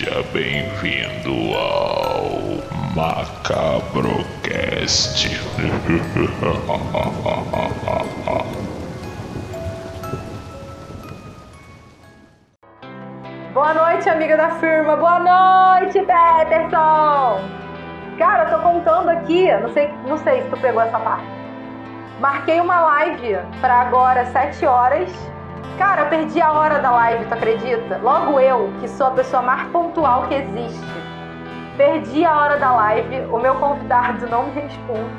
[0.00, 2.32] Seja bem-vindo ao
[2.96, 5.28] Macabrocast.
[13.52, 14.96] Boa noite, amiga da firma.
[14.96, 17.42] Boa noite, Peterson.
[18.16, 21.26] Cara, eu tô contando aqui, não sei, não sei se tu pegou essa parte.
[22.20, 25.12] Marquei uma live pra agora, 7 horas.
[25.80, 27.98] Cara, eu perdi a hora da live, tu acredita?
[28.02, 30.84] Logo eu, que sou a pessoa mais pontual que existe.
[31.78, 35.10] Perdi a hora da live, o meu convidado não me responde.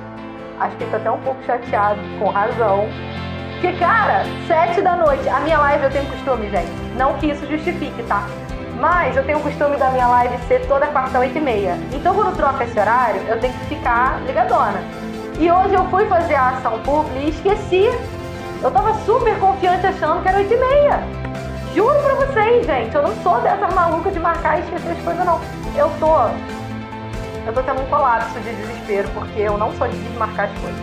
[0.59, 2.87] Acho que ele tá até um pouco chateado, com razão.
[3.53, 6.71] Porque, cara, sete da noite, a minha live eu tenho costume, gente.
[6.95, 8.27] Não que isso justifique, tá?
[8.79, 11.75] Mas eu tenho o costume da minha live ser toda quarta, oito e meia.
[11.91, 14.77] Então, quando troca esse horário, eu tenho que ficar ligadona.
[15.39, 18.20] E hoje eu fui fazer a ação pública e esqueci.
[18.63, 21.03] Eu tava super confiante achando que era oito e meia.
[21.73, 25.25] Juro pra vocês, gente, eu não sou dessas malucas de marcar e esquecer as coisas,
[25.25, 25.41] não.
[25.75, 26.15] Eu tô.
[27.47, 30.79] Eu tô tendo um colapso de desespero, porque eu não sou de desmarcar as coisas.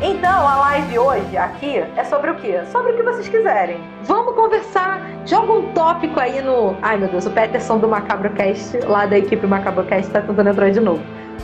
[0.00, 2.60] Então, a live hoje aqui é sobre o quê?
[2.72, 3.78] Sobre o que vocês quiserem.
[4.02, 5.00] Vamos conversar.
[5.24, 6.74] Joga um tópico aí no.
[6.82, 10.80] Ai meu Deus, o Peterson do Macabrocast, lá da equipe Macabrocast, tá tentando entrar de
[10.80, 11.00] novo.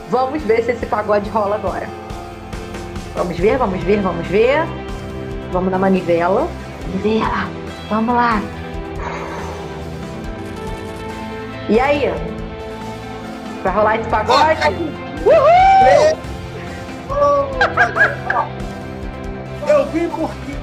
[0.09, 1.87] Vamos ver se esse pagode rola agora.
[3.15, 4.88] Vamos ver, vamos ver, vamos ver.
[5.51, 6.47] Vamos na manivela.
[6.87, 7.49] Manivela,
[7.89, 8.41] vamos lá.
[11.67, 12.11] E aí?
[13.63, 14.67] Vai rolar esse pagode?
[15.25, 16.17] Uhul!
[19.67, 20.59] Eu vim porque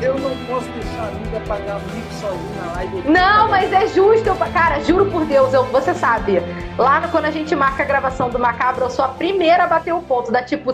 [0.00, 3.02] eu não posso deixar a amiga pagar mico sozinho na live.
[3.10, 4.28] Não, mas é justo.
[4.28, 6.40] Eu, cara, juro por Deus, eu, você sabe.
[6.78, 9.66] Lá no, quando a gente marca a gravação do Macabro, eu sou a primeira a
[9.66, 10.30] bater o ponto.
[10.30, 10.72] Dá tipo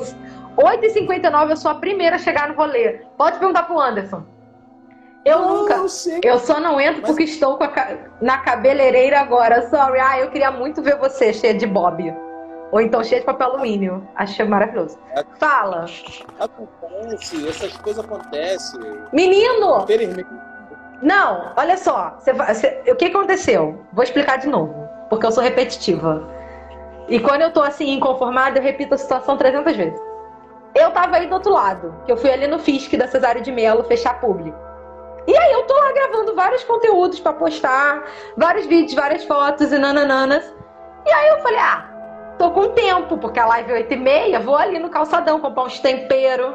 [0.56, 3.00] 8h59, eu sou a primeira a chegar no rolê.
[3.16, 4.22] Pode perguntar pro Anderson.
[5.24, 5.74] Eu Não, nunca.
[5.74, 6.20] eu sei.
[6.22, 7.70] Eu só não entro Mas- porque estou com a
[8.20, 9.68] na cabeleireira agora.
[9.68, 9.98] Sorry.
[9.98, 12.14] Ah, eu queria muito ver você cheia de bob.
[12.70, 14.06] Ou então cheia de papel alumínio.
[14.14, 14.98] Achei maravilhoso.
[15.38, 15.86] Fala.
[16.38, 18.80] Acontece, essas coisas acontecem.
[19.12, 19.82] Menino!
[19.84, 20.28] Infelizmente.
[21.00, 22.16] Não, olha só.
[22.18, 23.80] Você você- o que aconteceu?
[23.92, 26.28] Vou explicar de novo, porque eu sou repetitiva.
[27.08, 30.00] E quando eu tô assim, inconformada, eu repito a situação 300 vezes.
[30.74, 33.52] Eu tava aí do outro lado, que eu fui ali no FISC da Cesário de
[33.52, 34.58] Mello fechar público.
[35.26, 38.04] E aí eu tô lá gravando vários conteúdos pra postar,
[38.36, 40.44] vários vídeos, várias fotos e nanananas.
[41.06, 44.40] E aí eu falei, ah, tô com tempo, porque a live é 8 e meia,
[44.40, 46.54] vou ali no calçadão comprar uns temperos.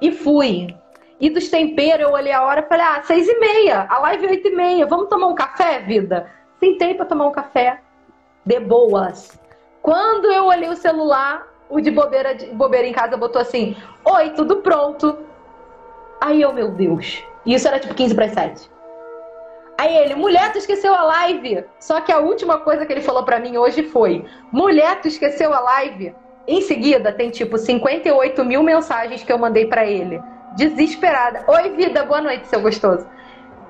[0.00, 0.74] E fui.
[1.20, 4.26] E dos temperos eu olhei a hora e falei, ah, seis e meia, a live
[4.26, 6.30] é oito e meia, vamos tomar um café, vida?
[6.60, 7.80] Sentei pra tomar um café,
[8.44, 9.38] de boas.
[9.82, 14.30] Quando eu olhei o celular, o de bobeira, de bobeira em casa botou assim, oi,
[14.30, 15.18] tudo pronto.
[16.20, 18.70] Aí eu, meu Deus, e isso era tipo 15 para 7.
[19.78, 21.64] Aí ele, mulher, tu esqueceu a live.
[21.78, 25.54] Só que a última coisa que ele falou pra mim hoje foi, mulher, tu esqueceu
[25.54, 26.14] a live.
[26.48, 30.20] Em seguida, tem tipo 58 mil mensagens que eu mandei pra ele.
[30.56, 31.44] Desesperada.
[31.46, 33.06] Oi, vida, boa noite, seu gostoso.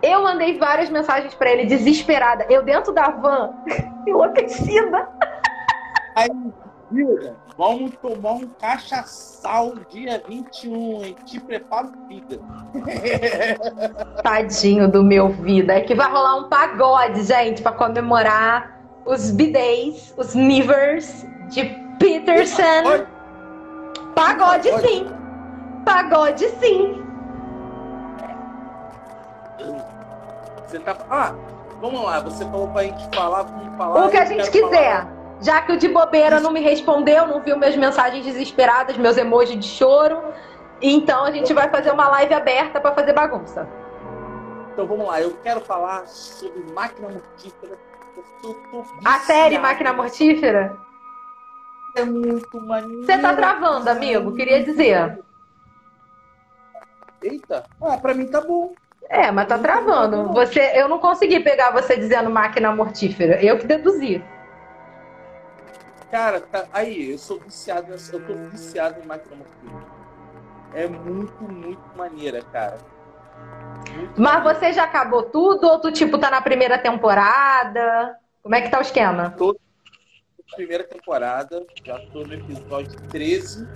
[0.00, 2.46] Eu mandei várias mensagens pra ele, desesperada.
[2.48, 3.52] Eu dentro da van,
[4.06, 5.08] enlouquecida.
[6.14, 6.30] Aí,
[6.90, 11.16] Hilda, vamos tomar um cachaçal dia 21, hein?
[11.24, 12.38] Te preparo, vida.
[14.22, 15.74] Tadinho do meu vida.
[15.74, 21.64] É que vai rolar um pagode, gente, pra comemorar os bidês, os nivers de
[21.98, 22.62] Peterson.
[22.86, 23.06] Oi.
[24.14, 24.88] Pagode Pagode.
[24.88, 25.06] sim.
[25.84, 27.04] Pagode sim.
[30.64, 30.96] Você tá.
[31.10, 31.34] Ah,
[31.80, 34.06] vamos lá, você falou pra gente falar, vamos falar.
[34.06, 35.02] O que a gente quiser.
[35.02, 35.17] falar.
[35.40, 39.58] Já que o de bobeira não me respondeu, não viu minhas mensagens desesperadas, meus emojis
[39.58, 40.20] de choro.
[40.80, 43.68] Então a gente vai fazer uma live aberta pra fazer bagunça.
[44.72, 47.78] Então vamos lá, eu quero falar sobre máquina mortífera.
[48.44, 49.58] Eu tô A série.
[49.58, 50.76] Máquina Mortífera?
[51.94, 53.04] é muito maneiro.
[53.04, 55.18] Você tá travando, amigo, queria dizer.
[57.22, 58.72] Eita, ah, pra mim tá bom.
[59.08, 60.32] É, mas tá travando.
[60.32, 63.42] Você, eu não consegui pegar você dizendo máquina mortífera.
[63.42, 64.22] Eu que deduzi.
[66.10, 69.98] Cara, tá- aí, eu sou viciado, nessa- eu tô viciado em mortífera.
[70.74, 72.78] É muito, muito maneira, cara.
[73.94, 74.58] Muito Mas maneira.
[74.58, 78.18] você já acabou tudo ou tu, tipo, tá na primeira temporada?
[78.42, 79.34] Como é que tá o esquema?
[80.56, 83.68] primeira temporada, já tô no episódio 13.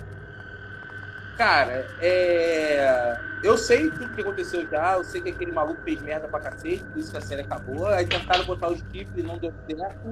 [1.37, 3.17] Cara, é.
[3.41, 6.83] Eu sei tudo que aconteceu já, eu sei que aquele maluco fez merda pra cacete,
[6.85, 7.85] por isso que a série acabou.
[7.87, 10.11] Aí tentaram botar os chifres e não deu certo.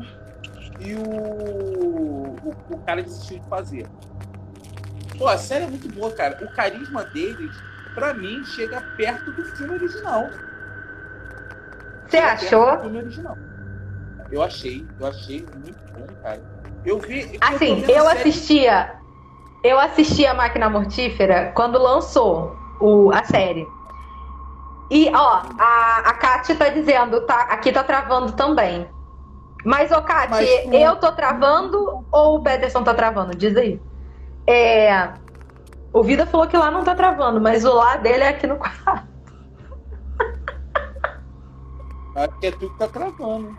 [0.80, 1.02] E o...
[1.02, 2.36] o.
[2.70, 3.88] o cara desistiu de fazer.
[5.18, 6.38] Pô, a série é muito boa, cara.
[6.42, 7.56] O carisma deles,
[7.94, 10.30] pra mim, chega perto do filme original.
[12.08, 12.78] Você achou?
[12.78, 13.38] Do filme original.
[14.32, 16.42] Eu achei, eu achei muito bom, cara.
[16.86, 17.38] Eu vi.
[17.42, 18.96] Assim, eu assistia.
[19.64, 23.68] Eu assisti a Máquina Mortífera quando lançou o, a série.
[24.90, 28.90] E, ó, a, a Kátia tá dizendo, tá, aqui tá travando também.
[29.64, 33.36] Mas, ô, Kátia, Mas, eu tô travando ou o Peterson tá travando?
[33.36, 33.82] Diz aí.
[34.48, 35.14] É,
[35.94, 38.58] o Vida falou que lá não tá travando, mas o lá dele é aqui no
[38.58, 38.82] quarto.
[42.16, 43.56] Acho que é tu que tá travando.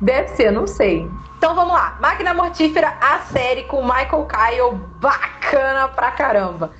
[0.00, 1.06] Deve ser, não sei.
[1.36, 1.98] Então vamos lá.
[2.00, 6.72] Máquina Mortífera, a série com Michael Kyle, bacana pra caramba.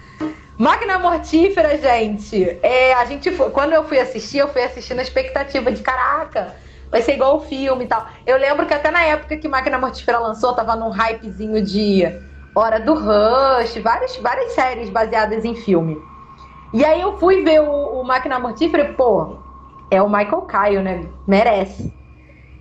[0.56, 5.02] Máquina Mortífera, gente, é, a gente foi, quando eu fui assistir, eu fui assistir na
[5.02, 6.55] expectativa de caraca,
[6.90, 8.06] vai ser igual o filme e tal.
[8.26, 12.04] Eu lembro que até na época que Máquina Mortífera lançou, tava num hypezinho de
[12.54, 15.96] Hora do Rush, várias, várias séries baseadas em filme.
[16.72, 19.37] E aí eu fui ver o, o Máquina Mortífera e, pô,
[19.90, 21.06] é o Michael Kyle, né?
[21.26, 21.92] Merece.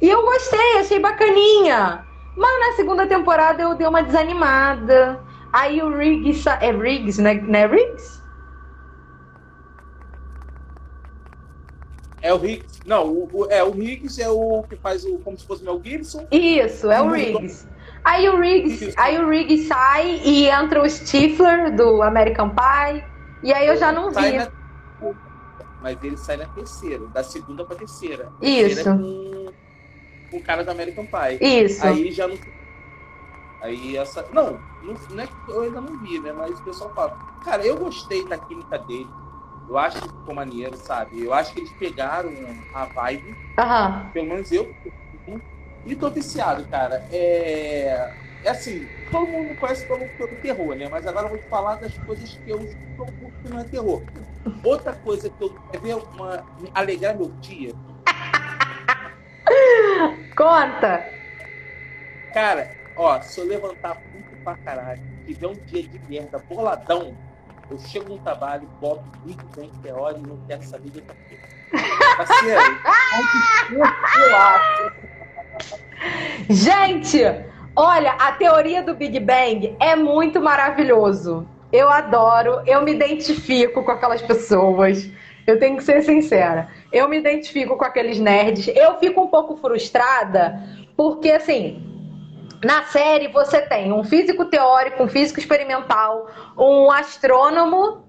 [0.01, 2.05] E eu gostei, achei bacaninha.
[2.35, 5.19] Mas na segunda temporada eu dei uma desanimada.
[5.51, 6.47] Aí o Riggs.
[6.61, 7.33] É Riggs, né?
[7.35, 8.18] Não é Riggs?
[12.21, 12.79] É o Riggs.
[12.85, 15.19] Não, o, o, é, o Riggs é o que faz o.
[15.19, 16.27] como se fosse o Mel Gibson.
[16.31, 17.67] Isso, é o Riggs.
[18.03, 23.03] Aí o Riggs, aí o Riggs sai e entra o Stifler do American Pie.
[23.43, 24.31] E aí eu já não vi.
[24.33, 24.51] Na...
[25.81, 28.29] Mas ele sai na terceira, da segunda pra terceira.
[28.41, 28.83] Isso.
[28.83, 29.29] Terceira com
[30.29, 31.63] com o cara do American Pie.
[31.63, 31.85] Isso.
[31.85, 32.37] Aí já não.
[33.61, 34.25] Aí essa.
[34.31, 36.31] Não, não, não é que eu ainda não vi, né?
[36.31, 37.17] Mas o pessoal fala.
[37.43, 39.09] Cara, eu gostei da química dele.
[39.69, 41.23] Eu acho que ficou maneiro, sabe?
[41.23, 42.33] Eu acho que eles pegaram
[42.73, 43.29] a vibe.
[43.29, 44.09] Uhum.
[44.11, 44.73] Pelo menos eu.
[45.85, 47.05] E tô viciado, cara.
[47.11, 48.11] É.
[48.41, 50.87] É assim, todo mundo conhece pelo, pelo terror, né?
[50.89, 54.01] Mas agora eu vou te falar das coisas que eu estou que não é terror.
[54.63, 57.73] Outra coisa que eu quero ver uma, alegrar meu dia
[60.35, 61.13] Conta!
[62.33, 67.13] Cara, ó, se eu levantar muito pra caralho, tiver um dia de merda boladão,
[67.71, 71.43] eu chego no trabalho, boto Big Bang Theory e não quero saber de outra coisa.
[72.17, 72.61] Parceiro,
[76.49, 77.21] Gente,
[77.75, 81.47] olha, a teoria do Big Bang é muito maravilhoso.
[81.71, 85.07] Eu adoro, eu me identifico com aquelas pessoas.
[85.45, 86.69] Eu tenho que ser sincera.
[86.91, 88.67] Eu me identifico com aqueles nerds.
[88.75, 90.59] Eu fico um pouco frustrada,
[90.97, 91.88] porque assim,
[92.63, 96.27] na série você tem um físico teórico, um físico experimental,
[96.57, 98.05] um astrônomo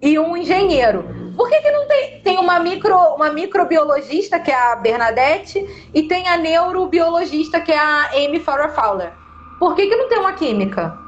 [0.00, 1.04] e um engenheiro.
[1.36, 6.02] Por que, que não tem, tem uma, micro, uma microbiologista, que é a Bernadette, e
[6.02, 9.12] tem a neurobiologista, que é a Amy Farrah Fowler?
[9.58, 10.98] Por que, que não tem uma química?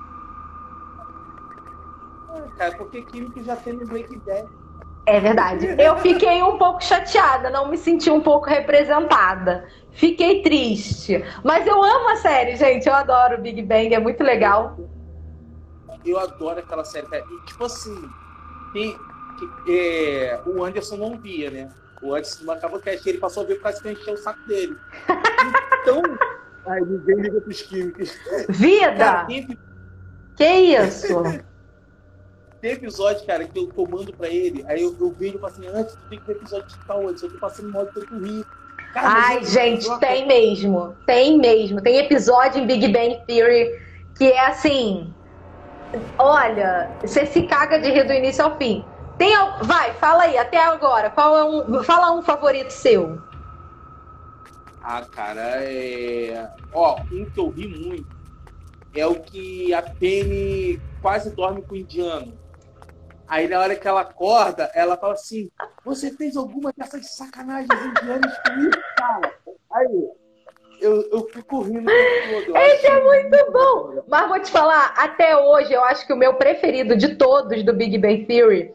[2.28, 4.48] Ah, cara, porque química já tem no Breaking Bad.
[5.06, 5.74] É verdade.
[5.78, 9.66] Eu fiquei um pouco chateada, não me senti um pouco representada.
[9.92, 11.22] Fiquei triste.
[11.42, 12.88] Mas eu amo a série, gente.
[12.88, 14.76] Eu adoro o Big Bang, é muito legal.
[16.04, 17.06] Eu adoro aquela série.
[17.06, 17.94] E, tipo assim,
[18.72, 18.96] tem,
[19.68, 21.68] é, o Anderson não via, né?
[22.02, 24.40] O Anderson não acabou que ele passou a ver por causa que encheu o saco
[24.46, 24.76] dele.
[25.82, 26.02] Então.
[26.66, 28.18] Ai, ninguém liga pros químicos.
[28.48, 28.96] Vida!
[28.96, 29.26] Cara,
[30.34, 31.22] Que isso?
[32.64, 35.66] Tem episódio, cara, que eu comando pra ele, aí eu, eu vejo e falo assim,
[35.66, 38.18] antes tu tem que ver episódio de tal, antes eu tô passando modo pra tu
[38.18, 38.42] rir.
[38.94, 40.96] Cara, Ai, gente, tem mesmo.
[41.04, 41.82] Tem mesmo.
[41.82, 43.78] Tem episódio em Big Bang Theory
[44.16, 45.12] que é assim.
[46.16, 48.82] Olha, você se caga de rir do início ao fim.
[49.18, 51.10] Tem, vai, fala aí, até agora.
[51.10, 51.84] Qual é um.
[51.84, 53.20] Fala um favorito seu.
[54.82, 56.50] Ah, cara, é.
[56.72, 58.06] Ó, um que eu ri muito
[58.94, 62.42] é o que a Penny quase dorme com o indiano.
[63.26, 65.50] Aí na hora que ela acorda, ela fala assim:
[65.84, 69.34] Você fez alguma dessas sacanagens indianas comigo, cara?
[69.72, 70.08] Aí
[70.80, 72.56] eu, eu fico rindo todo.
[72.56, 74.02] Esse é muito bom!
[74.08, 77.72] Mas vou te falar, até hoje eu acho que o meu preferido de todos do
[77.72, 78.72] Big Bang Theory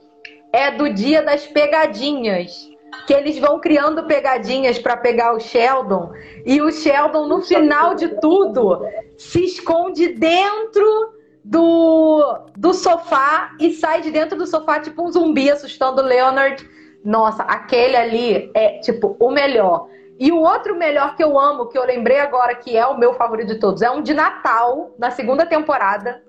[0.52, 2.68] é do dia das pegadinhas.
[3.06, 6.12] Que eles vão criando pegadinhas para pegar o Sheldon.
[6.44, 8.82] E o Sheldon, no final de tudo,
[9.16, 15.50] se esconde dentro do, do sofá e sai de dentro do sofá tipo um zumbi
[15.50, 16.68] assustando o Leonard.
[17.04, 19.88] Nossa, aquele ali é tipo o melhor.
[20.20, 23.14] E o outro melhor que eu amo, que eu lembrei agora que é o meu
[23.14, 26.22] favorito de todos, é um de Natal, na segunda temporada,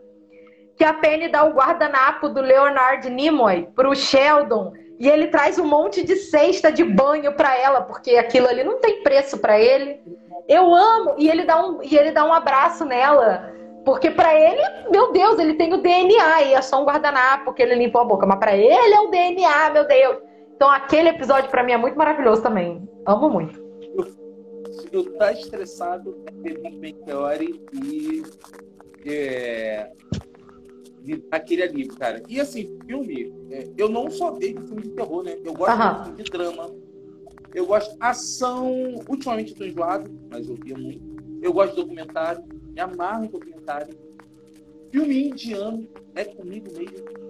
[0.76, 5.64] que a Penny dá o guardanapo do Leonard Nimoy pro Sheldon e ele traz um
[5.64, 10.00] monte de cesta de banho para ela, porque aquilo ali não tem preço para ele.
[10.46, 13.52] Eu amo e ele dá um e ele dá um abraço nela.
[13.84, 14.60] Porque para ele,
[14.90, 18.04] meu Deus, ele tem o DNA e é só um guardanapo que ele limpou a
[18.04, 18.26] boca.
[18.26, 20.18] Mas para ele é o DNA, meu Deus.
[20.54, 22.86] Então aquele episódio para mim é muito maravilhoso também.
[23.06, 23.58] Amo muito.
[24.70, 28.22] se eu tá estressado, é Big Bang Theory e
[29.06, 29.90] é,
[31.30, 32.22] aquele alívio, cara.
[32.28, 35.36] E assim, filme, é, eu não só vejo filme de terror, né?
[35.44, 35.98] Eu gosto Aham.
[35.98, 36.70] de filme de drama.
[37.54, 39.02] Eu gosto de ação.
[39.08, 41.00] Ultimamente eu tô enjoado, mas eu via muito.
[41.42, 43.94] Eu gosto de documentário, me amarro em documentário.
[44.90, 47.20] Filme indiano é comigo mesmo.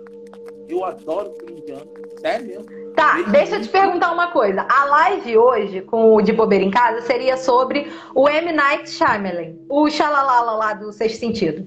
[0.68, 1.90] Eu adoro filme indiano.
[2.20, 2.92] Sério mesmo.
[2.94, 4.66] Tá, Desde deixa eu te perguntar uma coisa.
[4.70, 8.52] A live hoje, com o De Bobeira em Casa, seria sobre o M.
[8.52, 9.56] Night Shyamalan.
[9.68, 11.66] O Xalalala lá do Sexto Sentido.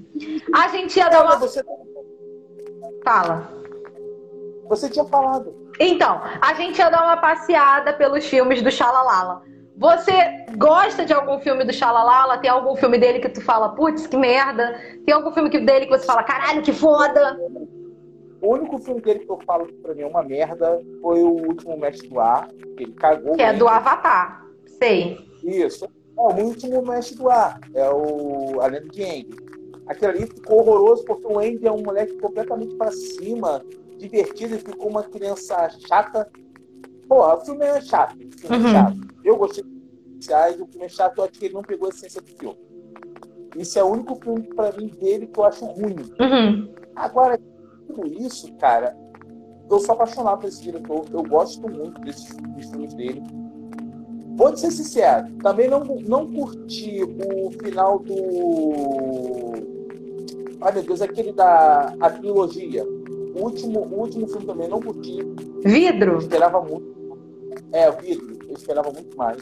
[0.54, 1.36] A gente ia dar uma...
[1.38, 1.62] você,
[3.04, 3.52] Fala.
[4.70, 5.54] você tinha falado.
[5.80, 9.44] Então, a gente ia dar uma passeada pelos filmes do Xalalala.
[9.78, 10.12] Você
[10.58, 12.38] gosta de algum filme do Xalalala?
[12.38, 14.80] Tem algum filme dele que tu fala, putz, que merda?
[15.06, 17.38] Tem algum filme que- dele que você fala, caralho, que foda?
[18.42, 21.30] O único filme dele que eu falo que pra mim é uma merda foi o
[21.48, 23.36] último Mestre do Ar, que ele cagou.
[23.36, 24.46] Que é do Avatar.
[24.80, 25.18] Sei.
[25.44, 25.86] Isso.
[25.86, 25.90] É,
[26.22, 27.60] o último Mestre do Ar.
[27.74, 29.36] É o A Lenda de Andy.
[29.88, 33.62] Aquele ali ficou horroroso porque o Andy é um moleque completamente pra cima,
[33.98, 36.30] divertido, e ficou uma criança chata.
[37.14, 38.16] Porra, o filme é chato.
[38.16, 38.68] O filme Uhum.
[38.68, 38.98] é chato.
[39.24, 39.74] Eu gostei dos
[40.14, 42.58] iniciais, o filme é chato, eu acho que ele não pegou a essência do filme.
[43.56, 45.96] Esse é o único filme pra mim dele que eu acho ruim.
[46.20, 46.74] Uhum.
[46.96, 47.40] Agora,
[47.88, 48.98] tudo isso, cara,
[49.70, 51.06] eu sou apaixonado por esse diretor.
[51.14, 53.22] Eu gosto muito desses dos filmes dele.
[54.36, 59.54] Vou te ser sincero, também não, não curti o final do.
[60.62, 62.84] Ai meu Deus, aquele da a trilogia.
[63.36, 65.20] O último, o último filme também não curti.
[65.20, 66.18] Eu Vidro?
[66.18, 66.92] esperava muito.
[67.72, 69.38] É, o vidro, eu esperava muito mais.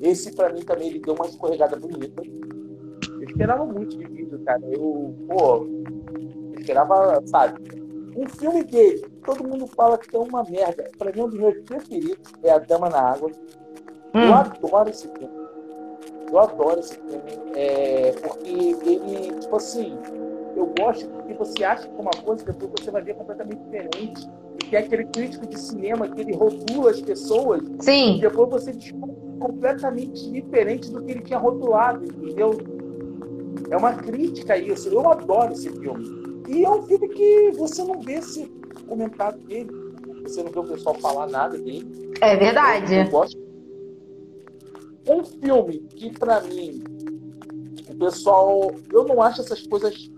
[0.00, 2.22] Esse, pra mim, também ele deu uma escorregada bonita.
[2.22, 4.60] Eu esperava muito de vidro, cara.
[4.70, 7.60] Eu, pô, eu esperava, sabe?
[8.16, 10.90] Um filme dele, todo mundo fala que é uma merda.
[10.98, 13.30] Pra mim, um dos meus preferidos é A Dama na Água.
[14.14, 14.34] Eu Hum.
[14.34, 15.30] adoro esse filme.
[16.30, 17.22] Eu adoro esse filme.
[17.54, 19.96] É, porque ele, tipo assim,
[20.56, 24.28] eu gosto porque você acha que uma coisa, depois você vai ver completamente diferente.
[24.60, 28.18] E tem aquele crítico de cinema que ele rotula as pessoas e Sim.
[28.20, 32.58] depois você descobre completamente diferente do que ele tinha rotulado, entendeu?
[33.70, 34.88] É uma crítica a isso.
[34.88, 36.42] Eu adoro esse filme.
[36.48, 38.46] E é um filme que você não vê esse
[38.88, 39.70] comentário dele.
[40.22, 42.10] Você não vê o pessoal falar nada dele.
[42.20, 43.04] É Eu verdade.
[43.10, 43.38] gosto.
[45.08, 46.82] Um filme que, pra mim,
[47.88, 48.72] o pessoal.
[48.92, 50.10] Eu não acho essas coisas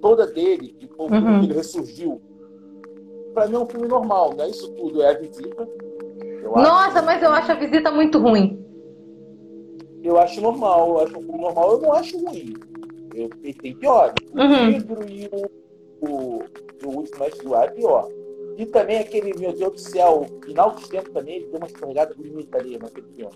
[0.00, 1.40] todas dele, que Uhum.
[1.40, 2.20] que ele ressurgiu.
[3.34, 5.68] Pra mim é um filme normal, não é isso tudo, é a visita.
[6.42, 8.64] Nossa, acho, mas eu acho a visita muito ruim.
[10.02, 12.54] eu acho normal, eu acho um filme normal, eu não acho ruim.
[13.14, 14.12] Eu, tem pior.
[14.32, 14.70] O Uhum.
[14.72, 16.42] vidro e o, o,
[16.84, 18.08] o último mestre do ar é pior.
[18.56, 22.14] E também aquele, meu Deus do céu, final dos tempos também, ele deu uma escorregada
[22.14, 23.34] bonita ali naquele filme.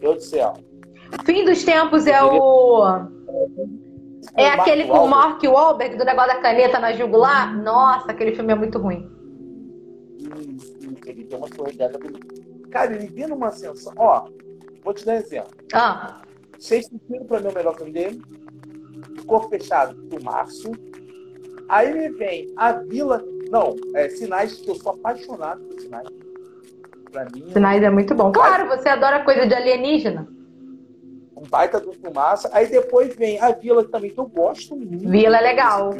[0.00, 0.54] Meu Deus do céu.
[1.24, 2.98] Fim dos tempos é o.
[4.36, 5.08] É O aquele Mark com o.
[5.08, 7.56] Mark Wahlberg do negócio da caneta na jugular?
[7.56, 9.10] Nossa, aquele filme é muito ruim.
[11.06, 11.90] Ele deu uma bonita.
[12.70, 13.92] Cara, ele vindo uma ascensão.
[13.96, 14.26] Ó,
[14.82, 15.50] vou te dar um exemplo.
[15.72, 16.22] Ah,
[16.58, 18.22] Sexto Sentido pra mim é o melhor filme dele.
[19.26, 20.72] Corpo Fechado, do Março.
[21.68, 23.22] Aí me vem A Vila.
[23.50, 26.08] Não, é Sinais, que eu sou apaixonado por Sinais.
[27.12, 28.32] Pra mim, Sinais é muito bom.
[28.32, 30.26] Claro, você adora coisa de alienígena.
[31.44, 32.48] Um baita do filmaço.
[32.52, 35.08] Aí depois vem A Vila também, que eu gosto muito.
[35.08, 35.90] Vila é legal.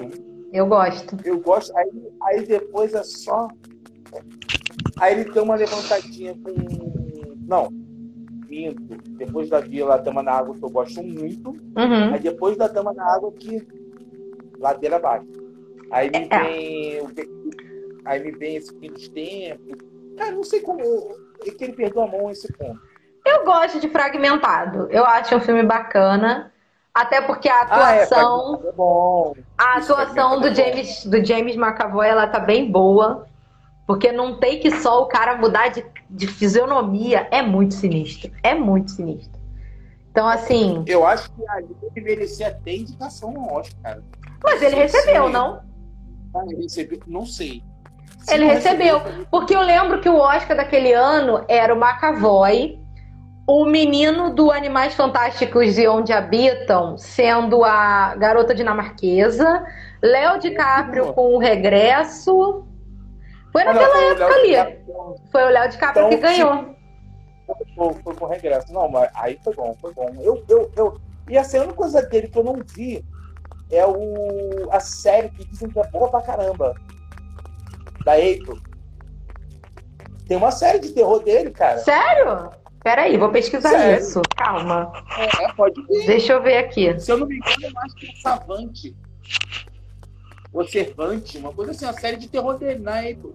[0.52, 1.16] Eu gosto.
[1.24, 1.76] Eu gosto.
[1.76, 1.90] Aí,
[2.22, 3.48] aí depois é só.
[5.00, 6.52] Aí ele deu uma levantadinha com.
[7.46, 7.68] Não.
[8.48, 8.96] Minto.
[9.16, 11.50] Depois da Vila, a Dama na Água, que eu gosto muito.
[11.50, 12.14] Uhum.
[12.14, 13.66] Aí depois da Dama na Água, que.
[14.58, 15.26] Ladeira abaixo.
[15.90, 16.38] Aí me É.
[16.42, 17.00] vem.
[17.02, 17.64] o-
[18.04, 19.78] Aí me vem esse fim dos tempos.
[20.16, 20.80] Cara, não sei como.
[21.44, 22.78] É que ele perdeu a mão nesse ponto.
[23.24, 24.86] Eu gosto de Fragmentado.
[24.90, 26.52] Eu acho um filme bacana.
[26.92, 29.34] Até porque a Ah, é, atuação, é bom.
[29.58, 30.54] a atuação do é.
[30.54, 33.26] James, do James McAvoy, ela tá bem boa.
[33.86, 38.30] Porque num take só o cara mudar de, de fisionomia é muito sinistro.
[38.42, 39.40] É muito sinistro.
[40.10, 40.84] Então, assim.
[40.86, 43.98] Eu acho que ali ele merecia até indicação ao Oscar.
[44.42, 45.62] Mas ele recebeu, não?
[46.34, 47.00] Ah, ele recebeu?
[47.06, 47.62] Não sei.
[48.20, 49.00] Se Ele não recebeu.
[49.30, 52.78] Porque eu lembro que o Oscar daquele ano era o McAvoy,
[53.46, 59.66] o menino do Animais Fantásticos e Onde Habitam, sendo a garota dinamarquesa,
[60.02, 62.64] Léo DiCaprio com o regresso.
[63.52, 64.48] Foi não, naquela foi o época ali.
[64.48, 66.74] DiCaprio, Foi o Léo DiCaprio Então, que ganhou.
[67.76, 68.72] Foi, foi com regresso.
[68.72, 70.10] Não, mas aí foi bom, foi bom.
[70.20, 71.00] Eu, eu, eu...
[71.28, 73.04] E assim, a única coisa dele que eu não vi
[73.70, 74.68] é o...
[74.70, 76.74] a série que dizem que é boa pra caramba.
[78.04, 78.58] Da April.
[80.26, 81.78] Tem uma série de terror dele, cara.
[81.78, 82.63] Sério?
[82.84, 83.98] Peraí, vou pesquisar Sério?
[83.98, 84.20] isso.
[84.36, 84.92] Calma.
[85.18, 86.06] É, pode ver.
[86.06, 87.00] Deixa eu ver aqui.
[87.00, 88.94] Se eu não me engano, eu acho que é Savante.
[90.52, 93.32] Ou Servante, uma coisa assim, uma série de terror dele na Apple.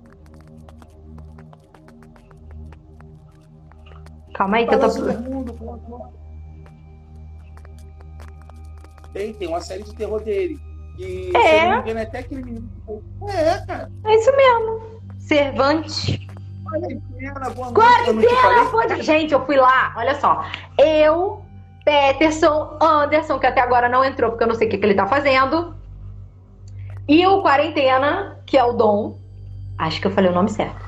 [4.35, 4.87] Calma aí que eu tô.
[4.87, 6.19] Uma-
[9.11, 10.59] Tem, tem uma série de terror dele.
[10.99, 11.39] E, É?
[11.41, 12.69] se eu não me engano, é até aquele menino.
[13.27, 13.91] É, cara.
[14.05, 15.01] É isso mesmo.
[15.17, 16.28] Servante.
[16.69, 17.73] Quarentena, boa noite.
[17.73, 18.87] Quarentena, falei?
[18.87, 19.01] pode...
[19.03, 20.45] Gente, eu fui lá, olha só.
[20.77, 21.41] Eu,
[21.83, 24.93] Peterson, Anderson, que até agora não entrou porque eu não sei o que, que ele
[24.93, 25.75] tá fazendo.
[27.07, 29.17] E o Quarentena, que é o Dom.
[29.77, 30.87] Acho que eu falei o nome certo.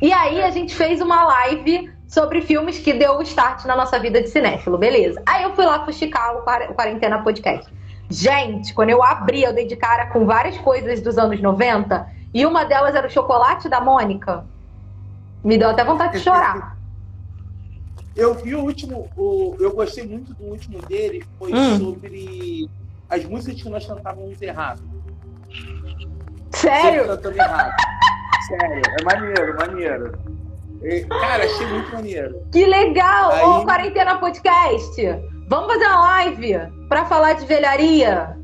[0.00, 3.98] E aí a gente fez uma live sobre filmes que deu o start na nossa
[3.98, 5.22] vida de cinéfilo, beleza.
[5.26, 7.72] Aí eu fui lá fuxicar Quar- o Quarentena Podcast.
[8.08, 12.06] Gente, quando eu abri, eu dei de cara com várias coisas dos anos 90.
[12.32, 14.44] E uma delas era o chocolate da Mônica.
[15.46, 16.76] Me deu até vontade de chorar.
[18.16, 21.78] Eu vi o último, o, eu gostei muito do último dele, foi Hum.
[21.78, 22.68] sobre
[23.08, 24.82] as músicas que nós cantávamos errado.
[26.50, 27.02] Sério?
[27.02, 27.72] Sempre cantando errado.
[28.48, 30.18] Sério, é maneiro, maneiro.
[30.82, 32.42] E, cara, achei muito maneiro.
[32.50, 33.30] Que legal!
[33.32, 35.00] Aí- Ô, Quarentena Podcast!
[35.48, 38.36] Vamos fazer uma live pra falar de velharia?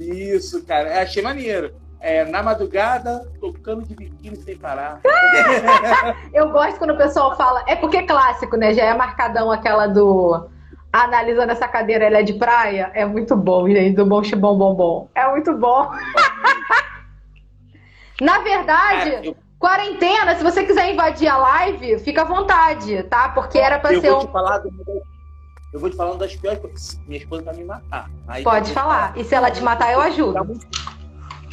[0.00, 1.72] Isso, cara, é, achei maneiro.
[2.04, 5.00] É, na madrugada, tocando de biquíni sem parar.
[6.34, 7.62] Eu gosto quando o pessoal fala.
[7.68, 8.74] É porque é clássico, né?
[8.74, 10.48] Já é marcadão aquela do.
[10.92, 12.90] Analisando essa cadeira, ela é de praia.
[12.92, 13.94] É muito bom, gente.
[13.94, 15.08] Do bom chibom bom bom.
[15.14, 15.90] É muito bom.
[18.20, 23.30] Na verdade, Cara, eu, quarentena, se você quiser invadir a live, fica à vontade, tá?
[23.30, 24.26] Porque era pra eu ser vou um.
[24.26, 24.70] te falar do-
[25.72, 27.00] eu vou te falar uma das piores coisas.
[27.06, 28.10] Minha esposa vai me matar.
[28.28, 29.14] Aí Pode falar.
[29.16, 30.60] E se ela te matar, eu ajudo.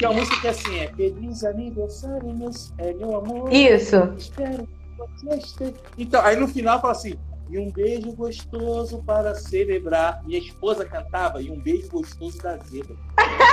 [0.00, 3.52] Tem uma música que é assim, é Feliz aniversário, meu, é, meu amor.
[3.52, 3.96] Isso.
[4.16, 5.74] Espero que você esteja.
[5.98, 7.14] Então, aí no final fala assim,
[7.50, 10.22] e um beijo gostoso para celebrar.
[10.24, 12.96] Minha esposa cantava, e um beijo gostoso da zebra.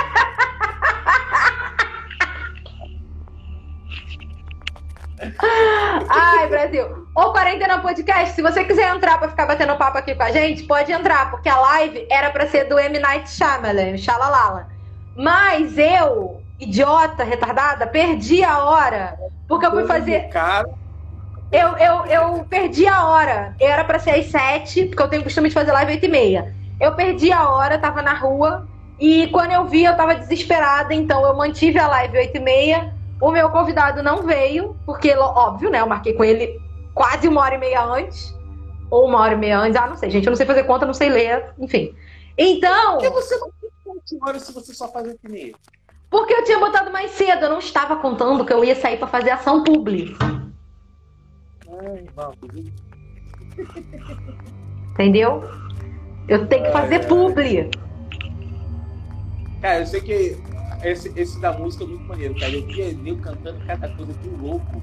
[6.08, 7.06] Ai, Brasil.
[7.14, 10.62] Ô, Quarentena Podcast, se você quiser entrar pra ficar batendo papo aqui com a gente,
[10.64, 12.98] pode entrar, porque a live era pra ser do M.
[12.98, 14.68] Night Shyamalan, Xalalala.
[15.18, 20.28] Mas eu, idiota, retardada, perdi a hora, porque eu fui fazer...
[20.28, 20.68] Cara,
[21.50, 23.56] Eu, eu, eu perdi a hora.
[23.58, 26.06] Era pra ser às sete, porque eu tenho o costume de fazer live às oito
[26.06, 26.54] e meia.
[26.78, 28.68] Eu perdi a hora, tava na rua,
[29.00, 32.40] e quando eu vi, eu tava desesperada, então eu mantive a live às oito e
[32.40, 32.92] meia.
[33.20, 35.80] O meu convidado não veio, porque, óbvio, né?
[35.80, 36.60] Eu marquei com ele
[36.94, 38.32] quase uma hora e meia antes.
[38.90, 39.76] Ou uma hora e meia antes.
[39.76, 40.26] Ah, não sei, gente.
[40.26, 41.94] Eu não sei fazer conta, não sei ler, enfim.
[42.36, 43.50] Então, por que você não
[44.08, 45.54] tem 7 horas se você só faz 8 e meia?
[46.10, 49.06] porque eu tinha botado mais cedo, eu não estava contando que eu ia sair pra
[49.06, 50.16] fazer ação pública.
[51.82, 52.06] Ai.
[54.92, 55.44] Entendeu?
[56.26, 57.70] Eu tenho que fazer publi.
[59.60, 60.36] Cara, eu sei que
[60.82, 62.52] esse, esse da música é muito maneiro, cara.
[62.52, 64.82] Eu via nego cantando cada coisa de louco.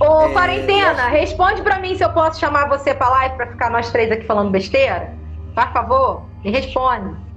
[0.00, 3.70] Ô, É, quarentena, responde pra mim se eu posso chamar você pra live pra ficar
[3.70, 5.14] nós três aqui falando besteira.
[5.54, 7.31] Por favor, me responde.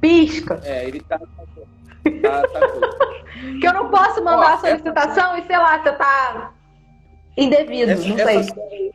[0.00, 0.60] Pisca.
[0.64, 1.18] É, ele tá.
[1.18, 2.96] Tá, tá doido.
[3.60, 6.52] Que eu não posso mandar Ó, a solicitação e sei lá, você tá
[7.36, 8.42] indevido, Essa, não essa sei.
[8.44, 8.92] série,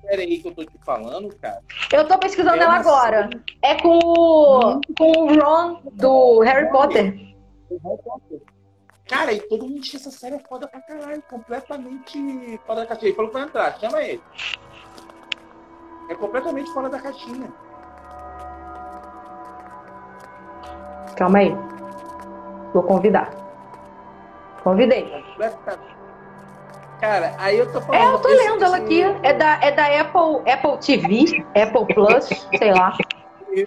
[0.00, 1.60] série aí que eu tô te falando, cara.
[1.92, 3.24] Eu tô pesquisando é ela agora.
[3.24, 7.18] série- É com o, com o Ron do Harry Potter.
[9.08, 12.86] Cara, e todo mundo diz que essa série é foda pra caralho, completamente fora da
[12.86, 13.08] caixinha.
[13.10, 14.22] Ele falou vai entrar, chama ele.
[16.08, 17.52] É completamente fora da caixinha.
[21.16, 21.56] Calma aí.
[22.74, 23.30] Vou convidar.
[24.62, 25.24] Convidei.
[27.00, 28.02] Cara, aí eu tô falando.
[28.02, 29.02] É, eu tô lendo ela aqui.
[29.22, 32.24] É da, é da Apple, Apple TV, Apple Plus,
[32.58, 32.96] sei lá.
[33.56, 33.66] Do-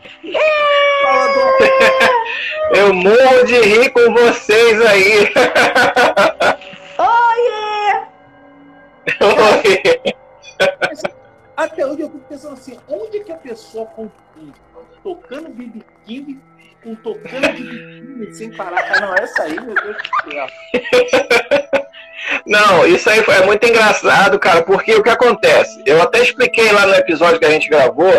[2.77, 5.31] Eu morro de rir com vocês aí.
[6.99, 8.03] Oiê!
[11.57, 14.53] Até hoje eu fico pensando assim, onde que a pessoa confunde
[15.03, 16.39] tocando BB King
[16.83, 18.91] com tocando de biquíni sem parar?
[18.95, 20.47] Ah, não, essa aí, meu Deus do céu.
[22.45, 25.81] Não, isso aí é muito engraçado, cara, porque o que acontece?
[25.85, 28.13] Eu até expliquei lá no episódio que a gente gravou,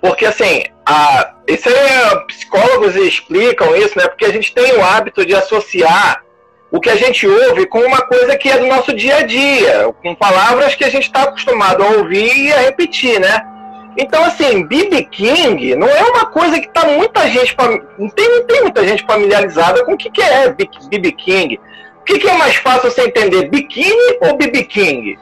[0.00, 4.06] porque assim, a, isso aí é, psicólogos explicam isso, né?
[4.06, 6.22] Porque a gente tem o hábito de associar
[6.70, 9.92] o que a gente ouve com uma coisa que é do nosso dia a dia,
[10.02, 13.53] com palavras que a gente está acostumado a ouvir e a repetir, né?
[13.96, 17.56] Então, assim, BB King não é uma coisa que tá muita gente.
[17.98, 21.60] Não tem, não tem muita gente familiarizada com o que, que é BB King.
[22.00, 25.18] O que, que é mais fácil você entender, biquíni ou BB King?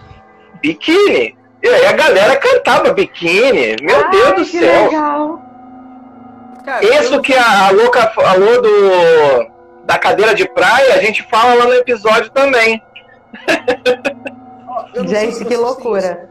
[0.61, 1.37] Biquíni.
[1.63, 3.77] E aí a galera cantava biquíni.
[3.81, 4.85] Meu Ai, Deus do que céu.
[4.85, 5.43] legal.
[6.65, 9.51] Cara, Isso que a, a louca falou do,
[9.85, 12.83] da cadeira de praia, a gente fala lá no episódio também.
[15.07, 16.29] Gente, que loucura.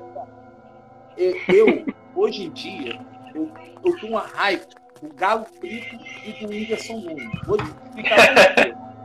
[1.17, 1.85] Eu,
[2.21, 2.99] hoje em dia,
[3.33, 3.49] eu,
[3.83, 4.65] eu tenho uma raiva
[5.01, 7.29] do Galo Frito e do Whindersson Nunes.
[7.45, 8.17] Vou explicar.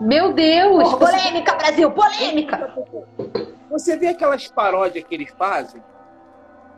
[0.00, 2.74] Meu Deus, polêmica, Brasil, polêmica.
[3.70, 5.82] Você vê aquelas paródias que eles fazem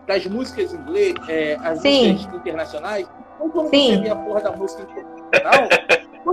[0.06, 2.12] das músicas inglês, é, as Sim.
[2.12, 3.96] músicas internacionais, ou quando Sim.
[3.96, 5.68] você vê a porra da música internacional,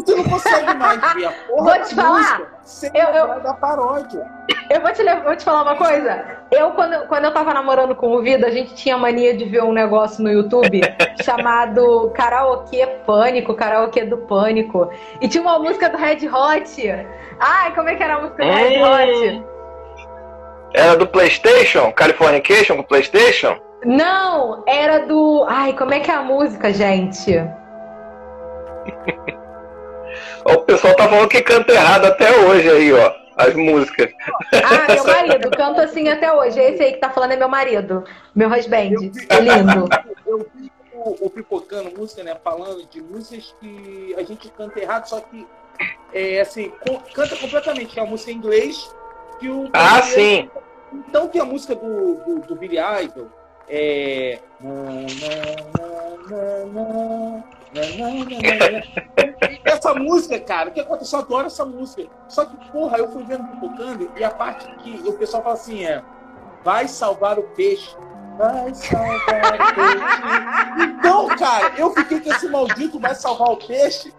[0.02, 3.54] você não consegue mais ver a porra Vou da te falar, música sem eu- da
[3.54, 4.26] paródia.
[4.70, 6.24] Eu vou te, vou te falar uma coisa.
[6.52, 9.64] Eu, quando, quando eu tava namorando com o Vida, a gente tinha mania de ver
[9.64, 10.82] um negócio no YouTube
[11.24, 14.90] chamado Karaokê Pânico, Karaokê do Pânico.
[15.22, 17.06] E tinha uma música do Red Hot.
[17.40, 19.44] Ai, como é que era a música do Red Hot?
[20.74, 21.92] Era do PlayStation?
[21.94, 23.58] Californication com PlayStation?
[23.86, 25.46] Não, era do.
[25.48, 27.32] Ai, como é que é a música, gente?
[30.46, 33.14] O pessoal tá falando que canta errado até hoje aí, ó.
[33.36, 34.12] As músicas.
[34.54, 36.60] Ah, meu marido, canto assim até hoje.
[36.60, 39.12] Esse aí que tá falando é meu marido, meu husband.
[39.30, 39.90] É lindo.
[40.26, 42.36] Eu vi o, Pipocando música, né?
[42.42, 45.46] Falando de músicas que a gente canta errado, só que
[46.14, 46.72] é assim,
[47.14, 48.90] canta completamente, que é a música em inglês
[49.40, 50.50] que o Ah, sim.
[50.94, 53.30] Então tem a música do, do, do Billy Idol,
[53.68, 54.40] é.
[59.66, 61.20] Essa música, cara, o que aconteceu?
[61.20, 62.10] Eu adoro essa música.
[62.28, 65.84] Só que, porra, eu fui vendo pipocando e a parte que o pessoal fala assim
[65.84, 66.02] é.
[66.64, 67.96] Vai salvar o peixe.
[68.38, 70.04] Vai salvar o peixe.
[70.84, 74.14] Então, cara, eu fiquei com esse maldito vai salvar o peixe.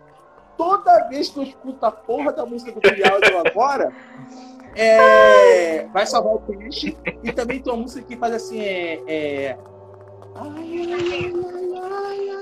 [0.57, 3.93] Toda vez que eu escuto a porra da música do Billy agora,
[4.75, 6.97] é, vai salvar o peixe.
[7.23, 9.03] E também tem uma música que faz assim, é.
[9.07, 9.59] é
[10.35, 11.33] ai, ai, ai,
[11.83, 12.36] ai, ai.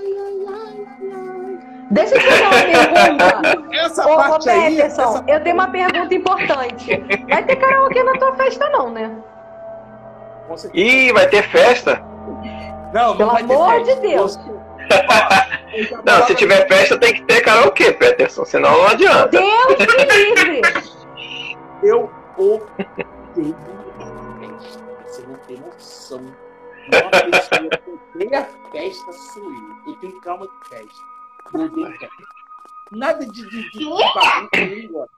[1.90, 3.76] Deixa eu te fazer uma pergunta.
[3.76, 4.76] Essa Ô, parte aí.
[4.76, 7.04] Peterson, essa- eu tenho uma pergunta importante.
[7.28, 9.10] Vai ter karaokê na tua festa, não, né?
[10.72, 12.02] Ih, vai ter festa?
[12.92, 13.94] Não, não Pelo ter amor festa.
[13.94, 14.38] de Deus.
[16.04, 19.28] Não, se tiver festa tem que ter karaokê, Peterson, senão não adianta.
[19.28, 20.04] Deus me
[20.54, 20.62] livre!
[21.82, 23.56] Eu odeio.
[25.04, 26.20] Você não tem noção.
[26.88, 29.92] Uma pessoa que odeia festa sou eu.
[29.92, 31.02] Eu tenho calma de festa.
[31.54, 32.34] Odeio festa.
[32.92, 35.10] Nada de, de, de gosto.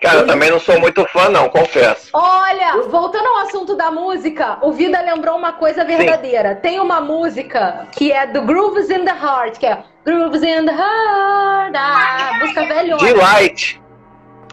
[0.00, 2.10] Cara, eu também não sou muito fã, não, confesso.
[2.12, 6.54] Olha, voltando ao assunto da música, o Vida lembrou uma coisa verdadeira.
[6.54, 10.72] Tem uma música que é do Grooves in the Heart, que é Grooves in the
[10.72, 13.02] Heart, ah, música velhona.
[13.02, 13.82] Delight.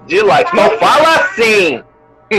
[0.07, 0.55] Delight.
[0.55, 1.83] Não fala assim.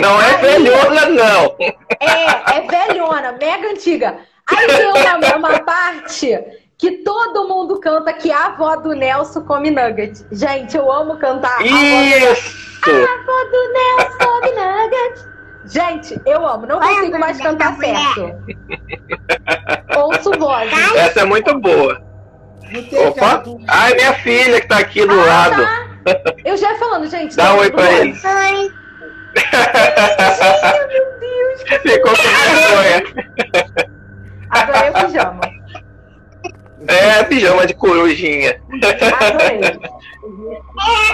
[0.01, 1.57] Não é velhona, não.
[2.01, 4.17] É, é velhona, mega antiga.
[4.47, 6.39] Aí tem uma, uma parte
[6.77, 10.25] que todo mundo canta que a avó do Nelson come nugget.
[10.33, 12.33] Gente, eu amo cantar a avó do Nelson.
[12.33, 12.65] Isso.
[12.87, 15.35] A avó do Nelson come nugget.
[15.67, 18.35] Gente, eu amo, não consigo mais cantar certo.
[19.97, 20.95] Ouço vozes.
[20.95, 22.03] Essa é muito boa.
[23.09, 23.43] Opa.
[23.69, 25.63] Ai, minha filha que tá aqui do Ah, lado.
[25.65, 25.85] tá.
[26.45, 27.35] Eu já ia falando, gente.
[27.37, 28.23] Dá um todo oi pra eles.
[28.25, 28.73] Oi.
[30.63, 33.03] Ai, meu Deus, que Ficou com vergonha.
[34.51, 35.41] Adorei o pijama.
[36.87, 38.61] É, pijama de corujinha.
[39.21, 39.81] Adorei.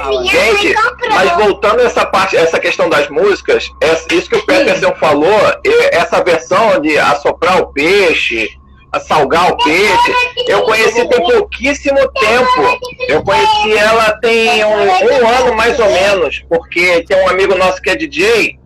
[0.01, 0.25] Fala.
[0.27, 0.75] Gente,
[1.11, 5.39] mas voltando a essa parte, essa questão das músicas, essa- isso que o Peterson falou,
[5.65, 8.51] e- essa versão de assoprar o peixe,
[8.93, 10.15] a salgar o peixe,
[10.49, 12.81] eu conheci tem pouquíssimo tempo.
[13.09, 17.81] Eu conheci ela tem um, um ano mais ou menos, porque tem um amigo nosso
[17.81, 18.59] que é DJ,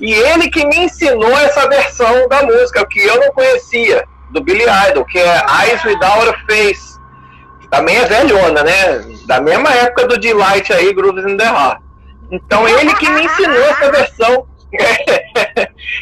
[0.00, 4.64] e ele que me ensinou essa versão da música, que eu não conhecia, do Billy
[4.90, 6.98] Idol, que é Eyes Without a Face.
[7.70, 9.04] Também é velhona, né?
[9.26, 11.80] Da mesma época do Delight aí, Grooves in the Heart.
[12.30, 14.46] Então ele que me ensinou essa versão.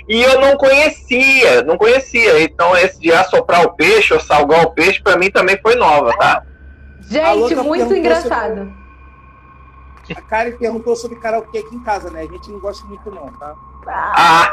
[0.08, 2.42] E eu não conhecia, não conhecia.
[2.42, 6.12] Então esse de assoprar o peixe ou salgar o peixe, pra mim também foi nova,
[6.16, 6.42] tá?
[7.08, 8.72] Gente, muito engraçado.
[10.16, 12.22] A Karen perguntou sobre karaokê aqui em casa, né?
[12.22, 13.54] A gente não gosta muito, não, tá?
[13.86, 14.50] Ah,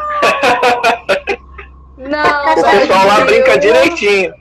[1.98, 4.32] Não, o pessoal lá brinca direitinho.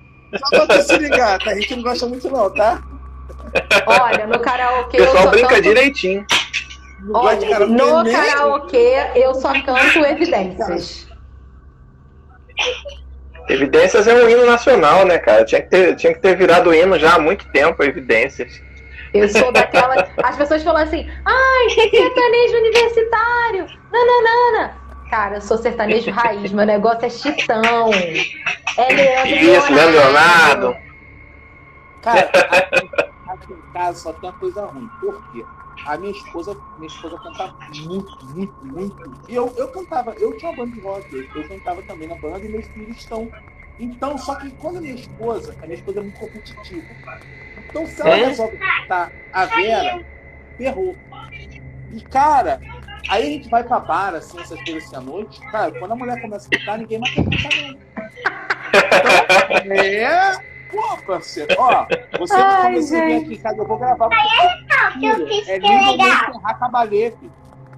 [0.54, 1.52] Só pra você se ligar, tá?
[1.52, 2.82] A gente não gosta muito, não, tá?
[3.86, 6.26] Olha, no karaokê O eu pessoal brinca direitinho.
[7.12, 11.06] Olha, karaokê no nem- karaokê eu só canto evidências.
[13.48, 15.44] Evidências é um hino nacional, né, cara?
[15.44, 18.60] Tinha que ter, tinha que ter virado hino já há muito tempo, Evidências.
[19.14, 20.08] Eu sou daquela.
[20.22, 24.76] As pessoas falam assim, ai, sertanejo universitário, nananana.
[25.08, 27.90] Cara, eu sou sertanejo raiz, meu negócio é chitão.
[28.76, 30.76] É Leandro Isso, Leandro Leonardo.
[32.02, 32.90] Cara, aqui,
[33.28, 34.88] aqui em casa só tem uma coisa ruim.
[35.00, 35.44] Por quê?
[35.84, 38.96] A minha esposa, minha esposa cantava muito, muito, muito.
[39.28, 42.44] E eu, eu cantava, eu tinha uma banda de rock, eu cantava também na banda
[42.44, 43.30] e meus filhos estão.
[43.78, 46.86] Então, só que quando a minha esposa, a minha esposa é muito competitiva.
[47.68, 48.24] Então, se ela É?
[48.26, 50.04] resolve cantar a Vera,
[50.56, 50.96] ferrou.
[51.92, 52.58] E, cara,
[53.08, 55.40] aí a gente vai pra bar, assim, essas coisas assim à noite.
[55.50, 57.68] Cara, quando a mulher começa a cantar, ninguém mais quer cantar, não.
[58.74, 60.56] Então, é.
[60.68, 61.86] Pô, parceiro, ó,
[62.18, 63.24] você Ai, quando você vier gente.
[63.26, 64.08] aqui em casa, eu vou gravar.
[64.08, 64.65] porque,
[65.00, 67.30] filho, é nível de enterrar cabalete.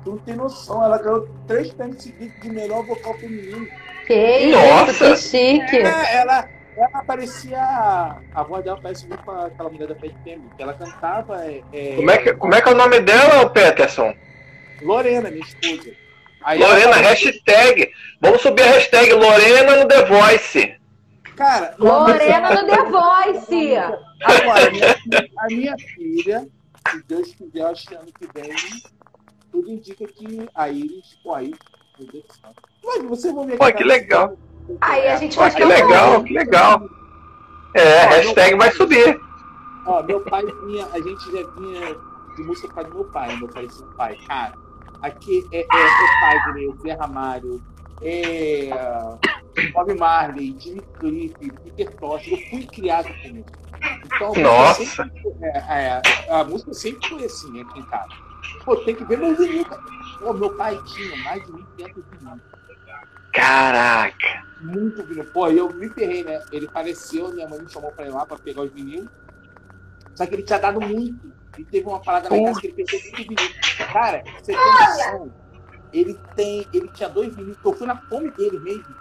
[0.05, 3.67] Tu não tem noção, ela ganhou três prêmios seguidos de melhor vocal feminino.
[4.07, 4.91] Que Nossa.
[5.13, 5.77] isso, que chique.
[5.77, 7.61] É, ela, ela parecia.
[8.35, 11.45] A voz dela parece muito com aquela mulher da Pet que ela cantava.
[11.45, 14.15] É, é, Como é, que, como é que é o nome dela, Peterson?
[14.81, 15.91] Lorena, minha esposa.
[16.45, 17.91] Aí Lorena, ela- hashtag.
[18.21, 20.75] Vamos subir a hashtag Lorena no The Voice.
[21.37, 23.77] Cara, Lorena no The Voice.
[24.25, 26.47] Agora, a minha, filha- a minha filha,
[26.91, 28.55] se Deus quiser, acho que ano que vem,
[29.51, 31.55] tudo indica que a Iris, pô, a céu.
[32.85, 34.37] Mas você vai ver Pô, que legal.
[34.81, 36.89] Aí a gente Pô, faz que legal, que legal.
[37.75, 39.21] É, hashtag vai subir.
[39.87, 41.97] Ó, meu pai vinha, a gente já vinha
[42.37, 44.19] de música do meu pai, meu pai é pai.
[44.27, 44.55] Cara,
[45.03, 47.63] aqui é, é, é Fagner, Zé Ramalho,
[48.03, 48.71] é
[49.73, 53.45] Bob Marley, Jimmy Cliff, Peter Tosh, eu fui criado com isso.
[54.07, 54.85] Então, a música Nossa.
[54.85, 58.09] sempre- é, é, a música sempre foi assim aqui em casa.
[58.65, 59.65] Pô, tem que ver meu vinil.
[59.65, 59.83] cara.
[60.19, 62.41] Pô, meu pai tinha mais de 1.500 vinil.
[63.33, 64.45] Caraca.
[64.61, 65.25] Muito vinil.
[65.33, 66.43] Pô, eu me ferrei, né?
[66.51, 69.09] Ele faleceu, minha mãe me chamou pra ir lá pra pegar os vinil.
[70.15, 71.33] Só que ele tinha dado muito.
[71.57, 73.55] E teve uma parada na casa que ele perdeu muito vinil.
[73.93, 75.33] Cara, você tem noção?
[75.93, 76.67] Ele tem.
[76.73, 78.95] Ele tinha dois vinil, que eu fui na fome dele mesmo.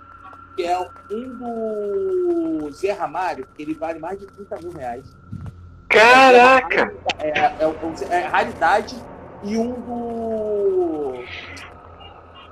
[0.57, 0.79] Que é
[1.11, 5.15] um do Zé Ramalho, que ele vale mais de 30 mil reais.
[5.87, 6.91] Caraca.
[7.19, 8.95] É, é, é, é raridade
[9.43, 11.23] e um do.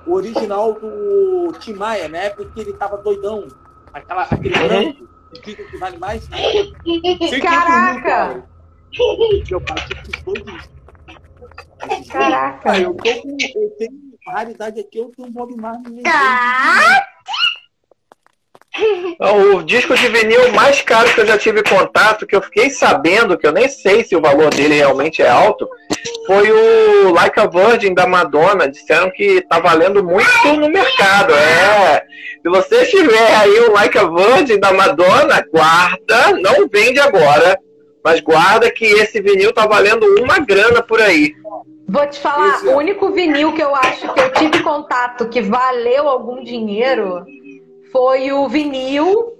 [0.06, 3.48] O original do Tim Maia, na época que ele tava doidão.
[3.92, 4.68] Aquela, aquele Uhum.
[4.68, 6.28] branco, que diga que vale mais.
[6.28, 8.02] de 150 mil, Caraca!
[8.02, 8.46] cara.
[9.50, 10.76] Meu pai tinha esses dois discos.
[12.12, 12.58] Caraca.
[12.62, 16.02] Cara, eu, tô com, eu tenho raridade aqui, eu tenho um Bob Marley.
[19.18, 23.38] O disco de vinil mais caro que eu já tive contato, que eu fiquei sabendo,
[23.38, 25.68] que eu nem sei se o valor dele realmente é alto,
[26.26, 28.68] foi o Like a Virgin da Madonna.
[28.68, 31.32] Disseram que tá valendo muito no mercado.
[31.34, 32.02] É.
[32.42, 37.58] Se você tiver aí o Like a Virgin da Madonna, guarda, não vende agora.
[38.04, 41.32] Mas guarda que esse vinil tá valendo uma grana por aí.
[41.88, 42.68] Vou te falar, é.
[42.68, 47.24] o único vinil que eu acho que eu tive contato que valeu algum dinheiro
[47.96, 49.38] foi o vinil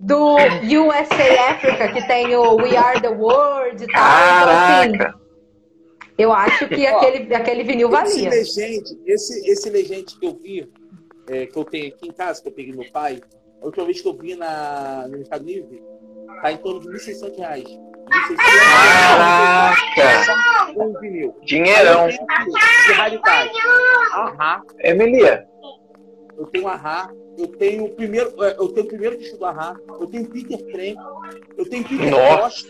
[0.00, 4.88] do USA Africa, que tem o We Are the World e tal.
[4.88, 5.18] Então, assim,
[6.16, 8.30] eu acho que Ó, aquele, aquele vinil Esse valia.
[8.30, 10.72] legende, esse, esse legende que eu vi,
[11.28, 13.20] é, que eu tenho aqui em casa, que eu peguei meu pai,
[13.60, 15.82] a última vez que eu vi na, no Mercado Livre,
[16.40, 17.64] tá em torno de 1.600 reais.
[17.64, 18.36] 1.600
[19.96, 20.72] Caraca.
[20.78, 21.36] Um vinil.
[21.44, 22.08] Dinheirão.
[22.08, 23.50] De raridade.
[24.12, 24.62] Ahá.
[24.80, 25.46] Emilia.
[26.38, 27.10] Eu tenho Ahá.
[27.38, 29.76] Eu tenho o primeiro, é, eu tenho o primeiro do Ahá.
[29.88, 30.96] Eu tenho Peter Frank.
[31.56, 32.66] Eu tenho Peter Nossa.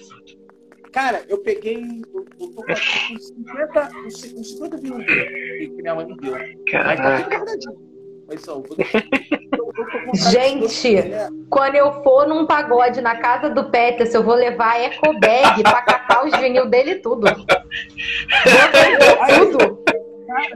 [0.93, 1.83] Cara, eu peguei.
[2.15, 6.17] Eu, eu tô com aqui uns 50, uns, uns 50 vinil que, minha mãe me
[6.19, 6.33] deu.
[6.33, 7.29] Tá Caraca.
[7.37, 7.93] guardadinho.
[8.29, 10.93] Mas só, eu tô- eu tô com vontade Gente.
[11.03, 11.47] de.
[11.51, 15.83] Quando eu for num pagode na casa do Peterson, eu vou levar eco bag pra
[15.83, 17.27] catar os vinil dele tudo.
[19.37, 19.83] Vou tudo.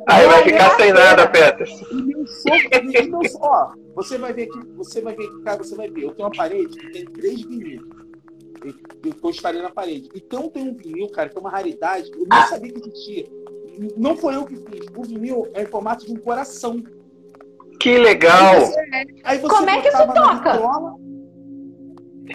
[0.08, 1.80] Aí vai ficar sem nada, Peters.
[1.92, 5.74] Meu sogro, meu so- ó, você vai ver aqui, você vai ver aqui, cara, você
[5.74, 6.04] vai ver.
[6.04, 10.08] Eu tenho uma parede que tem três Que eu instalei na parede.
[10.14, 12.10] Então tem um vinil, cara, que é uma raridade.
[12.12, 13.26] Eu nem sabia que existia.
[13.96, 14.86] Não foi eu que fiz.
[14.96, 16.82] O vinil é em formato de um coração.
[17.78, 18.54] Que legal.
[18.54, 18.80] Aí você,
[19.24, 20.96] aí você Como é que isso toca?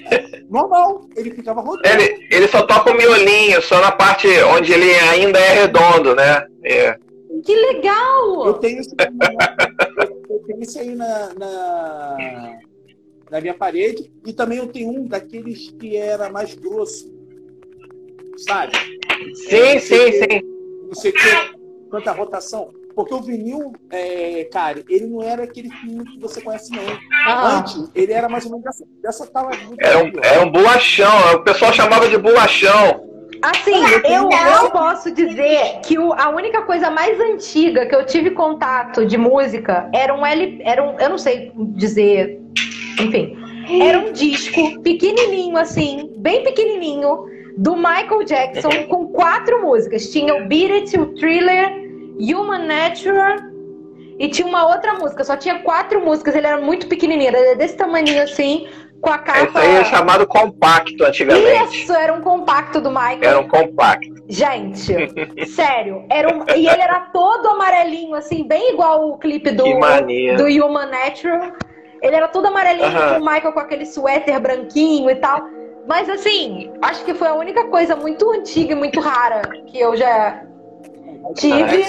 [0.10, 1.88] É, normal, ele ficava rodando.
[1.88, 6.46] Ele, ele só toca o miolinho, só na parte onde ele ainda é redondo, né?
[6.64, 6.98] É.
[7.44, 8.54] Que Eu legal!
[8.60, 8.96] tenho isso
[10.30, 12.60] eu tenho isso aí na, na,
[13.30, 14.12] na minha parede.
[14.26, 17.12] E também eu tenho um daqueles que era mais grosso.
[18.38, 18.74] Sabe?
[19.36, 20.42] Sim, sim, sim.
[20.88, 22.74] Não sei o que, quanta rotação.
[22.94, 26.84] Porque o vinil, é, cara, ele não era aquele vinil que você conhece, não.
[27.26, 29.52] Ah, Antes, ele era mais ou menos dessa, dessa tala.
[29.80, 31.36] Era um, era um bolachão.
[31.36, 33.11] O pessoal chamava de bolachão.
[33.42, 33.74] Assim,
[34.06, 34.30] eu,
[34.64, 39.18] eu posso dizer que o- a única coisa mais antiga que eu tive contato de
[39.18, 40.62] música era um L.
[40.64, 42.40] Era um, eu não sei dizer.
[43.00, 43.36] Enfim.
[43.82, 47.26] Era um disco pequenininho, assim, bem pequenininho,
[47.58, 50.10] do Michael Jackson, com quatro músicas.
[50.12, 51.70] Tinha o Beat It, o Thriller,
[52.20, 53.38] Human Natural
[54.20, 55.24] e tinha uma outra música.
[55.24, 58.68] Só tinha quatro músicas, ele era muito pequenininho, era desse tamanho assim,
[59.02, 59.60] com a Isso capa.
[59.60, 61.84] aí é chamado compacto antigamente.
[61.84, 63.24] Isso, era um compacto do Michael.
[63.24, 64.14] Era um compacto.
[64.30, 64.94] Gente,
[65.48, 66.46] sério, era um...
[66.56, 71.52] e ele era todo amarelinho, assim, bem igual o clipe do, do Human Natural.
[72.02, 75.42] Ele era todo amarelinho, com o Michael com aquele suéter branquinho e tal.
[75.88, 79.96] Mas assim, acho que foi a única coisa muito antiga e muito rara que eu
[79.96, 80.44] já
[81.36, 81.86] tive.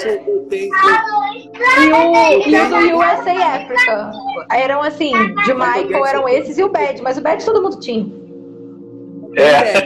[1.80, 4.12] E o, e o do USA Africa.
[4.50, 8.06] Eram assim, de Michael eram esses e o Bad, mas o Bad todo mundo tinha.
[9.36, 9.80] É.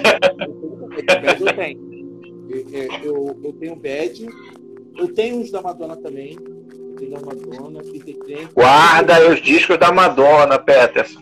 [1.21, 1.87] Bad eu tenho.
[3.45, 4.29] Eu, tenho bad.
[4.97, 6.37] Eu tenho os da Madonna também.
[6.39, 8.53] Eu tenho da Madonna, Peter Trent.
[8.55, 11.21] Guarda os discos da Madonna, Peterson.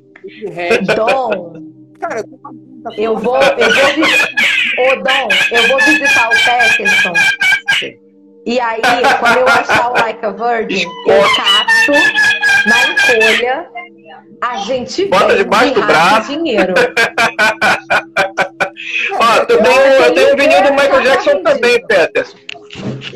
[0.96, 1.52] Dom,
[2.00, 4.28] Cara, eu tô eu vou, eu vou visitar.
[4.78, 7.12] Ô Dom, eu vou visitar o Peterson.
[8.46, 8.80] E aí,
[9.20, 11.92] quando eu achar o Like a Virgin, eu caço
[12.66, 13.68] na encolha.
[14.40, 16.30] A gente Bota debaixo de do braço.
[16.30, 16.74] dinheiro.
[19.12, 22.37] Ó, eu tenho, eu tenho o vinil do Michael Jackson também, Peterson.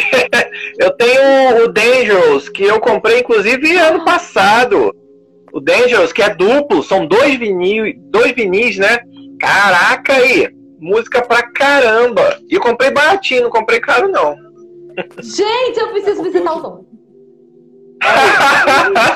[0.79, 4.95] eu tenho o Dangerous, que eu comprei inclusive ano passado.
[5.53, 9.01] O Dangerous, que é duplo, são dois vinil, dois vinis, né?
[9.38, 10.49] Caraca aí,
[10.81, 12.38] música pra caramba.
[12.49, 14.48] E eu comprei baratinho, não comprei caro não.
[15.23, 16.85] Gente, eu preciso visitar o Dom.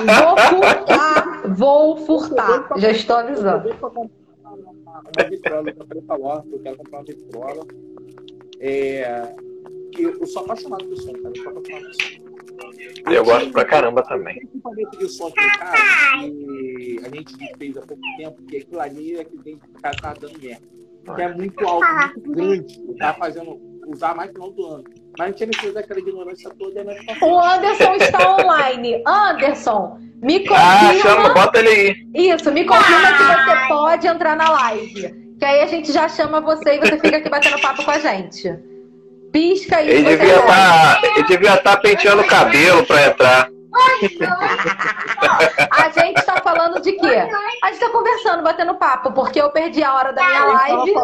[0.06, 2.68] Vou furtar, vou furtar.
[2.76, 3.68] Já estou avisando.
[3.68, 7.66] Eu vou comprar uma, vitrola, eu comprei pra loja, eu quero comprar uma vitrola.
[8.60, 9.34] É,
[9.92, 11.32] que eu sou apaixonado por som, cara.
[11.34, 12.22] Eu sou apaixonado por som.
[13.10, 14.34] Eu gosto pra caramba também.
[14.34, 15.82] Tem um equipamento de som aqui em casa
[16.30, 19.94] que a gente fez há pouco tempo, que aquilo ali é que tem que ficar
[19.96, 20.62] tá dando merda.
[21.14, 22.80] Que é muito alto, muito grande.
[22.86, 24.84] Eu tava fazendo, usar mais no final do ano.
[25.18, 29.02] Mas a gente tinha necessidade daquela ignorância toda nós O Anderson está online.
[29.06, 31.34] Anderson, me Ah, chama, confirma.
[31.34, 32.06] bota ele aí.
[32.34, 35.14] Isso, me confirma que você pode entrar na live.
[35.38, 37.98] Que aí a gente já chama você e você fica aqui batendo papo com a
[37.98, 38.54] gente.
[39.32, 39.88] Pisca aí.
[39.90, 40.50] Ele devia pode.
[40.50, 43.48] estar ele devia tá penteando o cabelo pra entrar.
[45.70, 47.28] A gente tá falando de quê?
[47.62, 50.94] A gente tá conversando, batendo papo, porque eu perdi a hora da minha live.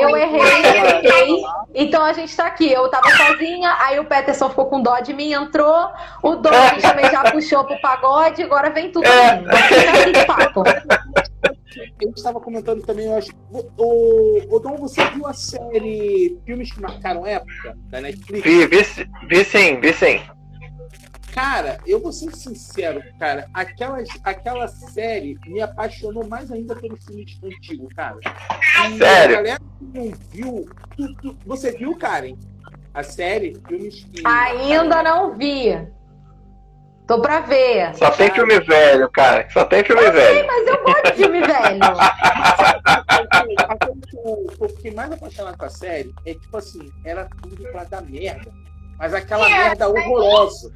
[0.00, 1.42] Eu errei, errei.
[1.74, 2.70] Então a gente tá aqui.
[2.70, 5.88] Eu tava sozinha, aí o Peterson ficou com dó de mim, entrou.
[6.22, 9.30] O Dom também já puxou pro pagode, agora vem tudo É.
[9.30, 9.46] a mim.
[9.46, 10.62] Vamos ficar aqui de papo.
[10.62, 13.30] A gente estava comentando também, eu acho.
[13.78, 18.44] O, o, Dom, você viu a série Filmes que Marcaram Época da Netflix?
[18.44, 18.82] Vi, vi,
[19.28, 20.20] vi sim, vi sim.
[21.32, 23.48] Cara, eu vou ser sincero, cara.
[23.54, 28.18] Aquela, aquela série me apaixonou mais ainda pelos filmes antigos, cara.
[28.90, 29.38] E Sério?
[29.38, 30.68] A galera que não viu.
[30.96, 32.36] tu- tu- você viu, Karen?
[32.92, 34.22] A série Filmes que.
[34.26, 35.70] Ainda não vi.
[37.06, 37.94] Tô pra ver.
[37.96, 39.48] Só tem filme velho, cara.
[39.50, 40.46] Só tem filme velho.
[40.46, 41.80] Mas eu gosto de filme velho.
[44.24, 48.02] Eu eu fiquei mais apaixonado com a série é tipo assim, era tudo pra dar
[48.02, 48.52] merda.
[48.96, 50.72] Mas aquela merda horrorosa.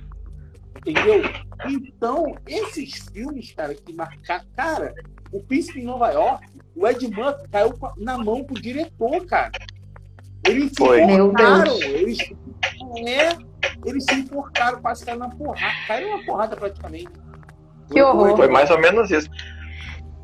[0.87, 1.22] Entendeu?
[1.68, 4.44] Então, esses filmes, cara, que marcaram.
[4.55, 4.94] Cara,
[5.33, 6.46] o Príncipe em Nova York,
[6.77, 9.51] o Ed Murphy caiu na mão pro diretor, cara.
[10.46, 11.03] Eles se Foi.
[11.03, 11.79] Enforcaram.
[11.79, 11.83] Deus.
[11.83, 12.18] Eles,
[13.05, 13.37] é,
[13.85, 15.75] eles se enforcaram, quase caíram na porrada.
[15.88, 17.09] Caíram na porrada praticamente.
[17.90, 18.37] Que horror.
[18.37, 19.29] Foi mais ou menos isso.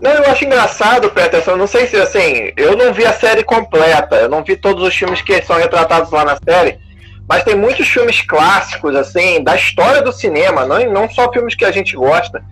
[0.00, 1.52] Não, eu acho engraçado, Peterson.
[1.52, 4.82] eu Não sei se assim, eu não vi a série completa, eu não vi todos
[4.82, 6.78] os filmes que são retratados lá na série,
[7.28, 11.64] mas tem muitos filmes clássicos, assim, da história do cinema, não, não só filmes que
[11.64, 12.44] a gente gosta,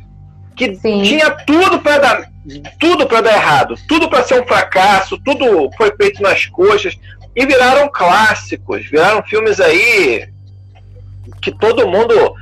[0.57, 1.03] que Sim.
[1.03, 2.31] tinha tudo para dar,
[2.79, 6.99] tudo para dar errado, tudo para ser um fracasso, tudo foi feito nas coxas
[7.35, 10.29] e viraram clássicos, viraram filmes aí
[11.41, 12.35] que todo mundo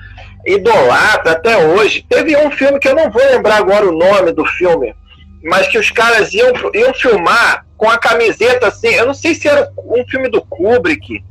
[0.46, 2.04] idolatra até hoje.
[2.08, 4.94] Teve um filme que eu não vou lembrar agora o nome do filme,
[5.44, 8.88] mas que os caras iam, iam filmar com a camiseta assim.
[8.88, 11.22] Eu não sei se era um filme do Kubrick.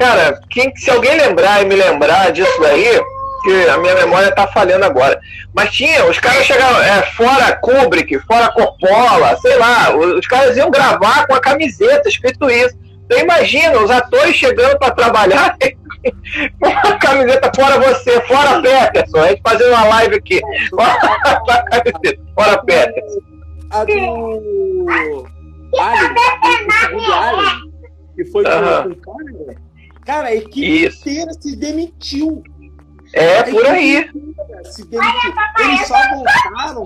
[0.00, 2.98] Cara, quem, se alguém lembrar e me lembrar disso daí,
[3.42, 5.20] que a minha memória tá falhando agora.
[5.54, 10.56] Mas tinha, os caras chegavam, é, fora Kubrick, fora Coppola, sei lá, os, os caras
[10.56, 12.74] iam gravar com a camiseta escrito isso.
[13.04, 15.54] Então imagina, os atores chegando para trabalhar
[16.58, 20.40] com a camiseta fora você, fora Peterson, a gente fazendo uma live aqui.
[20.70, 20.96] Fora,
[21.70, 23.20] camiseta, fora Peterson.
[23.70, 25.26] A do.
[25.78, 26.12] Alien,
[26.66, 27.72] o segundo Alien,
[28.16, 29.69] que foi com o cara,
[30.10, 31.08] cara, a equipe Isso.
[31.08, 32.42] inteira se demitiu.
[33.14, 34.10] É A por aí.
[34.64, 35.32] Se demitiu.
[35.58, 36.84] Eles só voltaram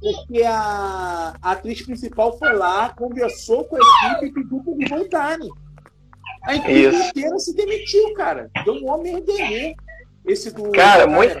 [0.00, 4.90] porque a, a atriz principal foi lá, conversou com a equipe e pediu para eles
[4.90, 5.48] voltarem.
[6.44, 7.08] A equipe Isso.
[7.10, 8.50] inteira se demitiu, cara.
[8.64, 9.74] Deu um homem merdener.
[10.26, 10.70] Esse do.
[10.72, 11.40] Cara, muito-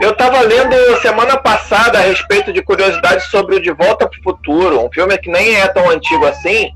[0.00, 4.82] Eu tava lendo semana passada a respeito de curiosidades sobre o De Volta pro Futuro,
[4.84, 6.70] um filme que nem é tão antigo assim,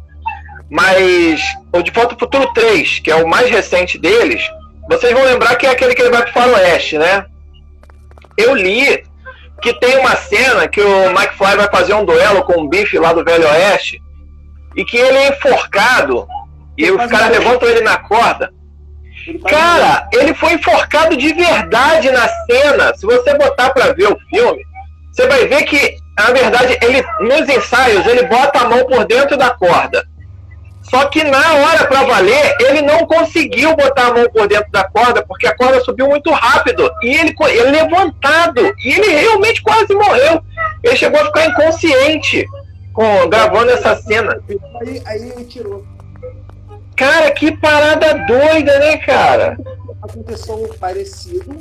[0.71, 1.41] mas
[1.73, 4.43] o De Volta pro Futuro 3, que é o mais recente deles,
[4.89, 7.27] vocês vão lembrar que é aquele que ele vai pro faroeste, né?
[8.37, 9.05] Eu li
[9.63, 12.97] que tem uma cena que o Mike Fly vai fazer um duelo com o Biff
[12.99, 14.01] lá do Velho Oeste,
[14.77, 16.27] e que ele é enforcado,
[16.77, 18.53] e os caras levantam ele na corda,
[19.27, 22.95] Ele Cara, ele foi enforcado de verdade na cena.
[22.95, 24.63] Se você botar pra ver o filme,
[25.11, 29.37] você vai ver que, na verdade, ele nos ensaios ele bota a mão por dentro
[29.37, 30.07] da corda.
[30.91, 34.85] Só que na hora pra valer, ele não conseguiu botar a mão por dentro da
[34.85, 39.93] corda porque a corda subiu muito rápido e ele, ele levantado e ele realmente quase
[39.95, 40.43] morreu.
[40.83, 42.47] Ele chegou a ficar inconsciente
[42.93, 44.41] com, gravando essa cena.
[44.81, 45.85] Aí, aí ele tirou.
[46.97, 49.59] Cara, que parada doida, né, cara?
[50.03, 51.57] Aconteceu algo parecido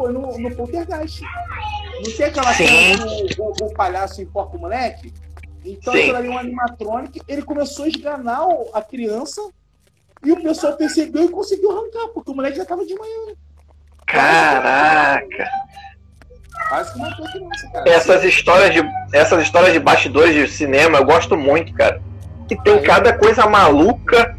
[0.00, 1.20] foi no, no Poltergeist.
[1.22, 2.66] Não tem aquela Sim.
[2.66, 5.12] cena do o, o palhaço enforca o moleque?
[5.64, 6.00] Então Sim.
[6.00, 8.40] aquilo ali é um animatronic, ele começou a esganar
[8.72, 9.40] a criança
[10.22, 13.34] e o pessoal percebeu e conseguiu arrancar, porque o moleque já tava de manhã.
[14.06, 15.48] Caraca!
[16.68, 17.90] Quase que matou a criança, cara.
[17.90, 18.80] Essas histórias de
[19.16, 22.00] essas histórias de bastidores de cinema eu gosto muito, cara.
[22.50, 24.36] E tem cada coisa maluca.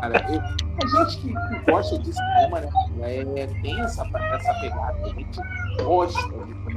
[0.00, 0.40] Cara, eu-
[0.80, 2.68] a gente que, que gosta de cinema, né?
[3.02, 5.40] É, tem essa, essa pegada, a gente
[5.82, 6.67] gosta de.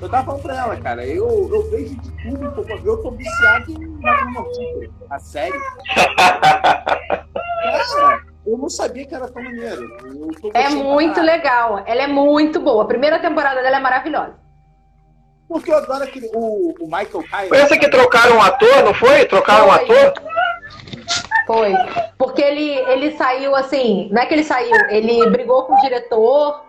[0.00, 3.86] Eu tava falando pra ela, cara, eu, eu vejo de tudo, eu tô viciado em
[4.00, 5.58] Magnotífero, a série.
[7.66, 9.82] Cara, eu não sabia que era tão maneiro.
[10.04, 11.82] Eu tô É muito legal.
[11.86, 12.84] Ela é muito boa.
[12.84, 14.34] A primeira temporada dela é maravilhosa.
[15.48, 17.48] Porque eu adoro aquele, o, o Michael Kyle.
[17.48, 19.24] Foi essa que trocaram o ator, não foi?
[19.26, 20.14] Trocaram o ator?
[21.46, 21.72] Foi.
[22.18, 24.08] Porque ele, ele saiu assim.
[24.12, 26.64] Não é que ele saiu, ele brigou com o diretor,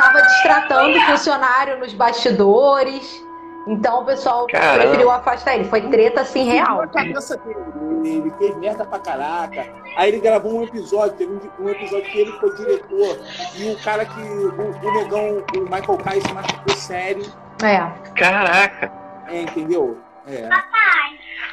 [0.00, 3.24] tava destratando o funcionário nos bastidores.
[3.66, 4.78] Então o pessoal Caramba.
[4.80, 5.64] preferiu afastar ele.
[5.64, 6.88] Foi treta assim real.
[6.88, 7.60] Cabeça dele.
[8.02, 9.66] Ele fez merda pra caraca.
[9.96, 13.18] Aí ele gravou um episódio, teve um, episódio que ele foi diretor.
[13.56, 14.20] E o cara que.
[14.20, 17.24] O, o negão, o Michael Kai se machucou sério.
[17.62, 17.86] É.
[18.14, 18.90] Caraca.
[19.28, 19.98] É, entendeu?
[20.26, 20.48] É.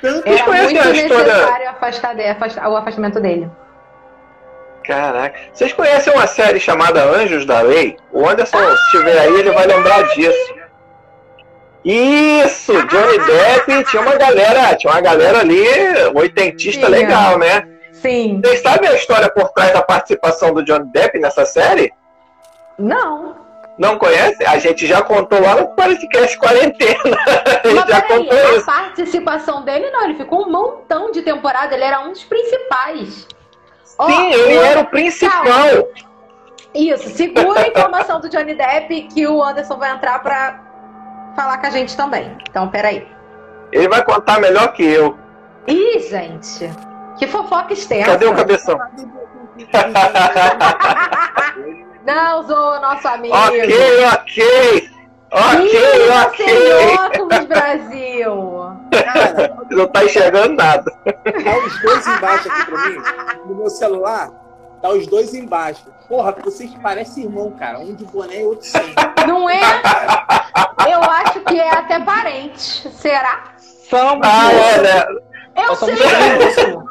[0.02, 3.52] Tanto Vocês Era muito a história- necessário afastar, de- afastar- o afastamento dele.
[4.88, 5.38] Caraca.
[5.54, 7.98] Vocês conhecem uma série chamada Anjos da Lei?
[8.10, 10.56] O Anderson, se estiver aí, ele vai lembrar disso.
[11.84, 12.72] Isso!
[12.72, 15.62] Johnny Depp tinha uma galera, tinha uma galera ali,
[16.16, 17.68] oitentista legal, né?
[17.92, 18.40] Sim.
[18.42, 21.92] Vocês sabem a história por trás da participação do Johnny Depp nessa série?
[22.80, 23.36] Não.
[23.78, 24.46] Não conhece?
[24.46, 27.18] A gente já contou lá no podcast Quarentena.
[27.64, 28.66] A gente já contou a isso.
[28.66, 33.28] participação dele não, ele ficou um montão de temporada, ele era um dos principais.
[33.98, 35.44] Ó, Sim, ele era o principal.
[36.74, 40.60] Isso, segura a informação do Johnny Depp que o Anderson vai entrar pra
[41.36, 42.38] falar com a gente também.
[42.50, 43.08] Então, peraí.
[43.72, 45.18] Ele vai contar melhor que eu.
[45.68, 46.70] Ih, gente,
[47.18, 48.12] que fofoca extensa.
[48.12, 48.80] Cadê o cabeção?
[52.06, 53.36] Não, Zô, nosso amigo.
[53.36, 54.90] Ok, ok.
[55.30, 56.98] Ok, Ih, ok.
[57.00, 58.77] óculos, Brasil.
[59.04, 60.92] Cara, Não tá enxergando nada.
[61.04, 63.02] tá os dois embaixo aqui pra mim.
[63.46, 64.30] No meu celular,
[64.82, 65.86] tá os dois embaixo.
[66.08, 67.80] Porra, vocês parecem irmão, cara.
[67.80, 68.94] Um de boné e outro sem.
[69.28, 69.60] Não é?
[70.90, 72.90] Eu acho que é até parente.
[72.92, 73.44] Será?
[73.90, 75.06] São, Ah, é, né?
[75.56, 76.86] Eu Nós sei, primos.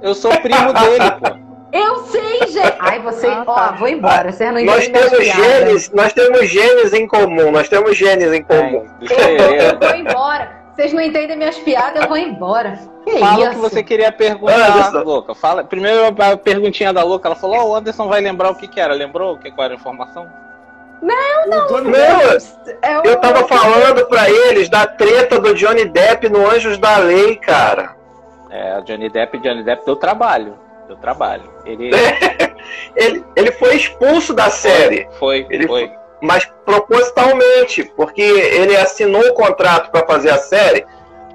[0.00, 1.36] Eu sou primo dele, pô.
[1.72, 2.76] eu sei, gente.
[2.78, 3.26] Ai, você.
[3.26, 3.72] Ah, Ó, tá.
[3.72, 4.30] vou embora.
[4.32, 8.86] Vocês não Nós temos genes, nós temos genes em comum, nós temos genes em comum.
[9.10, 10.63] É, eu vou embora.
[10.74, 12.78] Vocês não entendem minhas piadas, eu vou embora.
[13.04, 15.02] Que Fala o que você queria perguntar, Anderson.
[15.02, 15.34] louca.
[15.34, 15.62] Fala.
[15.62, 17.28] Primeiro a perguntinha da louca.
[17.28, 18.92] Ela falou: Ó, o Anderson vai lembrar o que, que era.
[18.94, 20.26] Lembrou o que, qual era a informação?
[21.02, 21.98] O Johnny Não,
[22.82, 26.96] É o- eu tava falando pra eles da treta do Johnny Depp no Anjos da
[26.96, 27.94] Lei, cara.
[28.50, 30.58] É, o Johnny Depp, Johnny Depp deu trabalho.
[30.88, 31.44] Deu trabalho.
[31.66, 31.90] Ele
[32.96, 35.92] Ele, ele foi expulso da série, foi, Ele foi.
[36.22, 40.86] mas propositalmente, porque ele assinou o contrato pra fazer a série,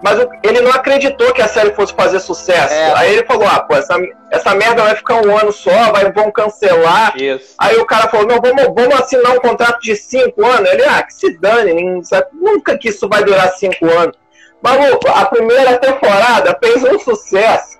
[0.01, 2.73] mas ele não acreditou que a série fosse fazer sucesso.
[2.73, 2.93] É.
[2.97, 3.95] Aí ele falou: ah, pô, essa,
[4.31, 7.15] essa merda vai ficar um ano só, vai, vão cancelar.
[7.17, 7.55] Isso.
[7.57, 10.69] Aí o cara falou, não, vamos, vamos assinar um contrato de cinco anos.
[10.69, 12.01] Ele, ah, que se dane,
[12.33, 14.15] nunca que isso vai durar cinco anos.
[14.61, 17.78] Maluco, a primeira temporada fez um sucesso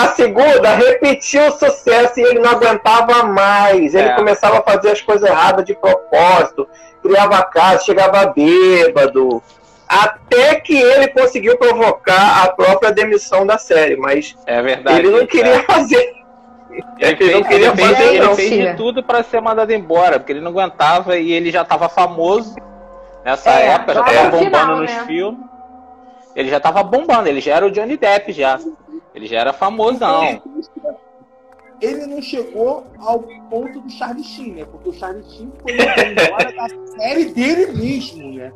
[0.00, 3.94] A segunda repetiu o sucesso e ele não aguentava mais.
[3.94, 4.14] Ele É.
[4.14, 6.68] começava a fazer as coisas erradas de propósito,
[7.02, 9.42] criava casa, chegava bêbado.
[9.88, 14.98] Até que ele conseguiu provocar a própria demissão da série, mas É verdade.
[15.00, 15.62] ele não queria é.
[15.62, 16.14] fazer.
[16.70, 19.72] Ele Ele fez, não queria ele fez- fazer, ele fez de tudo pra ser mandado
[19.72, 22.54] embora, porque ele não aguentava e ele já tava famoso
[23.24, 25.04] nessa É, época, já lá tava no bombando final, nos né?
[25.06, 25.40] filmes.
[26.36, 28.60] Ele já tava bombando, ele já era o Johnny Depp já.
[29.18, 30.40] Ele já era famosão.
[31.80, 34.64] Ele não chegou ao ponto do Charlie Sheen, né?
[34.70, 36.68] Porque o Charlie Sheen foi embora da
[37.00, 38.52] série dele mesmo, né?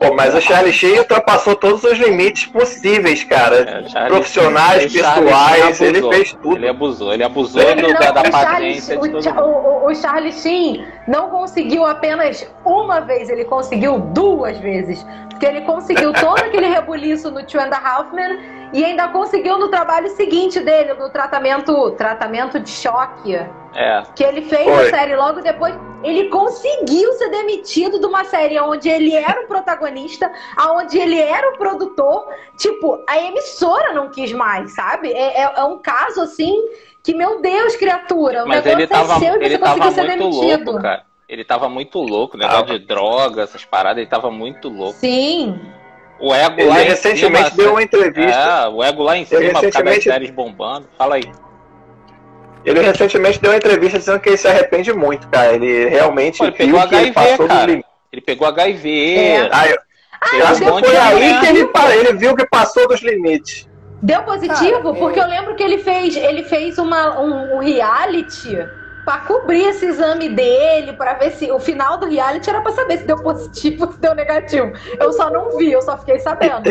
[0.00, 3.84] Pô, mas o Charlie Sheen ultrapassou todos os limites possíveis, cara.
[3.94, 6.12] É, Profissionais, Sheen- pessoais, ele abusou.
[6.12, 6.56] fez tudo.
[6.56, 8.42] Ele abusou, ele abusou Ele do- não, da, da o, Charlie,
[8.74, 9.46] paciência de o, todo Cha- mundo.
[9.46, 15.04] o- o- o Charlie Sheen não conseguiu apenas uma vez, ele conseguiu duas vezes.
[15.30, 18.38] Porque ele conseguiu todo aquele rebuliço no Two and a Half Men
[18.72, 23.34] e ainda conseguiu no trabalho seguinte dele, no tratamento, tratamento de choque,
[23.74, 24.02] É.
[24.14, 24.86] que ele fez Foi.
[24.86, 25.74] a série logo depois.
[26.02, 31.50] Ele conseguiu ser demitido de uma série onde ele era o protagonista, aonde ele era
[31.54, 32.26] o produtor.
[32.56, 35.10] Tipo, a emissora não quis mais, sabe?
[35.12, 36.54] É, é- é um caso assim
[37.02, 39.82] que, meu Deus, criatura, o Mas negócio ele é tava, seu e ele você conseguiu
[39.82, 40.64] tava ser muito demitido.
[40.70, 41.02] louco, cara.
[41.28, 42.78] Ele tava muito louco, negócio Tava.
[42.78, 44.92] de droga, essas paradas, ele tava muito louco.
[44.94, 45.58] Sim.
[46.18, 48.40] O ego Ele lá em recentemente cima, deu uma entrevista.
[48.40, 50.88] É, o ego lá em cima, das recentemente- séries bombando.
[50.96, 51.24] Fala aí.
[52.64, 55.52] Ele recentemente deu uma entrevista dizendo que ele se arrepende muito, cara.
[55.54, 57.58] Ele realmente Pô, ele viu pegou que ele HIV, passou cara.
[57.60, 57.90] dos limites.
[58.12, 59.16] Ele pegou HIV.
[59.16, 59.48] É.
[59.52, 59.76] Ah, eu,
[60.40, 61.68] um acho que monte foi aí que ele,
[62.00, 63.68] ele viu que passou dos limites.
[64.02, 64.82] Deu positivo?
[64.82, 68.56] Cara, Porque eu lembro que ele fez, ele fez uma, um, um reality
[69.06, 72.98] pra cobrir esse exame dele, pra ver se o final do reality era pra saber
[72.98, 74.72] se deu positivo ou se deu negativo.
[74.98, 76.68] Eu só não vi, eu só fiquei sabendo.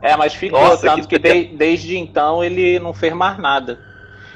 [0.00, 3.76] É, mas ficou, Nossa, tanto que que, de- desde então ele não fez mais nada.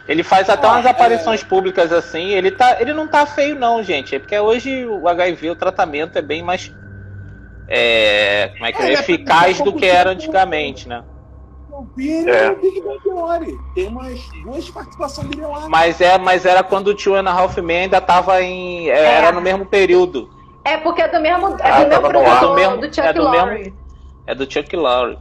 [0.09, 0.91] Ele faz até Ah, umas é.
[0.91, 4.17] aparições públicas assim, ele, tá, ele não tá feio não, gente.
[4.17, 6.73] É porque hoje o HIV, o tratamento é bem mais
[7.69, 10.23] é, como é que é, É, é eficaz do que era tempo.
[10.25, 11.05] antigamente, né?
[12.29, 12.49] É.
[12.51, 13.59] no Big Bang Theory.
[13.75, 15.69] Tem umas duas participações dele lá.
[15.69, 18.93] Mas é, mas era quando o Two and a Half Men ainda tava em é,
[18.99, 19.15] É.
[19.17, 20.29] era no mesmo período.
[20.65, 23.13] É porque é do mesmo, é Ah, do mesmo produtor Do mesmo- do Chuck é
[23.13, 23.75] do Lorre.
[24.27, 25.19] É do Chuck Lorre.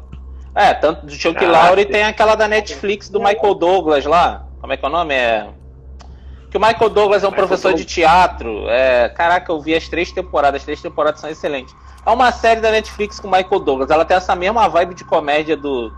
[0.54, 1.90] É, tanto do Chuck Ah, Lorre sim.
[1.92, 4.46] tem aquela da Netflix do Michael Douglas lá.
[4.60, 5.14] Como é que é o nome?
[5.14, 5.48] É.
[6.52, 8.68] Que o Michael Douglas é um Michael professor de teatro.
[8.68, 10.62] É, caraca, eu vi as três temporadas.
[10.62, 11.74] As três temporadas são excelentes.
[12.06, 13.92] É uma série da Netflix com o Michael Douglas.
[13.92, 15.94] Ela tem essa mesma vibe de comédia do.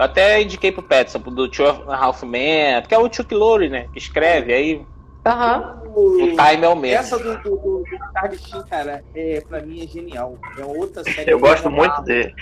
[0.00, 3.68] Eu até indiquei pro Petson, do Two a Half Men, porque é o Chuck Lorre,
[3.68, 3.86] né?
[3.92, 4.86] Que escreve, aí
[5.26, 5.82] Aham.
[5.94, 6.96] o time é o mesmo.
[6.96, 10.38] Essa do, do, do, do Charlie Sheen, cara, é, pra mim é genial.
[10.58, 11.30] É outra série.
[11.30, 12.34] Eu gosto muito dele.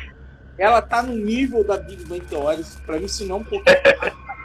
[0.56, 2.64] Ela tá no nível da Big Bang Theory.
[2.86, 3.72] Pra mim, se não, porque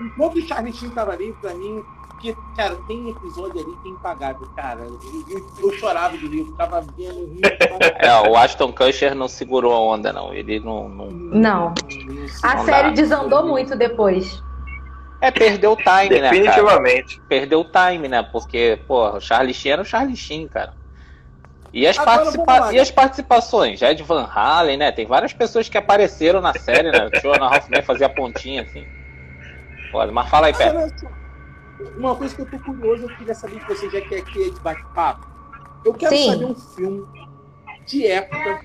[0.02, 1.84] enquanto o Charlie Sheen tava ali, pra mim,
[2.24, 4.82] porque, cara, tem episódio ali que é impagável, cara.
[4.82, 5.00] Eu,
[5.30, 7.42] eu, eu chorava de rir, ficava vendo rir.
[8.00, 10.34] É, o Ashton Kutcher não segurou a onda, não.
[10.34, 11.74] Ele não- não Não.
[12.44, 12.94] A Não série dá.
[12.96, 14.42] desandou muito depois.
[15.20, 16.32] É, perdeu o time, né, cara?
[16.32, 17.22] Definitivamente.
[17.28, 18.24] Perdeu o time, né?
[18.24, 20.74] Porque, pô, o Charlie Sheen era o Charlie Sheen, cara.
[21.72, 23.82] E as, Agora, participa- e as participações?
[23.82, 24.92] Ed Van Halen, né?
[24.92, 27.10] Tem várias pessoas que apareceram na série, né?
[27.12, 28.86] O Joe Half Man fazia pontinha, assim.
[29.92, 30.12] Foda.
[30.12, 30.72] Mas fala aí, Pé.
[31.98, 34.50] Uma coisa que eu tô curioso, eu queria saber de você, já que aqui é
[34.50, 35.28] de bate-papo.
[35.84, 36.32] Eu quero Sim.
[36.32, 37.06] saber um filme
[37.86, 38.62] de época,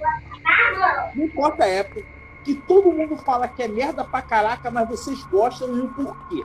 [1.14, 2.02] não importa a época,
[2.44, 6.44] que todo mundo fala que é merda pra caraca, mas vocês gostam e o porquê.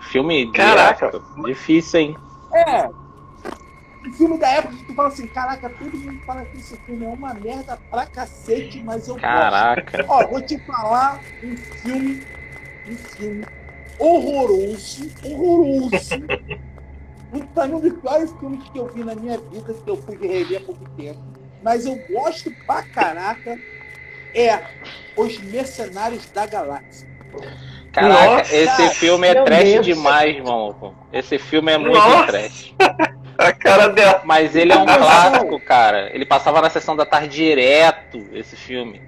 [0.00, 1.06] Filme de Caraca.
[1.06, 1.42] época.
[1.44, 2.18] Difícil, hein?
[2.52, 2.88] É.
[4.06, 7.04] Um filme da época que tu fala assim, caraca, todo mundo fala que esse filme
[7.04, 9.26] é uma merda pra cacete, mas eu gosto.
[9.26, 10.04] Caraca.
[10.08, 12.22] Ó, vou te falar um filme,
[12.86, 13.46] um filme
[13.98, 16.14] horroroso, horroroso.
[17.32, 20.64] Um dos piores filmes que eu vi na minha vida, que eu fui rever há
[20.64, 21.18] pouco tempo.
[21.62, 23.58] Mas eu gosto pra caraca,
[24.34, 24.60] é
[25.16, 27.08] Os Mercenários da Galáxia.
[27.92, 29.86] Caraca, Nossa, esse filme é trash Deus.
[29.86, 30.94] demais, irmão.
[31.12, 32.26] Esse filme é muito Nossa.
[32.26, 32.74] trash.
[33.38, 34.22] A cara dela.
[34.24, 36.10] Mas ele é um clássico, cara.
[36.14, 39.00] Ele passava na sessão da tarde direto, esse filme.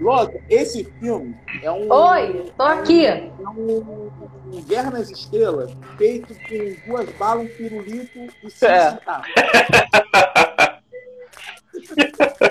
[0.00, 1.90] Logo, esse filme é um.
[1.92, 3.06] Oi, tô aqui.
[3.06, 4.10] É um,
[4.52, 8.98] um Guerra nas Estrelas feito com duas balas, um pirulito e cinco É.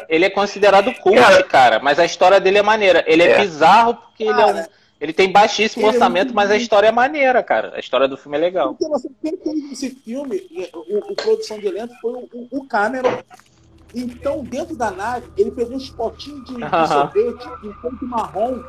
[0.09, 1.43] Ele é considerado cult, Cara.
[1.43, 3.03] cara, mas a história dele é maneira.
[3.07, 3.39] Ele é, É.
[3.41, 4.69] bizarro porque ele, é um- Cara,
[5.01, 7.73] ele tem baixíssimo ele é orçamento, muito mas a história é maneira, cara.
[7.75, 8.75] A história do filme é legal.
[8.75, 12.67] Porque você quem fez esse filme, o, o produção de elenco foi o, o- o
[12.67, 13.17] Cameron.
[13.93, 16.87] Então, dentro da nave, ele pegou uns potinhos de, de Aham.
[16.87, 18.59] sorvete, um pouco de marrom.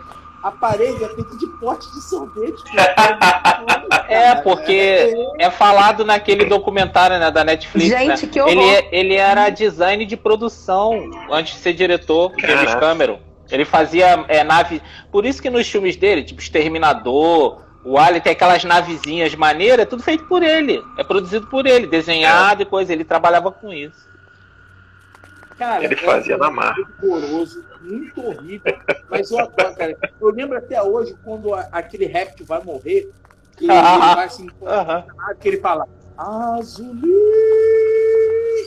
[0.43, 2.63] a parede é feita de pote de sorvete.
[4.09, 7.89] É, porque é falado naquele documentário né, da Netflix.
[7.89, 8.33] Gente, né?
[8.33, 8.53] que horror.
[8.53, 12.75] ele, é- ele era design de produção antes de ser diretor, James.
[12.75, 13.19] Cameron.
[13.51, 14.83] Ele fazia é, nave.
[15.11, 19.87] Por isso que nos filmes dele, tipo Exterminador, o Alien tem aquelas navezinhas maneiras, é
[19.87, 20.83] tudo feito por ele.
[20.99, 22.93] É produzido por ele, desenhado e coisa.
[22.93, 24.09] Ele trabalhava com isso.
[25.59, 26.77] Cara, Ele fazia é na marra.
[27.03, 28.77] horroroso, muito horrível.
[29.09, 29.97] Mas eu adoro, cara.
[30.21, 33.09] Eu lembro até hoje quando a- aquele réptil vai morrer,
[33.57, 35.05] que ele vai assim, Aham.
[35.41, 35.87] que ele fala
[36.19, 37.09] Azuli!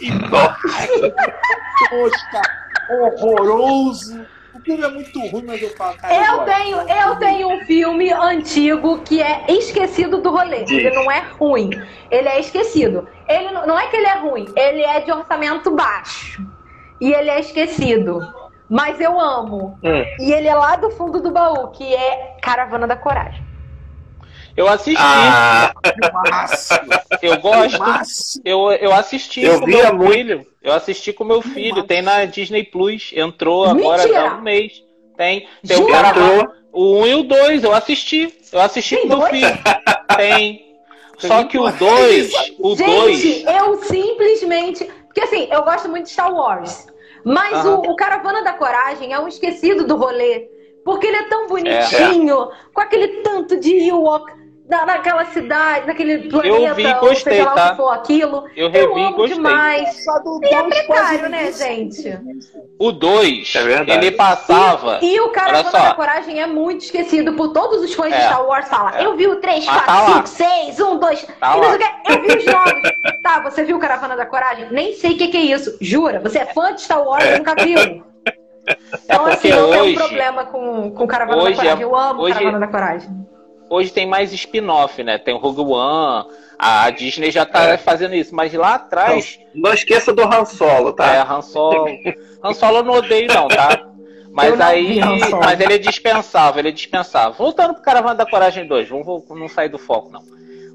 [0.02, 0.10] E
[1.90, 2.42] tosca,
[2.90, 4.26] horroroso.
[4.54, 6.16] O filme é muito ruim, mas eu falo, cara.
[6.16, 10.64] Eu tenho, eu tenho um filme antigo que é esquecido do rolê.
[10.64, 10.78] Diz.
[10.80, 11.70] Ele não é ruim.
[12.10, 13.08] Ele é esquecido.
[13.28, 16.47] Ele não, não é que ele é ruim, ele é de orçamento baixo.
[17.02, 18.20] E ele é esquecido.
[18.70, 19.80] Mas eu amo.
[19.84, 20.04] Hum.
[20.20, 23.45] E ele é lá do fundo do baú, que é Caravana da Coragem.
[24.58, 25.72] Eu assisti, Ah,
[27.22, 28.41] eu gosto.
[28.43, 30.12] Eu, eu assisti Eu com meu muito.
[30.12, 30.48] filho.
[30.64, 31.84] Eu assisti com meu filho.
[31.84, 33.12] Tem na Disney Plus.
[33.16, 34.30] Entrou agora Mentira!
[34.32, 34.84] há um mês.
[35.16, 35.48] Tem.
[35.66, 35.91] Tem o Jura?
[35.93, 36.54] cara entrou.
[36.74, 38.34] O 1 e o 2, eu assisti.
[38.52, 39.32] Eu assisti Tem com meu dois?
[39.32, 39.58] filho.
[40.16, 40.68] Tem.
[41.20, 43.45] Só que o 2, o Gente, 2.
[43.45, 44.89] eu simplesmente.
[45.18, 46.86] Porque assim, eu gosto muito de Star Wars.
[47.24, 50.47] Mas o, o Caravana da Coragem é um esquecido do rolê.
[50.86, 54.32] Porque ele é tão bonitinho, com aquele tanto de Ewok
[54.70, 57.68] na, naquela cidade, naquele planeta, vi, ou gostei, lá tá?
[57.68, 58.43] o que for aquilo.
[58.55, 59.36] Eu revi e amo gostei.
[59.38, 60.05] demais.
[60.43, 62.20] E é precário, né, gente?
[62.78, 63.91] O 2, É verdade.
[64.05, 64.99] ele passava.
[65.01, 65.78] E o Caravana Olha só.
[65.89, 68.26] da Coragem é muito esquecido por todos os fãs de É.
[68.28, 68.68] Star Wars.
[68.68, 69.05] Fala, É.
[69.05, 70.15] eu vi o 3, Mas 4, tá lá.
[70.26, 71.22] 5, 6, 1, 2.
[71.39, 71.65] Tá e não lá.
[71.70, 72.11] sei o que.
[72.11, 73.22] Eu vi os novos.
[73.24, 74.68] tá, você viu o Caravana da Coragem?
[74.72, 75.78] Nem sei o que, que é isso.
[75.80, 76.20] Jura?
[76.20, 78.03] Você é fã de Star Wars e nunca viu?
[79.05, 81.82] Então, assim, porque eu tenho um hoje- problema com, com Caravana hoje da Coragem.
[81.82, 83.26] é- Eu amo hoje- Caravana da Coragem.
[83.70, 85.18] Hoje tem mais spin-off, né?
[85.18, 86.26] Tem o Rogue One.
[86.57, 87.78] A Disney já tá É.
[87.78, 88.34] fazendo isso.
[88.34, 89.39] Mas lá atrás.
[89.53, 91.24] Não esqueça do Han Solo, É, tá?
[91.24, 91.86] Han Solo.
[92.43, 93.86] Han Solo eu não odeio, não, tá?
[94.32, 94.99] Mas não aí.
[95.43, 97.34] Mas ele é dispensável, ele é dispensável.
[97.34, 100.22] Voltando pro Caravana da Coragem 2, vamos, não sair do foco, não.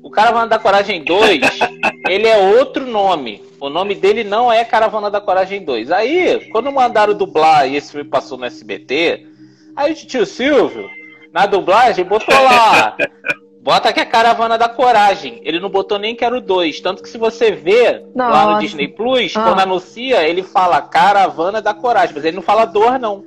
[0.02, 1.40] O Caravana da Coragem 2,
[2.10, 3.42] ele é outro nome.
[3.60, 5.92] O nome dele não é Caravana da Coragem 2.
[5.92, 9.24] Aí, quando mandaram dublar e esse filme passou no SBT,
[9.76, 10.90] aí o tio Silvio,
[11.32, 12.96] na dublagem, botou lá.
[13.62, 15.40] Bota que é Caravana da Coragem.
[15.44, 16.80] Ele não botou nem que era o 2.
[16.80, 18.58] Tanto que se você vê lá no.
[18.60, 19.42] Disney Plus, Ah.
[19.44, 22.14] quando anuncia, ele fala Caravana da Coragem.
[22.14, 23.24] Mas ele não fala dor, não.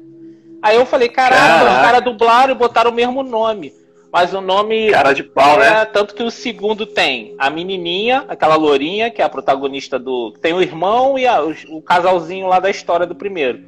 [0.62, 1.72] Aí eu falei, caraca, Caraca.
[1.76, 3.72] os caras dublaram e botaram o mesmo nome.
[4.12, 4.90] Mas o nome.
[4.92, 5.86] Cara de pau, é, né?
[5.86, 10.32] Tanto que o segundo tem a menininha, aquela lourinha, que é a protagonista do.
[10.42, 13.60] Tem o irmão e a- o, o casalzinho lá da história do primeiro.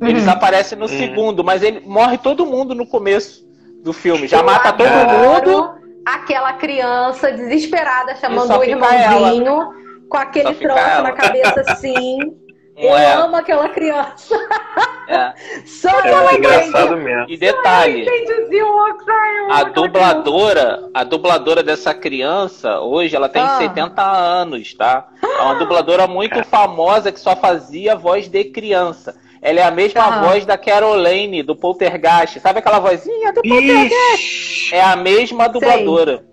[0.00, 0.30] Eles Uhum.
[0.30, 0.98] aparecem no Uhum.
[0.98, 3.44] segundo, mas ele morre todo mundo no começo
[3.82, 4.26] do filme.
[4.28, 5.74] Já Eu mata todo mundo.
[6.04, 9.72] Aquela criança desesperada chamando o irmãozinho
[10.08, 11.02] com aquele troço ela.
[11.02, 12.18] na cabeça assim.
[12.74, 14.34] Eu é, amo aquela criança.
[15.06, 15.34] é.
[15.66, 17.26] Só É ela engraçado mesmo.
[17.28, 18.06] E detalhe,
[19.50, 23.58] a dubladora, a dubladora dessa criança, hoje, ela tem Ah.
[23.58, 25.06] 70 anos, tá?
[25.22, 29.14] É uma dubladora muito famosa que só fazia voz de criança.
[29.42, 32.38] Ela é a mesma voz da Caroline, do Poltergeist.
[32.40, 34.14] Sabe aquela vozinha do Poltergeist?
[34.14, 36.24] Ixi, É a mesma dubladora.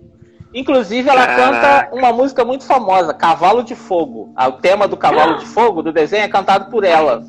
[0.53, 1.88] Inclusive, ela Caraca.
[1.88, 4.32] canta uma música muito famosa, Cavalo de Fogo.
[4.36, 7.24] Ah, O tema do Cavalo de Fogo, do desenho, é cantado por ela.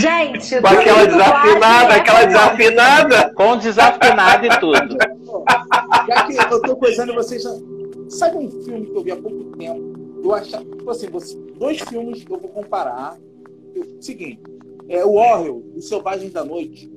[0.00, 3.32] Gente, com aquela desafinada, é aquela desafinada.
[3.34, 4.96] Com desafinado e tudo.
[6.08, 7.42] Já que eu tô coisando vocês.
[7.42, 7.50] já-
[8.10, 10.20] Sabe um filme que eu vi há pouco tempo?
[10.24, 10.64] Eu achava.
[10.64, 13.14] Tipo assim, dois filmes que eu vou comparar.
[13.74, 14.40] Eu- seguinte,
[14.88, 16.90] é o Orwell, Os Selvagens da Noite.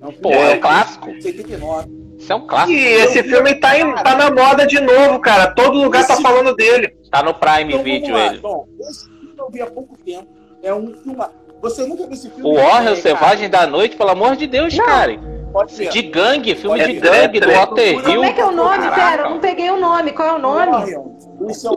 [0.00, 1.06] É um filme Pô, é um de clássico.
[1.22, 1.88] 79.
[2.18, 2.72] Isso é um clássico.
[2.72, 5.48] E esse filme tá, em- tá na moda de novo, cara.
[5.48, 6.94] Todo lugar tá falando dele.
[7.10, 8.38] Tá no Prime Então, Video ele.
[8.38, 10.26] Bom, esse filme eu vi há pouco tempo.
[10.62, 11.18] É um filme.
[11.62, 12.44] Você nunca viu esse filme?
[12.50, 14.84] O Orwell É, Selvagem cara, da Noite, pelo amor de Deus, Não.
[14.84, 15.18] cara.
[15.52, 15.88] Pode ser.
[15.88, 17.48] De gangue, filme Olha, de gangue, do.
[17.50, 18.02] Walter Hill.
[18.02, 18.78] Como é que é o nome?
[18.78, 18.94] Caraca.
[19.10, 20.12] Pera, eu não peguei o nome.
[20.12, 20.94] Qual é o nome?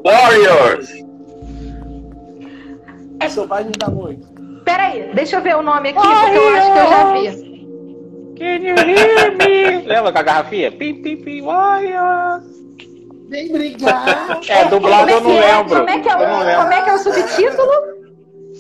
[0.04, 0.90] Warriors.
[3.24, 4.24] Os Selvagens da Noite.
[4.68, 7.48] Pera aí, deixa eu ver o nome aqui, porque eu acho que eu já vi.
[8.38, 9.88] Can you hear me?
[9.88, 10.72] Lembra com a garrafinha?
[10.74, 12.44] Pim, pim, pim, Warriors.
[13.30, 14.42] Vem brigar.
[14.50, 15.56] É, dublado eu Como não é é?
[15.56, 15.78] lembro.
[15.78, 16.62] Como é que é, Eu não o, lembro.
[16.62, 17.72] como é, que é o subtítulo?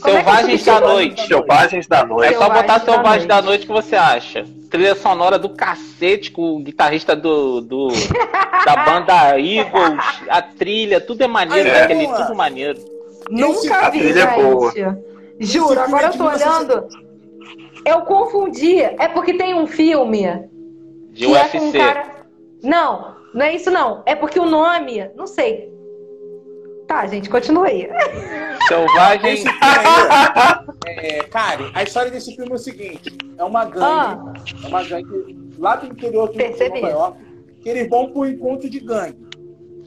[0.01, 0.79] Como é é Selvagens da?
[0.79, 1.27] Noite.
[1.27, 2.37] Selvagens da É Noite.
[2.37, 3.65] só botar Selvagens da da Noite.
[3.67, 4.45] Que você acha.
[4.71, 7.89] Trilha sonora do cacete com o guitarrista do, do
[8.65, 11.87] da banda Eagles, a trilha, tudo é maneiro, né?
[11.87, 12.23] Boa.
[12.23, 12.79] tudo maneiro.
[13.29, 14.73] Nunca a vi, trilha é boa.
[15.39, 16.87] Juro, agora eu tô é olhando.
[17.85, 18.81] Eu confundi.
[18.81, 20.23] É porque tem um filme
[21.11, 21.77] De que é com um UFC.
[21.77, 22.25] cara.
[22.63, 24.03] Não, não é isso não.
[24.05, 25.71] É porque o nome, não sei.
[26.87, 27.87] Tá, gente, continua aí.
[28.67, 29.33] Selvagem.
[29.33, 33.79] Esse filme aí, é, cara, a história desse filme é o seguinte: é uma gangue,
[33.85, 34.19] Ah,
[34.63, 36.37] é uma gangue lá do interior de.
[36.37, 37.17] Nova York,
[37.61, 39.27] que eles vão para um encontro de gangue.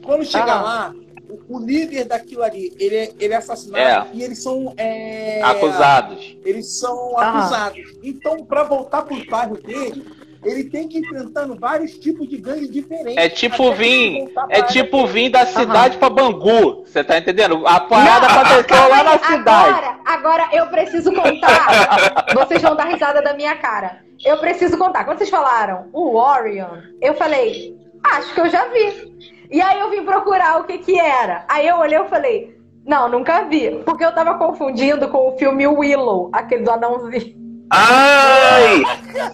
[0.05, 0.61] Quando chega Ah.
[0.61, 0.95] lá,
[1.31, 6.37] o, o líder daquilo ali, ele é, ele é assassinado e eles são é, Acusados.
[6.43, 7.39] Eles são Aham.
[7.39, 7.79] acusados.
[8.03, 10.05] Então, para voltar pro bairro dele,
[10.43, 13.17] ele tem que ir enfrentando vários tipos de gangues diferentes.
[13.17, 14.31] É tipo vir.
[14.49, 16.83] É tipo vir da cidade pra Bangu.
[16.85, 17.65] Você tá entendendo?
[17.67, 19.69] A parada aconteceu lá na cidade.
[19.69, 22.25] Agora, agora eu preciso contar.
[22.33, 23.99] Vocês vão dar risada da minha cara.
[24.23, 25.03] Eu preciso contar.
[25.05, 29.40] Quando vocês falaram o Orion, eu falei, acho que eu já vi.
[29.51, 31.43] E aí eu vim procurar o que que era.
[31.49, 33.81] Aí eu olhei e falei, não, nunca vi.
[33.85, 37.41] Porque eu tava confundindo com o filme Willow, aquele do anãozinho.
[37.73, 38.83] Ai!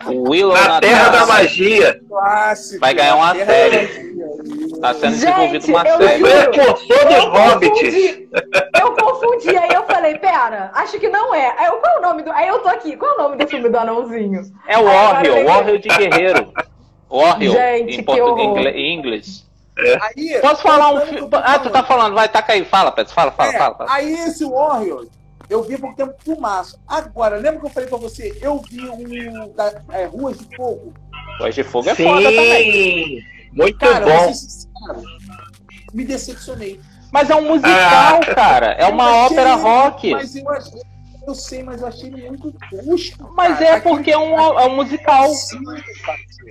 [0.08, 1.86] O Willow Na Terra da Magia.
[1.86, 2.02] Magia.
[2.08, 3.88] Clássico, Vai ganhar uma série.
[4.80, 6.20] Tá sendo Gente, desenvolvido uma série.
[6.20, 6.52] juro.
[6.52, 7.82] Precursor dos Eu hobbits.
[7.82, 8.30] confundi.
[8.80, 11.56] Eu confundi, aí eu falei, pera, acho que não é.
[11.58, 12.32] Aí eu, qual é o nome do.
[12.32, 14.42] Aí eu tô aqui, qual é o nome do filme do anãozinho?
[14.68, 16.54] É o Warrior, Warrior de Guerreiro.
[17.10, 19.47] Warrior, Gente, em português, em inglês.
[20.02, 21.30] Aí, Posso falar um filme?
[21.34, 22.14] Ah, tu tá falando.
[22.16, 23.76] vai, taca aí, fala, Pedro, fala, fala, É, fala.
[23.76, 23.92] fala.
[23.94, 25.06] Aí esse Warrior,
[25.50, 26.80] eu vi por tempo filmaço.
[26.88, 28.38] Agora, lembra que eu falei pra você?
[28.42, 30.94] Eu vi um da é, Ruas de Fogo.
[31.40, 32.72] Voz de Fogo é foda também.
[32.72, 33.20] Sim!
[33.54, 34.34] Muito Cara, bom.
[34.34, 35.02] sincero,
[35.94, 36.80] me decepcionei.
[37.12, 38.74] Mas é um musical, cara.
[38.74, 40.12] É uma achei ópera rock.
[40.12, 40.82] Mas eu achei,
[41.28, 43.34] eu sei, mas eu achei muito tosco.
[43.36, 43.66] Mas cara.
[43.78, 45.28] é porque é um, é um musical.
[45.30, 45.60] Sim.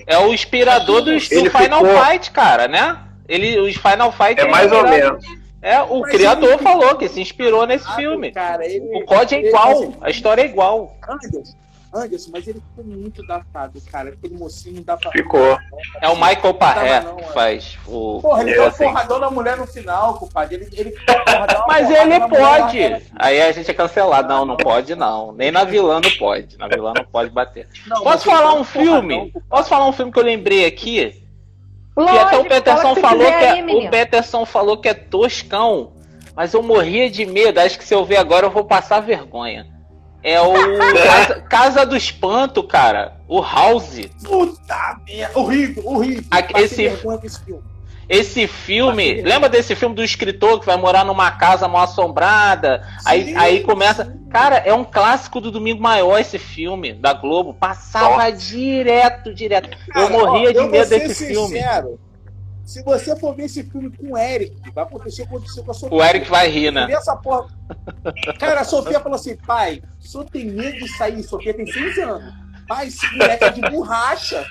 [0.07, 2.99] É o inspirador do, do Final ficou- Fight, cara, né?
[3.29, 4.41] Ele, os Final Fight.
[4.41, 5.25] É mais ou menos.
[5.63, 8.31] É, o Mas criador ele- falou que se inspirou nesse Ah, filme.
[8.31, 10.97] Cara, ele, O código é ele- igual, ele- a história é igual.
[11.09, 11.57] Anderson,
[11.95, 14.11] Anderson, mas ele ficou muito datado, cara.
[14.11, 15.11] Aquele mocinho não dá pra.
[15.11, 15.57] Ficou.
[16.03, 17.27] É o Michael Parré que é.
[17.29, 18.21] faz o.
[18.21, 18.85] Porra, ele É, deu um assim.
[18.85, 20.57] porradão na mulher no final, compadre.
[20.57, 20.95] Ele, ele
[21.67, 23.03] Mas ele mulher, pode.
[23.17, 24.29] Aí a gente é cancelado.
[24.29, 25.33] Não, não pode não.
[25.33, 26.57] Nem na vilã não pode.
[26.59, 27.67] Na vilã não pode bater.
[27.87, 29.17] Não, Posso falar um porradão, filme?
[29.17, 29.49] compadre.
[29.49, 31.23] Posso falar um filme que eu lembrei aqui?
[31.97, 34.95] Que Lógico, até o Peterson que falou que é, aí, o Peterson falou que é
[34.95, 35.93] toscão,
[36.35, 37.59] mas eu morria de medo.
[37.59, 39.67] Acho que se eu ver agora eu vou passar vergonha.
[40.23, 40.53] É o
[41.07, 43.17] Casa, Casa do Espanto, cara.
[43.27, 44.01] O House.
[44.23, 45.39] Puta merda.
[45.39, 46.25] Horrível, horrível.
[46.57, 47.63] Esse- vergonha com esse filme.
[48.09, 52.87] Esse filme, lembra desse filme do escritor que vai morar numa casa mal assombrada?
[53.05, 54.05] Aí, Sim, aí começa.
[54.05, 54.27] sim.
[54.31, 57.55] Cara, é um clássico do Domingo Maior esse filme, da Globo.
[57.55, 59.71] Passava direto, direto.
[59.89, 61.49] eu Cara, morria ó, de eu medo desse filme.
[61.59, 61.99] sincero,
[62.65, 65.71] Se você for ver esse filme com o Eric, vai acontecer o que aconteceu com
[65.71, 65.99] a Sofia.
[65.99, 66.87] O Eric vai rir, né?
[66.93, 67.49] essa porra.
[68.39, 71.23] Cara, a Sofia falou assim: pai, o senhor tem medo de sair?
[71.23, 72.33] Sofia tem seis anos.
[72.69, 74.45] Pai, esse moleque é de borracha.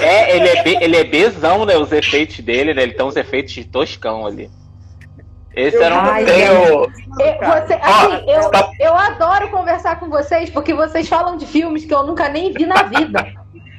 [0.00, 1.76] É, ele é, be, ele é bezão, né?
[1.76, 2.82] Os efeitos dele, né?
[2.82, 4.50] Ele tem uns efeitos de toscão ali.
[5.56, 5.98] Esse era um.
[6.00, 6.24] Ai.
[6.24, 11.84] Eu, você, assim, eu, tá- eu adoro conversar com vocês porque vocês falam de filmes
[11.84, 13.26] que eu nunca nem vi na vida.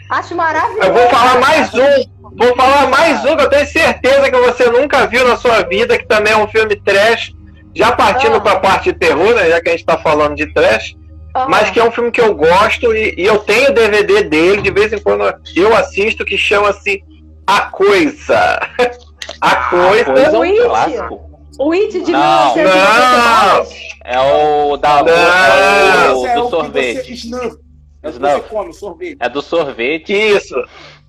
[0.09, 0.88] Acho maravilhoso.
[0.88, 2.16] Eu vou falar mais um.
[2.38, 5.97] Vou falar mais um que eu tenho certeza que você nunca viu na sua vida,
[5.97, 7.34] que também é um filme trash.
[7.74, 8.41] Já partindo Ah.
[8.41, 9.49] pra parte de terror, né?
[9.49, 10.95] Já que a gente tá falando de trash.
[11.38, 14.61] Ah, Mas que é um filme que eu gosto e, e eu tenho DVD dele,
[14.61, 15.23] de vez em quando
[15.53, 17.03] eu assisto, que chama-se
[17.45, 18.57] A Coisa.
[19.41, 20.05] A Coisa.
[20.05, 21.29] Coisa é um clássico.
[21.59, 22.55] O It de Não.
[22.55, 23.86] 1992.
[24.05, 25.09] É o da Não.
[25.09, 27.13] é o, é do você sorvete.
[27.13, 27.57] snuff.
[28.03, 28.33] É o que Snuff.
[28.36, 29.17] você come, sorvete.
[29.19, 30.13] É do sorvete.
[30.13, 30.55] Isso.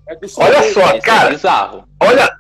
[0.09, 0.57] É do sorvete.
[0.57, 1.31] Olha só, Esse é cara.
[1.31, 1.85] bizarro.
[2.03, 2.31] Olha,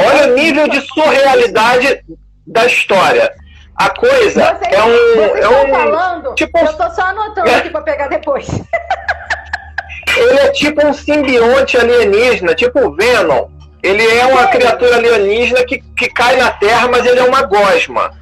[0.00, 2.02] olha o nível de surrealidade
[2.46, 3.32] da história.
[3.80, 4.90] A coisa Vocês, é um.
[5.30, 6.34] vocês É um falando?
[6.34, 7.54] tipo- Eu tô só anotando É.
[7.56, 8.46] aqui pra pegar depois.
[10.16, 13.48] ele é tipo um simbionte alienígena, tipo o Venom.
[13.82, 18.12] Ele é uma criatura alienígena que, que cai na Terra, mas ele é uma gosma.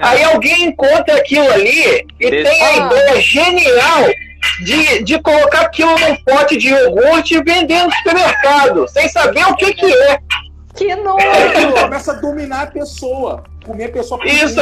[0.00, 2.76] Aí alguém encontra aquilo ali e Desse- tem a Ah.
[2.86, 4.04] ideia genial
[4.64, 9.54] de, de colocar aquilo num pote de iogurte e vender no supermercado, sem saber o
[9.54, 10.18] que, que é.
[10.74, 11.72] Que Ele nojo!
[11.80, 13.44] começa a dominar a pessoa.
[13.66, 14.60] Comer pessoa por Isso.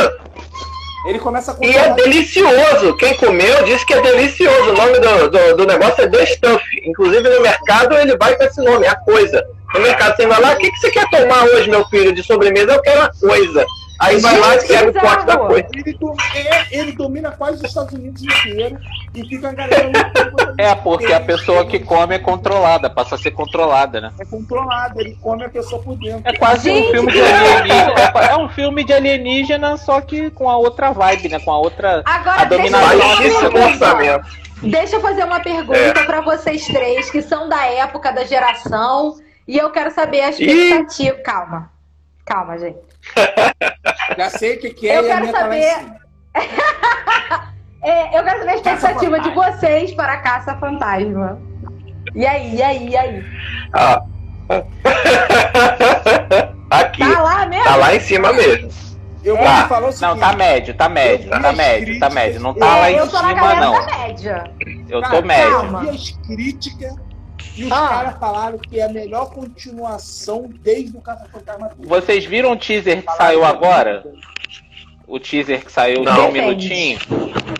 [1.06, 2.96] Ele começa a E é delicioso.
[2.96, 4.70] Quem comeu disse que é delicioso.
[4.70, 6.64] O nome do, do, do negócio é The Stuff.
[6.82, 9.44] Inclusive no mercado ele vai com esse nome, a coisa.
[9.74, 12.22] No mercado você vai lá, o que, que você quer tomar hoje, meu filho, de
[12.22, 12.72] sobremesa?
[12.72, 13.66] Eu quero a coisa.
[14.00, 15.66] Aí vai lá e pega o pote da coisa.
[15.72, 18.76] Ele, do- é, ele domina quase os Estados Unidos inteiro
[19.14, 19.92] e fica a galera.
[20.56, 24.12] É, porque a pessoa que come é controlada, passa a ser controlada, né?
[24.20, 26.22] É controlado, ele come a pessoa por dentro.
[26.24, 27.94] É quase Gente, um filme de alienígena.
[28.14, 31.40] É, é um filme de alienígena, só que com a outra vibe, né?
[31.40, 32.02] Com a outra.
[32.04, 33.66] Agora, A deixa eu dominação fazer uma Baixíssimo pergunta.
[33.66, 34.26] orçamento.
[34.62, 36.04] Deixa eu fazer uma pergunta É.
[36.04, 39.16] pra vocês três, que são da época da geração,
[39.48, 41.16] e eu quero saber a expectativa.
[41.24, 41.70] Calma.
[42.24, 42.78] Calma, gente.
[44.16, 45.96] Já sei o que, que é Eu e a quero tá lá em saber- cima.
[47.84, 51.38] É, eu quero saber a expectativa de vocês para a Caça Fantasma.
[52.14, 53.22] E aí, e aí, e aí?
[53.74, 54.00] Ah.
[56.70, 57.00] Aqui.
[57.12, 57.64] Tá lá mesmo?
[57.64, 58.70] Tá lá em cima mesmo.
[59.22, 59.68] Eu vou Tá.
[59.68, 60.10] falar o seguinte.
[60.14, 62.40] Não, tá médio, tá médio, tá médio, tá críticas, médio.
[62.40, 63.72] Não eu- tá lá É, em eu tô na cima, galera não.
[63.72, 64.44] da média.
[64.88, 65.78] Eu Cara, tô médio.
[65.80, 66.94] vi as críticas
[67.56, 67.88] e os Ah.
[67.88, 71.70] caras falaram que é a melhor continuação desde o Caça Fantasma.
[71.78, 74.04] Vocês viram o teaser que saiu agora?
[75.06, 76.98] O teaser que saiu de um minutinho?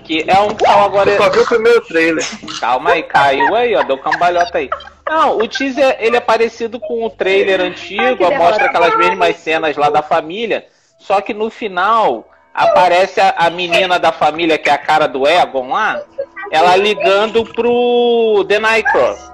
[0.03, 1.11] Que é um que saiu agora.
[1.11, 2.25] Eu só vi o primeiro trailer.
[2.59, 4.71] Calma aí, caiu aí, ó, deu cambalhota aí.
[5.09, 9.37] Não, o teaser ele é parecido com o trailer Ai, antigo, que mostra aquelas mesmas
[9.37, 10.67] cenas lá da família,
[10.99, 15.27] só que no final aparece a, a menina da família, que é a cara do
[15.27, 16.03] Egon lá,
[16.51, 19.34] ela ligando pro The Nightcross.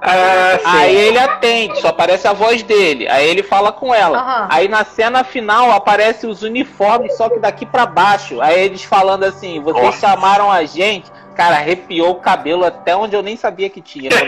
[0.00, 0.64] Ah, sim.
[0.66, 3.08] Aí ele atende, só aparece a voz dele.
[3.08, 4.18] Aí ele fala com ela.
[4.18, 4.48] Aham.
[4.50, 8.40] Aí na cena final aparece os uniformes, só que daqui pra baixo.
[8.40, 9.98] Aí eles falando assim: vocês Nossa.
[10.08, 11.10] chamaram a gente.
[11.34, 14.10] Cara, arrepiou o cabelo até onde eu nem sabia que tinha.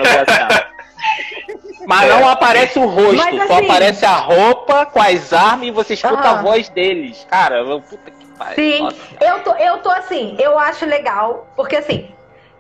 [1.86, 5.70] Mas não aparece o rosto, Mas, só assim- aparece a roupa com as armas e
[5.70, 6.38] você escuta Aham.
[6.38, 7.24] a voz deles.
[7.30, 8.54] Cara, puta que pariu.
[8.56, 8.96] Sim, Nossa.
[9.20, 12.08] eu tô, eu tô assim, eu acho legal, porque assim,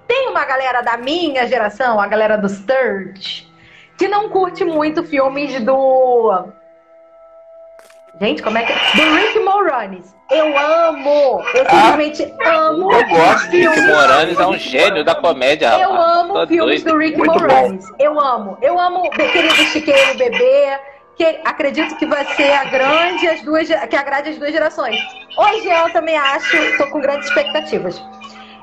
[0.06, 3.46] tem uma galera da minha geração, a galera dos third,
[3.98, 6.46] que não curte muito filmes do.
[8.20, 8.76] Gente, como é que é?
[8.96, 10.14] Do Rick Moranis.
[10.30, 11.40] Eu amo!
[11.54, 12.90] Eu Ah, simplesmente amo.
[12.92, 15.66] Eu gosto de Rick Moranis, é um gênio da comédia.
[15.78, 16.18] Eu rapaz.
[16.20, 16.94] amo Tô filmes doido.
[16.96, 17.84] do Rick Muito Moranis.
[17.98, 18.58] Eu amo.
[18.62, 20.78] Eu amo o querido Chiqueiro Bebê.
[21.16, 24.98] Que acredito que vai ser a grande, as duas, que agrade as duas gerações.
[25.38, 28.02] Hoje eu também acho, tô com grandes expectativas.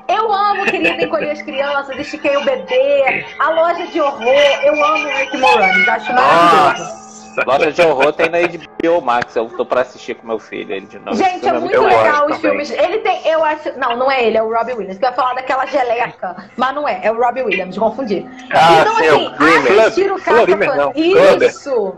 [0.08, 4.26] Eu amo Querido Encolher as Crianças, Estiquei o Bebê, A Loja de Horror.
[4.62, 7.04] Eu amo o Rick Moranis, acho maravilhoso.
[7.46, 10.86] Loja de horror tem na HBO Max, eu tô pra assistir com meu filho, ele
[10.86, 11.16] de novo.
[11.16, 12.38] Gente, é Esse muito legal os também.
[12.38, 12.70] filmes.
[12.70, 13.76] Ele tem, eu acho.
[13.76, 14.98] Não, não é ele, é o Robbie Williams.
[14.98, 18.24] Que eu ia falar daquela geleca, mas não é, é o Robbie Williams, confundi.
[18.52, 20.46] Ah, então, sim, assim, assistir o Caça.
[20.46, 20.92] Fantasma.
[20.94, 21.96] Isso!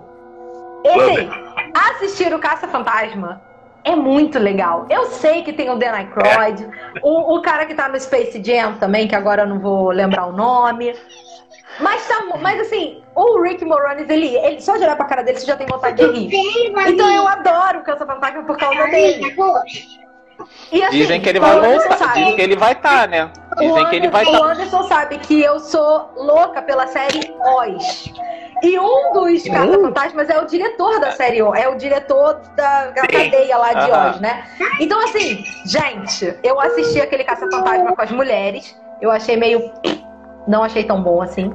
[0.84, 1.30] Esse aí.
[1.74, 3.42] Assistir o Caça Fantasma
[3.86, 4.84] é muito legal.
[4.90, 6.68] Eu sei que tem o Dan Aykroyd,
[7.02, 10.26] o, o cara que tá no Space Jam também, que agora eu não vou lembrar
[10.26, 10.92] o nome.
[11.78, 15.38] Mas, tá, mas assim, o Rick Moranis, ele, ele só de olhar pra cara dele,
[15.38, 16.72] você já tem vontade de rir.
[16.88, 19.36] Então eu adoro o Caça Fantasma por causa dele.
[20.72, 23.30] E, assim, Dizem que ele vai Anderson voltar, sabe- dizem que ele vai estar, né?
[23.52, 24.52] o Dizem que ele vai Anderson, o estar.
[24.52, 28.12] Anderson sabe que eu sou louca pela série Oz.
[28.62, 33.02] E um dos caça-fantasmas é o diretor da série Oz, é o diretor da, da
[33.06, 34.10] cadeia lá de Aham.
[34.10, 34.44] Oz, né?
[34.80, 39.70] Então, assim, gente, eu assisti aquele caça-fantasma com as mulheres, eu achei meio.
[40.48, 41.52] Não achei tão bom assim.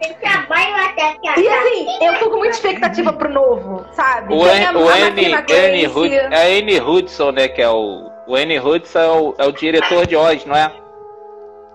[0.00, 4.32] E assim, eu tô com muita expectativa pro novo, sabe?
[4.34, 5.86] O, Tem a- o a Grace.
[5.86, 7.48] Hud, é a Annie Hudson, né?
[7.48, 8.08] Que é o.
[8.26, 10.70] O Annie Hudson é o, é o diretor de Oz, não é?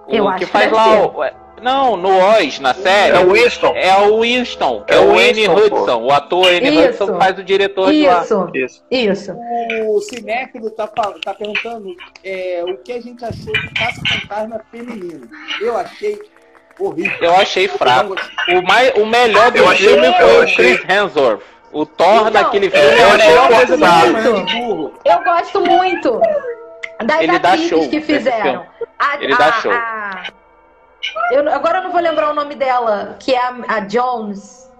[0.07, 1.05] O Eu que acho que faz deve lá ser.
[1.17, 1.23] o.
[1.23, 3.15] é- Não, no Oz, na série.
[3.15, 3.73] É o Winston.
[3.75, 5.75] É o Winston, que é, É o Annie Winston, pô.
[5.81, 6.01] Hudson.
[6.03, 7.03] O ator Annie Isso.
[7.03, 8.21] Hudson faz o diretor de lá.
[8.53, 9.33] Isso, Isso.
[9.87, 11.87] O cinéfilo tá, tá perguntando
[12.23, 15.27] é, o que a gente achou do Caça-Fantasma feminino.
[15.61, 16.19] Eu achei
[16.79, 17.17] horrível.
[17.21, 18.09] Eu achei fraco.
[18.09, 18.57] gostei.
[18.57, 21.41] O, mais, o melhor do Eu achei- filme eu foi o achei- Chris Hemsworth.
[21.71, 24.45] O Thor Então, naquele filme eu é a achei melhor coisa do forçado.
[24.45, 24.93] burro.
[25.03, 26.21] Eu gosto muito
[27.03, 28.65] das Ele dá atrizes show que fizeram.
[28.99, 29.71] A- Ele dá a- show.
[29.71, 30.23] a-
[31.31, 34.71] Eu, agora eu não vou lembrar o nome dela, que é a, a Jones.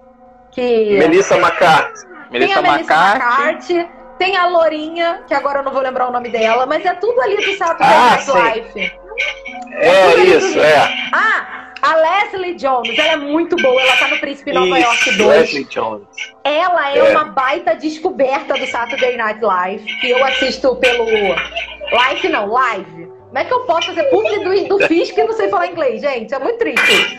[0.52, 2.06] Que Melissa McCarthy.
[2.30, 3.74] tem Melissa a Melissa McCarthy.
[3.74, 6.94] McCarthy, tem a Lourinha, que agora eu não vou lembrar o nome dela, mas é
[6.94, 8.32] tudo ali do Saturday Ah, Night sim.
[8.32, 9.00] Live.
[9.72, 11.08] É isso, é.
[11.12, 15.18] Ah, a Leslie Jones, ela é muito boa, ela tá no Príncipe Nova York Isso,
[15.18, 15.28] 2.
[15.40, 16.06] Leslie Jones.
[16.44, 17.10] Ela é, É.
[17.10, 21.04] uma baita descoberta do Saturday Night Live, que eu assisto pelo
[21.92, 23.06] Live não, live.
[23.26, 24.38] Como é que eu posso fazer publi
[24.68, 26.32] do, do Fisk e não sei falar inglês, gente?
[26.32, 27.18] É muito triste.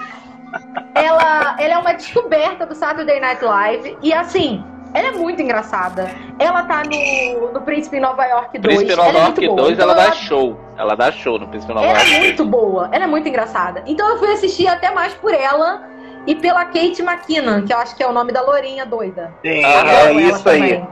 [0.96, 6.10] Ela, ela é uma descoberta do Saturday Night Live e assim, ela é muito engraçada.
[6.39, 8.78] Ela tá no, no Príncipe Nova York 2.
[8.78, 9.68] Príncipe ela Nova é muito York boa.
[9.68, 10.58] 2, Então ela ela- dá show.
[10.78, 12.26] Ela dá show no Príncipe Nova ela York é 2.
[12.28, 13.84] muito boa, ela é muito engraçada.
[13.86, 15.88] Então eu fui assistir até mais por ela
[16.28, 19.34] e pela Kate McKinnon, que eu acho que é o nome da lourinha doida.
[19.41, 20.59] Sim, Ah, é ela isso aí.
[20.73, 20.88] também.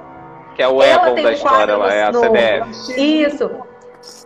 [0.55, 3.01] Que é o Ela tem da um história quadro lá, é a CDF.
[3.01, 3.51] Isso.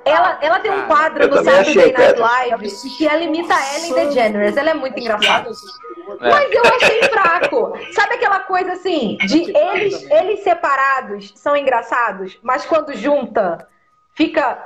[0.04, 2.20] Ela, ela tem um Cara, quadro eu no Saturday achei, Night.
[2.20, 4.58] Live que ela imita a Ellen DeGeneres.
[4.58, 5.50] Ela é muito engraçada.
[5.50, 6.30] É.
[6.30, 7.74] Mas eu achei fraco.
[7.94, 13.68] Sabe aquela coisa assim, de eles, eles separados são engraçados, mas quando junta,
[14.14, 14.58] fica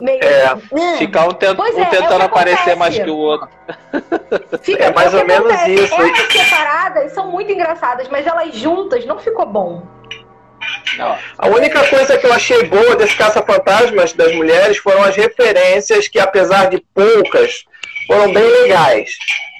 [0.00, 0.22] meio.
[0.22, 0.98] É, hum.
[0.98, 2.76] Ficar um, tent- um é, é tentando aparecer acontece.
[2.78, 3.48] mais que o outro.
[4.62, 5.74] Fica- É mais o que ou menos acontece?
[5.74, 5.94] isso.
[5.94, 9.82] Elas separadas são muito engraçadas, mas elas juntas não ficou bom.
[10.96, 11.16] Não.
[11.38, 16.18] A única coisa que eu achei boa desse Caça-Fantasmas das mulheres foram as referências que,
[16.18, 17.64] apesar de poucas,
[18.06, 19.10] foram bem legais.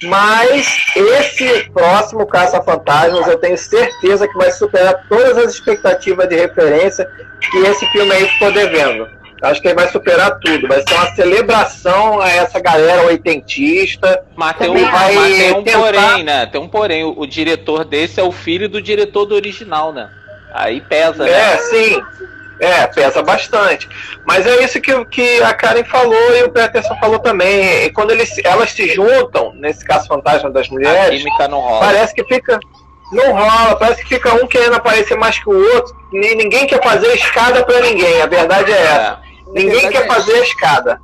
[0.03, 7.07] Mas esse próximo Caça-Fantasmas eu tenho certeza que vai superar todas as expectativas de referência
[7.51, 9.07] que esse filme aí ficou devendo.
[9.41, 10.67] Acho que ele vai superar tudo.
[10.67, 14.23] Vai ser uma celebração a essa galera oitentista.
[14.35, 16.45] Mas tem, um, vai mas tem um tentar- porém, né?
[16.47, 17.03] Tem um porém.
[17.03, 20.09] O, o diretor desse é o filho do diretor do original, né?
[20.53, 21.29] Aí pesa, né?
[21.31, 22.01] É, sim.
[22.59, 23.87] É, pesa bastante.
[24.25, 27.83] Mas é isso que, que a Karen falou e o Peterson falou também.
[27.85, 31.79] E quando eles, elas se juntam, nesse caso fantasma das A mulheres, química não rola.
[31.85, 32.59] parece que fica.
[33.13, 35.95] Não rola, parece que fica um querendo aparecer mais que o outro.
[36.11, 39.26] Ni- Ninguém quer fazer escada pra ninguém, a verdade é essa.
[39.55, 39.59] É.
[39.59, 41.01] Ninguém quer fazer a escada.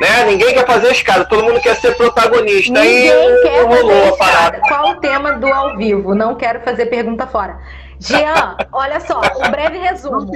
[0.00, 0.24] Né?
[0.24, 2.72] Ninguém quer fazer a escada, todo mundo quer ser protagonista.
[2.72, 4.60] Ninguém e quer rolou a parada.
[4.60, 6.14] Qual o tema do ao vivo?
[6.14, 7.60] Não quero fazer pergunta fora.
[8.00, 10.30] Jean, olha só, um breve resumo.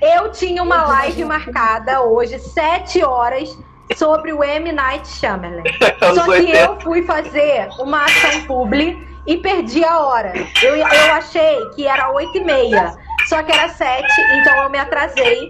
[0.00, 3.56] Eu tinha uma live marcada hoje, 7 horas,
[3.96, 4.72] sobre o M.
[4.72, 5.62] Night Shyamalan.
[6.14, 6.58] Só que 80.
[6.58, 10.32] eu fui fazer uma ação publi e perdi a hora.
[10.62, 12.94] Eu, eu achei que era 8 e meia,
[13.28, 14.04] só que era 7,
[14.40, 15.48] então eu me atrasei.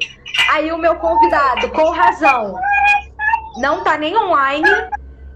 [0.50, 2.54] Aí o meu convidado, com razão,
[3.58, 4.68] não tá nem online.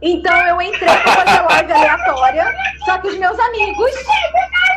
[0.03, 3.90] Então eu entrei pra fazer live aleatória, só que os meus amigos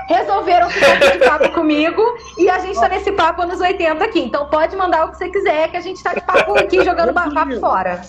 [0.08, 2.02] resolveram ficar de papo comigo
[2.38, 4.20] e a gente tá nesse papo anos 80 aqui.
[4.22, 7.14] Então pode mandar o que você quiser, que a gente tá de papo aqui jogando
[7.14, 8.02] papo fora.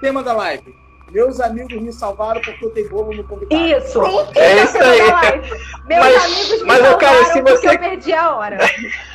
[0.00, 0.74] Tema da live.
[1.10, 3.62] Meus amigos me salvaram porque eu tenho bolo no convidado.
[3.62, 4.00] Isso.
[4.34, 5.40] É Esse isso aí.
[5.86, 8.58] Meus Mas- amigos me mas, ô, cara, salvaram se porque você- eu perdi a hora.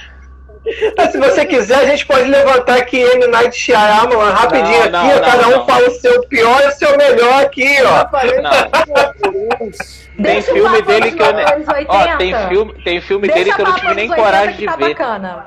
[1.11, 3.27] Se você quiser, a gente pode levantar aqui M.
[3.27, 5.65] Night Shyamalan rapidinho Não, aqui, não, cada não, um não.
[5.65, 8.05] fala o seu pior e o seu melhor aqui, ó.
[8.41, 10.23] Não.
[10.23, 11.45] Tem filme dele que eu nem.
[11.45, 11.85] anos 80.
[11.93, 14.55] Ó, tem filme, tem filme Deixa dele que eu não tive nem anos 80 coragem
[14.57, 14.89] de tá ver.
[14.89, 15.45] bacana.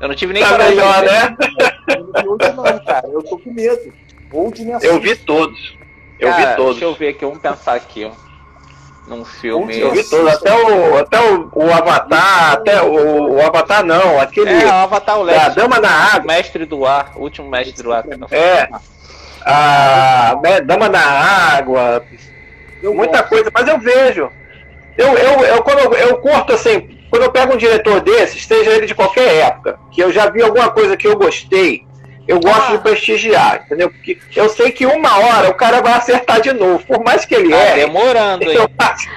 [0.00, 1.10] Eu não tive nem Tá coragem melhor, de ver.
[1.10, 1.36] né?
[1.88, 3.06] Eu não vi hoje não, cara.
[3.08, 3.92] Eu tô com medo.
[4.82, 5.74] Eu vi todos.
[6.20, 6.72] Eu Cara, vi todos.
[6.72, 8.25] Deixa eu ver aqui, vamos pensar aqui, ó.
[9.06, 9.78] Num filme.
[9.78, 10.32] Eu vi todos.
[10.34, 15.18] Até o, até o, o Avatar, até o, o Avatar não, aquele É, o Avatar
[15.18, 15.54] o Leste.
[15.56, 16.34] Dama na Água.
[16.34, 18.04] Mestre do Ar, o último mestre do ar.
[18.32, 18.68] É.
[19.44, 22.04] A né, Dama na Água,
[22.82, 23.28] Eu muita gosto.
[23.28, 24.28] coisa, mas eu vejo.
[24.98, 28.70] Eu, eu, eu, quando eu, eu curto assim, quando eu pego um diretor desses, seja
[28.70, 31.86] ele de qualquer época, que eu já vi alguma coisa que eu gostei,
[32.28, 32.72] eu gosto Ah.
[32.72, 33.90] de prestigiar, entendeu?
[33.90, 37.34] Porque eu sei que uma hora o cara vai acertar de novo, por mais que
[37.34, 37.80] ele Tá erre.
[37.86, 38.56] demorando, hein?
[38.56, 39.08] Eu acho,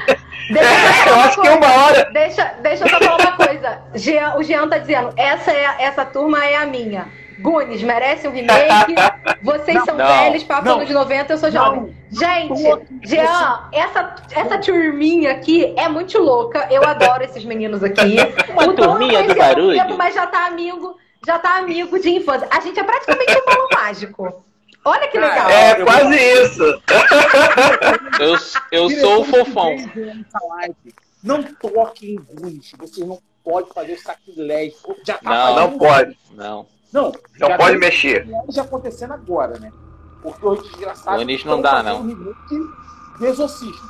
[0.52, 0.66] Deixa
[1.08, 2.10] eu eu uma acho que uma hora.
[2.12, 3.82] Deixa, deixa eu só falar uma coisa.
[3.94, 7.08] Jean- o Jean tá dizendo, essa, é, essa turma é a minha.
[7.40, 8.96] Gunis, merece um remake.
[9.42, 10.06] Vocês são Não.
[10.06, 10.76] velhos, papo Não.
[10.76, 11.96] anos de 90, eu sou jovem.
[12.12, 12.82] Gente, Não.
[13.06, 16.68] Jean, essa, essa turminha aqui é muito louca.
[16.70, 18.18] Eu adoro esses meninos aqui.
[18.52, 19.80] Uma O não turminha do barulho.
[19.80, 22.48] tempo, mas já tá amigo, já tá amigo de infância.
[22.52, 24.44] A gente é praticamente um balão mágico.
[24.86, 25.50] Olha que Cara, legal.
[25.50, 26.82] É eu- quase isso.
[28.20, 28.38] Eu,
[28.72, 29.76] eu sou o fofão.
[31.24, 32.72] Não toque em Guns.
[32.80, 34.78] Você não pode fazer o sacrilégio.
[35.06, 35.56] Já tá Não.
[35.56, 36.18] Não pode.
[36.32, 36.66] Não.
[36.92, 38.28] Não, Não pode tem mexer.
[38.50, 39.72] já acontecendo agora, né?
[40.24, 41.20] Porque os desgraçados.
[41.22, 42.32] Gunis estão não dá, fazendo não.
[42.32, 43.88] um de Exorcista.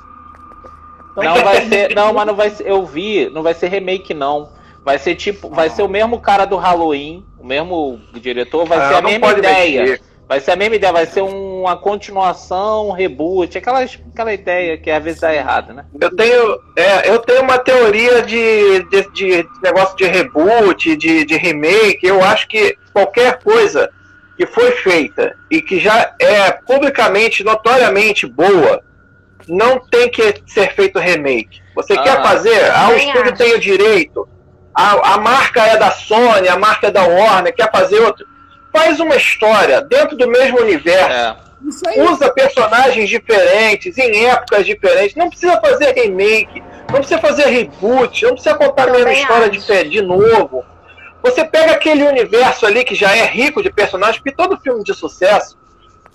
[1.11, 1.95] Então, Não vai ser.
[1.95, 2.67] Não, mas não vai ser.
[2.67, 4.51] Eu vi, não vai ser remake, não.
[4.83, 5.49] Vai ser tipo.
[5.49, 9.31] Vai ser o mesmo cara do Halloween, o mesmo diretor, vai Ah, ser a mesma
[9.31, 9.81] ideia.
[9.81, 10.01] mexer.
[10.27, 14.91] Vai ser a mesma ideia, vai ser uma continuação, um reboot, aquela, aquela ideia que
[14.91, 15.85] às vezes dá errado, né?
[15.99, 21.35] Eu tenho, é, eu tenho uma teoria de, de, de negócio de reboot, de, de
[21.35, 22.05] remake.
[22.05, 23.89] Eu acho que qualquer coisa
[24.37, 28.83] que foi feita e que já é publicamente, notoriamente boa,
[29.47, 31.59] não tem que ser feito remake.
[31.75, 32.03] Você Ah.
[32.03, 32.71] quer fazer?
[32.71, 33.43] Ah, o estúdio acho.
[33.43, 34.29] tem o direito.
[34.79, 38.25] A, a marca é da Sony, a marca é da Warner, quer fazer outro.
[38.71, 41.35] Faz uma história dentro do mesmo universo É.
[41.67, 41.99] Isso aí.
[41.99, 45.17] usa personagens diferentes, em épocas diferentes.
[45.17, 49.89] Não precisa fazer remake, não precisa fazer reboot, não precisa contar a mesma história de,
[49.89, 50.63] de novo.
[51.21, 54.93] Você pega aquele universo ali que já é rico de personagens, porque todo filme de
[54.93, 55.57] sucesso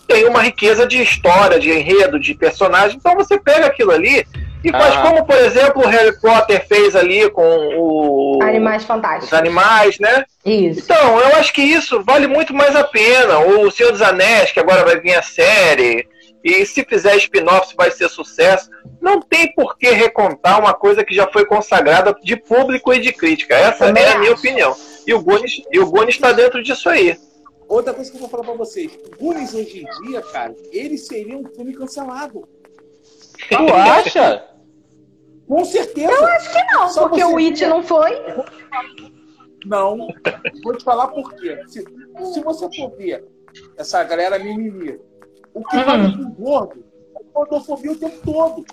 [0.08, 2.96] tem uma riqueza de história, de enredo, de personagem.
[2.96, 4.26] Então você pega aquilo ali
[4.64, 5.02] e faz Ah.
[5.02, 7.42] como, por exemplo, o Harry Potter fez ali com
[7.78, 8.38] o...
[8.42, 9.32] Animais os fantásticos.
[9.32, 10.24] animais, né?
[10.44, 10.80] Isso.
[10.80, 13.38] Então, eu acho que isso vale muito mais a pena.
[13.40, 16.06] O Senhor dos Anéis, que agora vai vir a série,
[16.42, 18.68] e se fizer spin-off vai ser sucesso.
[19.00, 23.12] Não tem por que recontar uma coisa que já foi consagrada de público e de
[23.12, 23.54] crítica.
[23.54, 24.40] Essa Também é a minha acho.
[24.40, 24.76] opinião.
[25.06, 27.16] E o Gunis e o Gunis está dentro disso aí.
[27.68, 28.90] outra coisa que eu vou falar pra vocês.
[29.18, 32.46] Goonies hoje em dia, cara, ele seria um filme cancelado.
[33.48, 34.44] Tu acha?
[35.48, 36.10] Com certeza.
[36.12, 38.10] Eu acho que não, Só porque você o It não foi.
[39.66, 40.08] Não.
[40.62, 41.58] Vou te falar por quê.
[41.66, 41.84] Se,
[42.32, 43.24] se você for ver
[43.76, 44.98] essa galera mimimi,
[45.52, 45.84] o que Uhum.
[45.84, 46.84] vale com o gordo
[47.16, 48.64] é gordofobia o tempo todo.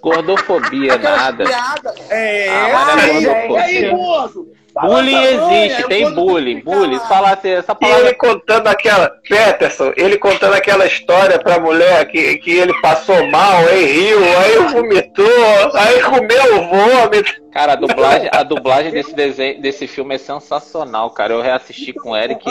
[0.00, 1.44] Gordofobia, Aquelas nada.
[1.44, 2.10] piadas.
[2.10, 4.52] É, Ah, é e aí, gordo?
[4.80, 6.98] Bullying existe, manha, tem bullying, bullying.
[6.98, 8.06] Se falasse essa E palavra.
[8.06, 9.10] ele contando aquela.
[9.28, 14.56] Peterson, ele contando aquela história pra mulher que, que ele passou mal, aí riu, aí
[14.72, 15.26] vomitou,
[15.74, 17.48] aí comeu o vômito.
[17.52, 21.32] Cara, a dublagem, a dublagem desse desenho, desse filme é sensacional, cara.
[21.32, 22.44] Eu reassisti com o Eric.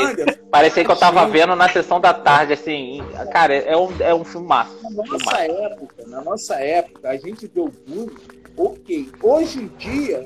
[0.51, 3.01] Parecia que eu tava vendo na sessão da tarde, assim.
[3.31, 4.75] Cara, é um, é um filme massa.
[4.83, 8.15] Na nossa época, na nossa época, a gente deu bullying,
[8.57, 9.09] ok.
[9.21, 10.25] Hoje em dia,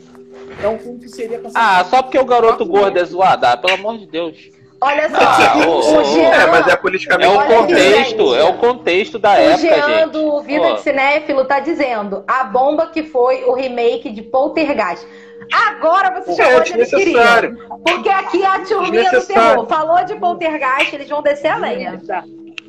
[0.64, 3.46] é um filme que seria Ah, só porque o garoto gordo é zoado.
[3.46, 4.38] Ah, pelo amor de Deus.
[4.84, 8.36] Olha só, Ah, o ô, Jean, É, mas é É politicamente o Olha aqui, contexto,
[8.36, 10.10] é o contexto da o época, Jean gente.
[10.12, 15.06] do Vida de Cinéfilo tá dizendo a bomba que foi o remake de Poltergeist.
[15.54, 17.06] Agora você É chegou onde eles queriam.
[17.06, 17.58] desnecessário.
[17.86, 19.68] Porque aqui é a turminha do terror.
[19.68, 22.00] Falou de Poltergeist, eles vão descer a lenha.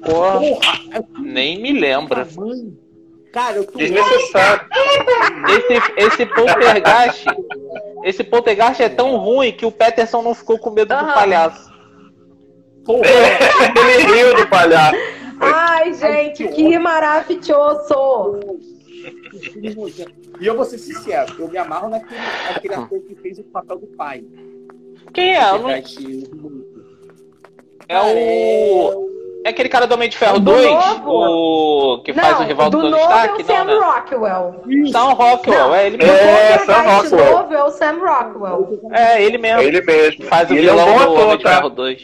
[0.04, 2.26] Porra, Porra, é nem me lembra.
[2.36, 2.76] mãe.
[3.32, 4.66] Cara, eu tô Desnecessário.
[5.48, 7.24] Esse, esse poltergeist,
[8.04, 11.72] esse poltergeist é tão ruim que o Peterson não ficou com medo do palhaço.
[12.84, 13.00] Porra,
[13.94, 14.96] ele riu do palhaço.
[15.40, 18.58] Ai, gente, que maravilhoso!
[20.40, 22.20] E eu vou ser sincero, eu me amarro naquele,
[22.52, 24.22] naquele ator que fez o papel do pai.
[25.14, 25.50] Quem é?
[25.50, 25.70] Eu não-
[27.88, 29.21] É o.
[29.44, 30.70] É aquele cara do Homem de Ferro Do 2?
[30.70, 31.94] novo?
[31.94, 33.28] O que faz o rival do do Tony novo Stark?
[33.28, 33.74] é o Não, Sam né?
[33.74, 34.62] Rockwell.
[34.92, 35.74] Sam Rockwell, Não.
[35.74, 36.12] é ele mesmo.
[36.12, 37.32] É, Sam Rockwell.
[37.38, 38.80] novo é o Sam Rockwell.
[38.92, 39.60] É, ele mesmo.
[39.60, 40.24] É ele mesmo.
[40.26, 41.50] Faz o ele é um vilão bom do ator, Homem de tá?
[41.56, 42.02] Ferro 2.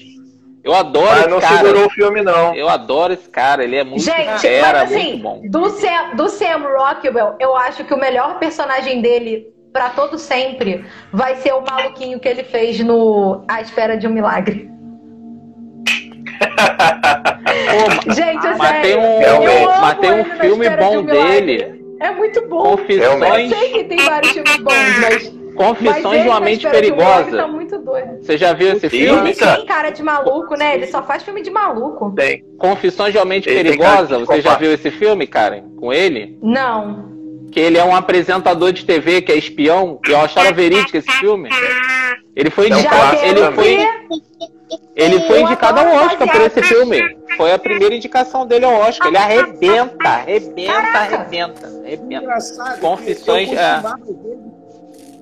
[0.64, 1.56] Eu adoro Mas esse não cara.
[1.56, 2.54] segurou o filme, não.
[2.54, 5.42] Eu adoro esse cara, ele é muito Gente, fera, mas assim, muito bom.
[5.48, 10.84] do Sam, do Sam Rockwell, eu acho que o melhor personagem dele pra todo sempre
[11.12, 14.68] vai ser o maluquinho que ele fez no A Espera de um Milagre.
[18.04, 18.82] Pô, Gente, é Mas sério.
[18.82, 21.84] tem um- eu mas tem um filme Espera de bom um dele.
[22.00, 22.56] É muito bom.
[22.58, 25.00] Eu Confissões, sei que tem vários filmes bons, mas.
[25.00, 27.36] mas Confissões ele de uma mente um perigosa.
[27.36, 28.22] Tá muito doido.
[28.22, 29.30] Você já viu esse filme?
[29.30, 30.76] Ele tem cara de maluco, né?
[30.76, 32.12] Ele só faz filme de maluco.
[32.14, 32.44] Tem.
[32.58, 34.20] Confissões de uma mente Ele perigosa.
[34.20, 35.62] Você já viu esse filme, Karen?
[35.80, 36.38] Com ele?
[36.40, 37.08] Não.
[37.50, 39.98] Que ele é um apresentador de TV que é espião.
[40.06, 41.48] E eu achava verídico esse filme.
[42.36, 43.16] Ele foi indicado.
[43.16, 43.78] Ele foi,
[44.94, 47.16] ele foi indicado ao Oscar por esse filme.
[47.36, 49.08] Foi a primeira indicação dele ao Oscar.
[49.08, 52.14] Ele arrebenta, arrebenta, arrebenta, arrebenta.
[52.24, 52.80] engraçado.
[52.80, 53.74] Confissões, Eu é.
[53.74, 54.02] costumava,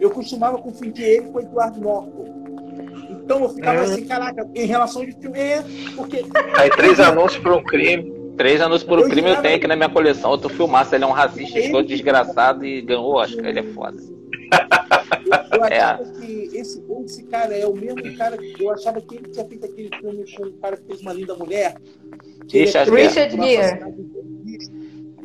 [0.00, 2.36] eu costumava confundir ele com o Eduardo Norton.
[3.10, 3.82] Então eu ficava Hum.
[3.84, 5.62] assim, caraca, em relação de filme, é,
[5.96, 6.24] porque
[6.54, 8.14] Aí três anúncios por um crime.
[8.36, 10.30] Três anos por Eu crime eu tenho aqui na minha coleção.
[10.30, 13.46] Outro filmaço, ele é um racista, escroto, desgraçado e ganhou o Oscar.
[13.46, 13.96] Ele é foda.
[15.52, 15.78] Eu É.
[15.80, 19.44] achava que esse, esse cara é o mesmo cara que eu achava que ele tinha
[19.46, 21.76] feito aquele filme com o cara que fez uma linda mulher.
[22.50, 23.02] Richard é- Gere.
[23.08, 23.94] Richard Gere.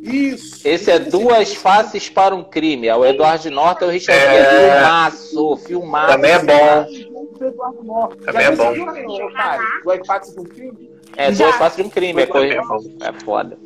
[0.04, 0.68] Isso.
[0.68, 2.88] Esse é Duas Faces para um Crime.
[2.88, 4.32] É o Edward Norton e o Richard É.
[4.32, 4.72] Gere.
[4.72, 6.12] Filmaço, filmaço.
[6.14, 6.86] Também é bom.
[7.42, 8.16] Eduardo.
[8.24, 8.74] Também é bom.
[8.74, 9.62] filme, cara?
[9.84, 10.92] Do Impacto do crime?
[11.18, 11.46] É Já.
[11.46, 12.22] Duas Faces de um Crime.
[12.22, 12.54] É, coisa...
[12.54, 12.58] É
[13.10, 13.58] é foda.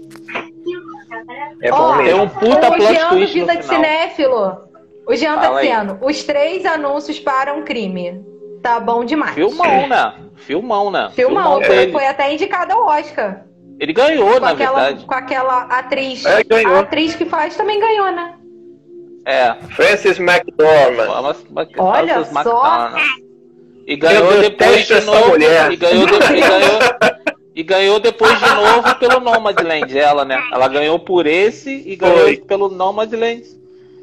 [1.62, 2.24] É bom Tem mesmo.
[2.24, 3.84] um puta plot twist no Vida de final.
[3.84, 4.58] Cinéfilo.
[5.08, 5.68] O Jean tá Fala aí.
[5.68, 8.24] dizendo, os três anúncios para um crime.
[8.64, 9.34] Tá bom demais.
[9.36, 10.14] Filmão, né?
[10.38, 11.10] Filmão, né?
[11.14, 11.74] Filmão, dele.
[11.84, 13.46] ele foi até indicado ao Oscar.
[13.80, 15.06] Ele ganhou, Com na aquela, verdade.
[15.06, 16.26] com aquela atriz.
[16.26, 16.76] É, ganhou.
[16.76, 18.34] A atriz que faz também ganhou, né?
[19.26, 19.54] É.
[19.72, 21.36] Francis McDormand.
[21.78, 22.92] Olha Francis só.
[23.88, 25.30] E ganhou Eu depois de essa novo.
[25.30, 25.72] mulher.
[25.72, 26.80] E ganhou, de- e ganhou,
[27.56, 30.42] e ganhou depois de novo pelo Nomadland, ela, né?
[30.52, 32.38] Ela ganhou por esse e ganhou Foi.
[32.38, 33.44] pelo Nomadland.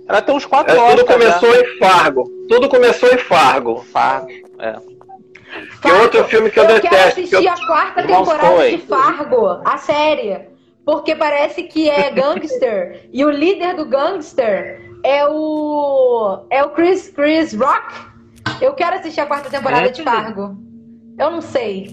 [0.09, 1.61] Ela tem uns quatro É, tudo Oscars, começou né?
[1.61, 2.25] em Fargo.
[2.49, 3.85] Tudo começou em Fargo.
[3.93, 4.77] Fargo, é.
[5.83, 9.47] Que outro filme que eu quero detesto, assistir que eu- a quarta temporada de Fargo,
[9.65, 10.51] a série.
[10.85, 13.09] Porque parece que é gangster.
[13.13, 16.41] e o líder do gangster é o.
[16.51, 17.95] É o Chris, Chris Rock.
[18.61, 20.57] Eu quero assistir a quarta temporada de Fargo.
[21.19, 21.93] Eu não sei.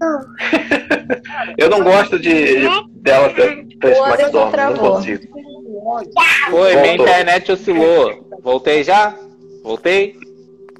[1.56, 5.22] Eu não gosto de dela ter McDormand, não consigo.
[6.50, 8.28] Foi, minha internet oscilou.
[8.42, 9.14] Voltei já?
[9.62, 10.16] Voltei?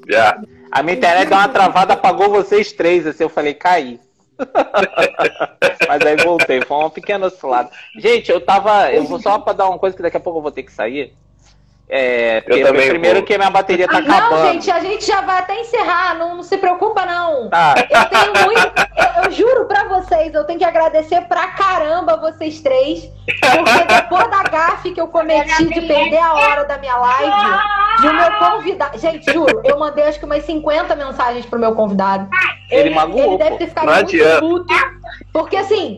[0.07, 0.39] Já.
[0.71, 3.99] A minha internet deu uma travada, apagou vocês três, assim, eu falei, caí.
[5.87, 7.69] Mas aí voltei, foi uma pequena oscilada.
[7.97, 8.91] Gente, eu tava.
[8.91, 10.71] Eu vou só pra dar uma coisa que daqui a pouco eu vou ter que
[10.71, 11.13] sair.
[11.89, 13.25] É, porque também primeiro vou.
[13.25, 14.51] que minha bateria tá não, acabando.
[14.51, 17.49] gente, a gente já vai até encerrar, não, não se preocupa, não.
[17.49, 17.75] Tá.
[17.89, 18.73] Eu tenho muito.
[18.97, 23.09] Eu, eu juro pra vocês, eu tenho que agradecer pra caramba vocês três.
[23.25, 27.31] Porque depois da gafe que eu cometi de perder a hora da minha live,
[28.03, 28.97] e o meu convidado.
[28.99, 32.29] Gente, juro, eu mandei acho que umas 50 mensagens pro meu convidado.
[32.69, 34.73] Ele magoou, Ele deve ter ficado Não muito puto.
[35.31, 35.97] Porque assim.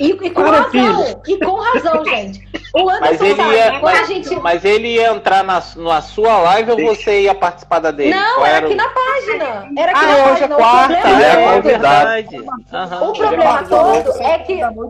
[0.00, 2.48] E, e com razão, e com razão, gente.
[2.74, 3.80] O Mas Anderson ele sabe, ia.
[3.80, 4.36] Mas, a gente.
[4.40, 8.14] mas ele ia entrar na, na sua live ou você ia participar da dele?
[8.14, 9.70] Não, Qual era o- aqui na página.
[9.76, 10.54] Era aqui Ah, na hoje é página.
[10.54, 10.94] O quarta.
[11.00, 11.62] problema é todo- convidado.
[11.64, 12.46] verdade.
[12.72, 13.08] Aham.
[13.08, 14.88] O problema todo é que, lembrou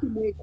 [0.00, 0.34] que meio.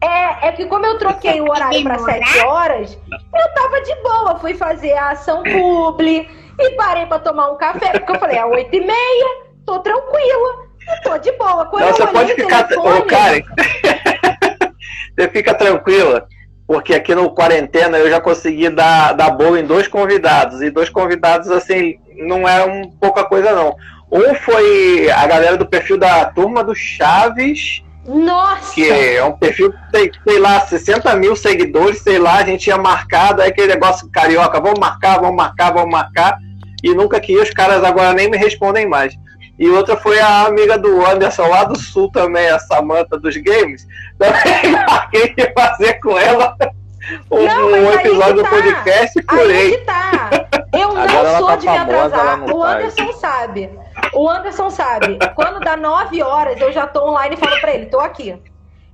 [0.00, 4.38] é, é que como eu troquei o horário para 7 horas, eu tava de boa.
[4.38, 8.44] Fui fazer a ação publi e parei para tomar um café, porque eu falei, é
[8.46, 9.26] 8 e meia,
[9.66, 10.65] tô tranquila.
[11.02, 11.66] Tô de boa.
[11.66, 12.64] Quando Não, você pode ficar.
[12.64, 13.42] telefone, Ô, Karen,
[15.16, 16.26] você fica tranquila,
[16.66, 20.62] porque aqui no quarentena eu já consegui dar, dar boa em dois convidados.
[20.62, 23.76] E dois convidados, assim, não é um pouca coisa, não.
[24.10, 28.72] Um foi a galera do perfil da turma do Chaves, Nossa!
[28.72, 32.62] que é um perfil que tem, sei lá, 60 mil seguidores, sei lá, a gente
[32.62, 36.38] tinha marcado, aí aquele negócio carioca, vamos marcar, vamos marcar, vamos marcar,
[36.84, 39.12] e nunca que os caras agora nem me respondem mais.
[39.58, 43.86] E outra foi a amiga do Anderson lá do sul também, a Samantha dos games.
[44.18, 46.56] Também marquei de fazer com ela
[47.30, 48.50] um, Não, um episódio que do tá.
[48.50, 50.30] podcast e que tá.
[50.72, 52.42] Eu Agora não ela sou tá de me atrasar.
[52.44, 52.76] O faz.
[52.76, 53.70] Anderson sabe.
[54.12, 55.18] O Anderson sabe.
[55.34, 58.38] Quando dá 9 horas, eu já tô online e falo pra ele, tô aqui.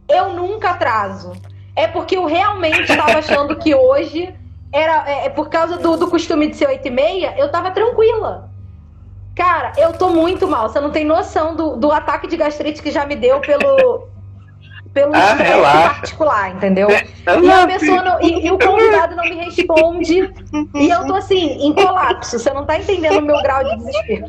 [0.09, 1.33] Eu nunca atraso.
[1.75, 4.33] É porque eu realmente tava achando que hoje
[4.73, 5.05] era.
[5.11, 8.52] É, é por causa do, do costume de ser 8 e meia, eu tava tranquila.
[9.35, 10.69] Cara, eu tô muito mal.
[10.69, 14.09] Você não tem noção do, do ataque de gastrite que já me deu pelo.
[14.93, 15.35] Pelo Ah,
[15.95, 16.87] particular, entendeu?
[16.91, 20.31] Eu E a pessoa não- e, e o convidado não me responde.
[20.75, 22.39] E eu tô assim, em colapso.
[22.39, 24.27] Você não tá entendendo o meu grau de desespero.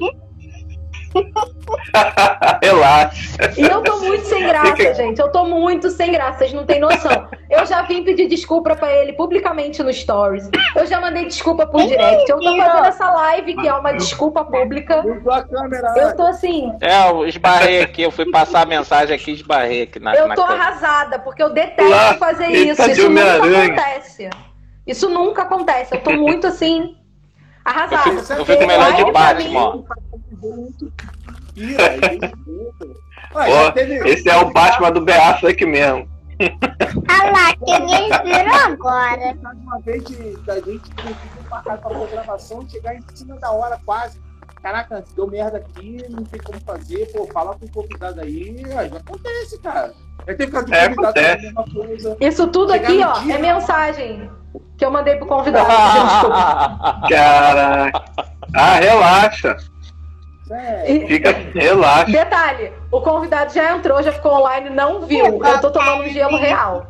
[2.62, 3.54] Relaxa.
[3.58, 5.20] E eu tô muito sem graça, Fica- gente.
[5.20, 7.28] Eu tô muito sem graça, vocês não têm noção.
[7.50, 10.50] Eu já vim pedir desculpa pra ele publicamente no Stories.
[10.76, 12.30] Eu já mandei desculpa por direct.
[12.30, 15.04] Eu tô fazendo essa live, que é uma desculpa pública.
[15.96, 19.84] Eu tô assim, É, eu esbarrei aqui, eu fui passar a mensagem aqui e esbarrei
[19.84, 22.82] aqui na, eu na tô arrasada, porque eu detesto Lá, fazer isso.
[22.90, 23.66] Isso nunca Homem-Aranha.
[23.74, 24.30] acontece.
[24.86, 25.96] Isso nunca acontece.
[25.96, 26.96] Eu tô muito assim,
[27.64, 28.10] arrasada.
[28.10, 29.84] Eu fico- eu fico melhor de Batman.
[31.54, 31.84] Pira,
[33.34, 36.08] já Ó, teve- esse é o Batman do Ben Affleck mesmo.
[37.08, 39.36] Ah lá, quem virou agora?
[39.64, 43.80] Uma vez de, da gente ter vídeo marcado pra programação chegar em cima da hora
[43.86, 44.22] quase.
[44.62, 48.88] Caraca, deu merda aqui, não tem como fazer, pô, fala com o convidado aí, aí
[48.96, 49.94] acontece, cara.
[50.28, 51.38] Já teve caso de É, convidado acontece.
[51.38, 52.18] a mesma coisa.
[52.22, 54.32] Isso tudo Chegar aqui, ó, dia- é mensagem
[54.78, 55.68] que eu mandei pro convidado.
[57.10, 58.06] Caraca.
[58.56, 59.58] Ah, relaxa.
[60.88, 62.12] E- Fica, relaxa.
[62.12, 65.44] Detalhe, o convidado já entrou, já ficou online, não viu.
[65.44, 66.88] Eu tô tomando um gelo real.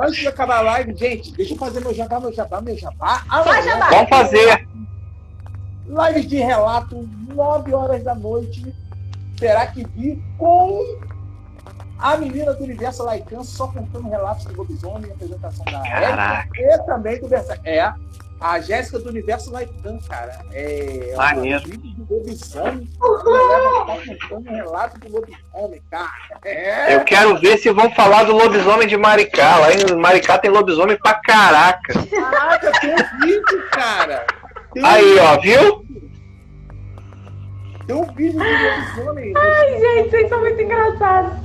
[0.00, 3.22] antes de acabar a live, gente, deixa eu fazer meu jabá, meu jabá, meu jabá.
[3.28, 3.88] Amanhã, jabá.
[3.90, 4.68] Vamos fazer.
[5.88, 8.74] Live de relato, 9 horas da noite.
[9.36, 10.98] Terá que vir com
[11.98, 16.48] a menina do universo Laikan, só contando relatos do lobisomem, a apresentação da Caraca.
[16.58, 17.58] Érica e também do Versa.
[17.64, 17.92] É
[18.40, 20.40] a Jéssica do universo Laikan, cara.
[20.52, 21.60] É Maneiro.
[21.68, 22.88] vídeo do lobisomem.
[23.02, 23.96] Ela tá
[24.28, 26.10] contando relato do lobisomem, cara.
[26.44, 26.94] É.
[26.94, 29.58] Eu quero ver se vão falar do lobisomem de Maricá.
[29.58, 31.92] Lá em Maricá tem lobisomem pra caraca.
[32.08, 34.26] Caraca, tem um vídeo, cara.
[34.72, 35.84] Tem um, Aí, ó, viu?
[37.86, 39.34] tem um vídeo do lobisomem.
[39.80, 41.39] Gente, vocês são muito engraçados.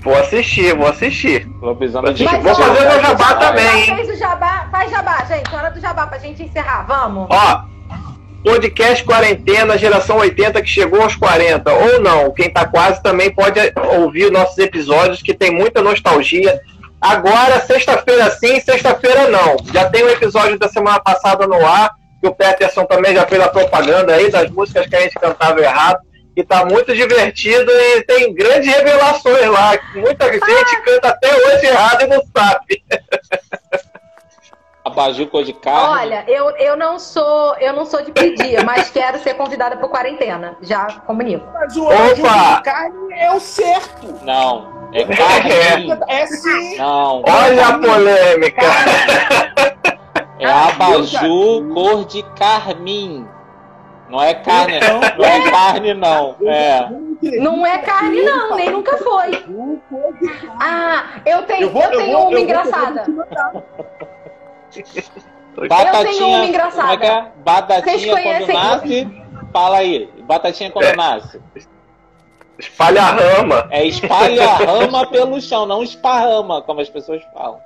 [0.00, 1.48] Vou assistir, vou assistir.
[1.60, 3.96] Lobisomem de Vou fazer meu jabá também, hein?
[3.96, 4.68] fez o jabá?
[4.70, 5.54] Faz jabá, gente.
[5.54, 6.86] Hora do jabá pra gente encerrar.
[6.86, 7.26] Vamos.
[7.30, 7.64] Ó,
[8.44, 11.72] podcast quarentena, geração 80 que chegou aos 40.
[11.72, 13.58] Ou não, quem tá quase também pode
[13.98, 16.60] ouvir nossos episódios, que tem muita nostalgia.
[17.00, 19.56] Agora, sexta-feira sim, sexta-feira não.
[19.72, 23.40] Já tem o episódio da semana passada no ar, que o Peterson também já fez
[23.40, 25.98] a propaganda aí das músicas que a gente cantava errado.
[26.38, 29.76] E tá muito divertido e tem grandes revelações lá.
[29.92, 32.84] Muita gente canta até hoje errado e não sabe.
[34.84, 36.00] Abajur cor de carne.
[36.00, 39.90] Olha, eu, eu não sou eu não sou de pedir, mas quero ser convidada por
[39.90, 40.56] quarentena.
[40.62, 41.44] Já comunico.
[41.52, 42.54] Mas o Opa!
[42.54, 44.06] De carne é o certo.
[44.22, 45.90] Não, é carne.
[46.06, 46.76] É sim.
[46.76, 48.62] Não, Olha a polêmica.
[50.38, 53.26] é abajur cor de carmim.
[54.08, 56.36] Não é carne, Então- não é carne, não.
[56.46, 56.88] É.
[57.40, 59.44] Não é carne, não, nem nunca foi.
[60.60, 63.04] Ah, eu tenho, eu, vou- eu tenho vou- uma eu vou- engraçada.
[63.06, 63.62] eu vou te mandar.
[65.68, 66.82] Batatinha, uma engraçada.
[66.82, 67.26] como é que é?
[67.44, 69.22] Batatinha quando nasce,
[69.52, 70.10] fala aí.
[70.22, 70.96] Batatinha quando É.
[70.96, 71.40] nasce.
[72.58, 73.68] Espalha a rama.
[73.70, 77.60] É espalha a rama pelo chão, não esparrama, como as pessoas falam.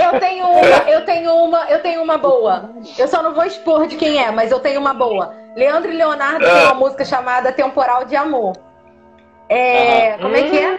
[0.00, 2.70] Eu tenho uma, eu tenho uma, eu tenho uma boa.
[2.98, 5.34] Eu só não vou expor de quem é, mas eu tenho uma boa.
[5.56, 8.56] Leandro e Leonardo tem uma música chamada Temporal de Amor.
[9.48, 10.78] É, como é que é?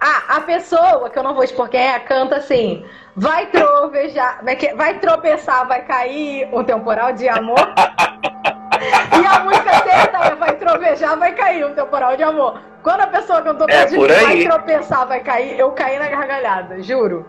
[0.00, 2.84] Ah, a pessoa, que eu não vou expor quem é, canta assim:
[3.14, 4.74] Vai trovejar, é é?
[4.74, 7.58] vai tropeçar, vai cair um temporal de amor.
[9.22, 12.58] e a música certa é Vai trovejar, vai cair um temporal de amor.
[12.82, 16.82] Quando a pessoa cantou É, pra gente, vai tropeçar, vai cair, eu caí na gargalhada,
[16.82, 17.26] juro.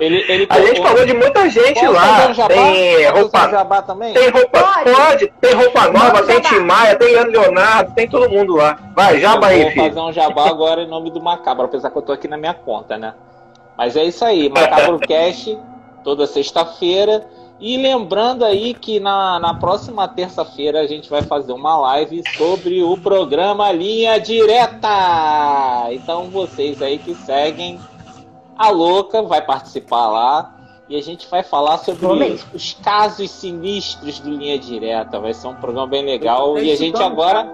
[0.00, 2.28] Ele, ele A gente falou de muita gente Posso lá.
[2.28, 2.54] um jabá?
[2.54, 4.90] Tem roupa, um jabá tem roupa, Pode.
[4.90, 6.48] pode, tem roupa nova, tem jabá.
[6.48, 8.78] Tim Maia, tem Leandro Leonardo, tem todo mundo lá.
[8.94, 9.84] Vai, jaba eu aí, vou filho.
[9.88, 12.54] fazer um jabá agora em nome do Macabro, apesar que eu tô aqui na minha
[12.54, 13.14] conta, né?
[13.76, 15.56] Mas é isso aí, Macabro Cast,
[16.02, 17.26] toda sexta-feira.
[17.60, 22.82] E lembrando aí que na, na próxima terça-feira a gente vai fazer uma live sobre
[22.82, 25.86] o programa Linha Direta.
[25.92, 27.78] Então vocês aí que seguem
[28.58, 30.50] a Louca vai participar lá.
[30.86, 32.46] E a gente vai falar sobre mesmo.
[32.52, 35.18] os casos sinistros do Linha Direta.
[35.18, 36.58] Vai ser um programa bem legal.
[36.58, 37.48] E a gente agora.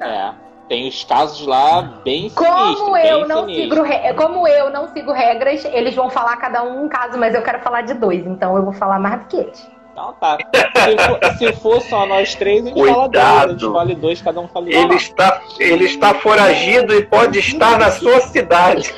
[0.00, 0.32] É.
[0.68, 2.78] Tem os casos lá bem sinistros.
[2.78, 3.74] Como eu, bem não sinistros.
[3.76, 7.34] sigo re- como eu não sigo regras, eles vão falar cada um um caso, mas
[7.34, 9.68] eu quero falar de dois, então eu vou falar mais do que eles.
[10.00, 10.38] Então tá.
[10.38, 13.24] Se for, se for só nós três, a gente fala dois.
[13.24, 13.72] A gente Cuidado.
[13.72, 14.70] fala dois, cada um fala um.
[14.70, 18.94] Ele está, ele está foragido e pode estar na sua cidade.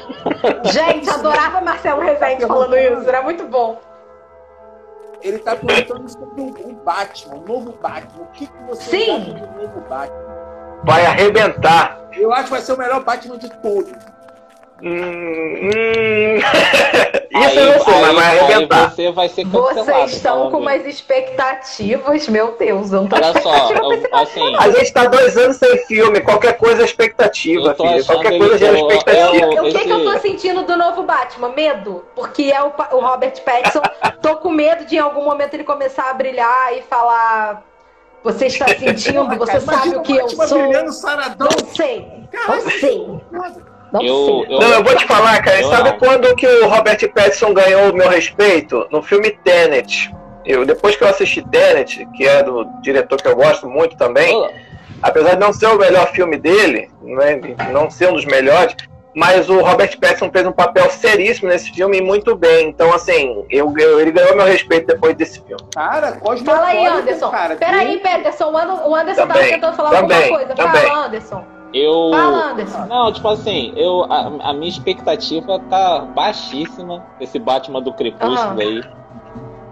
[0.64, 3.80] Gente, adorava Marcelo Rezende falando isso, era muito bom.
[5.20, 8.22] Ele tá perguntando sobre o o Batman, o novo Batman.
[8.22, 9.16] O que, que você Sim.
[9.16, 10.22] acha do novo Batman?
[10.84, 12.08] Vai arrebentar.
[12.12, 13.92] Eu acho que vai ser o melhor Batman de todos.
[14.82, 16.38] Hum, hum.
[17.32, 18.90] Isso Aí- eu não sei, mas aí- vai aí arrebentar.
[18.90, 19.74] você vai ser cancelado.
[19.84, 24.56] Vocês estão com umas expectativas, meu Deus, eu não tô Olha só, expectativa eu- assim.
[24.56, 28.04] A gente tá dois anos sem filme, qualquer coisa é expectativa, filho.
[28.04, 29.36] Qualquer coisa gera que eu- expectativa.
[29.54, 31.48] eu- O que, que eu tô sentindo do novo Batman?
[31.50, 32.04] Medo.
[32.14, 33.82] Porque é o, o Robert Pattinson.
[34.20, 37.62] Tô com medo de em algum momento ele começar a brilhar e falar.
[38.24, 40.58] Você está sentindo, você Cara, sabe imagina o que eu Batman sou.
[40.58, 41.48] brilhando saradão.
[41.60, 42.08] Não sei.
[42.30, 43.20] Caralho, Não sei.
[43.92, 45.60] Não Eu- eu- Não, eu vou te falar, cara.
[45.60, 45.98] Eu sabe não.
[45.98, 48.86] quando que o Robert Pattinson ganhou o meu respeito?
[48.90, 50.10] No filme Tenet.
[50.44, 54.34] Eu, depois que eu assisti Tenet, que é do diretor que eu gosto muito também,
[54.34, 54.48] Ô,
[55.02, 57.38] apesar de não ser o melhor filme dele, né,
[57.70, 58.74] não ser um dos melhores,
[59.14, 62.68] mas o Robert Pattinson fez um papel seríssimo nesse filme e muito bem.
[62.70, 65.62] Então, assim, eu, eu- ele ganhou meu respeito depois desse filme.
[65.74, 67.28] Cara, Cosmo Fala aí, Anderson.
[67.30, 68.50] Cara, Peraí, Anderson.
[68.50, 70.54] O An- O Anderson tava Também, tentando falar também, alguma coisa.
[70.54, 70.82] também.
[70.88, 71.44] Fala, Anderson.
[71.72, 72.10] Eu.
[72.12, 72.86] Fala, Anderson.
[72.86, 78.60] Não, tipo assim, eu, a, a minha expectativa tá baixíssima desse Batman do Crepúsculo Aham.
[78.60, 78.82] aí.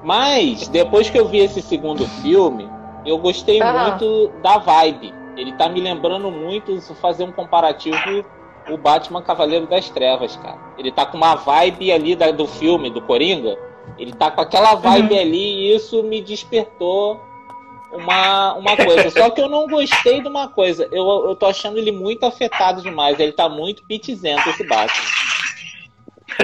[0.02, 2.68] Mas, depois que eu vi esse segundo filme,
[3.04, 3.90] eu gostei Aham.
[3.90, 5.14] muito da vibe.
[5.36, 8.24] Ele tá me lembrando muito, se fazer um comparativo,
[8.68, 10.58] o Batman Cavaleiro das Trevas, cara.
[10.78, 13.56] Ele tá com uma vibe ali da- do filme, do Coringa.
[13.98, 15.20] Ele tá com aquela vibe Uhum.
[15.20, 15.36] ali
[15.70, 17.20] e isso me despertou
[17.92, 19.10] uma, uma coisa.
[19.10, 20.88] Só que eu não gostei de uma coisa.
[20.90, 23.18] Eu, eu tô achando ele muito afetado demais.
[23.18, 25.06] Ele tá muito pitizento, esse Batman.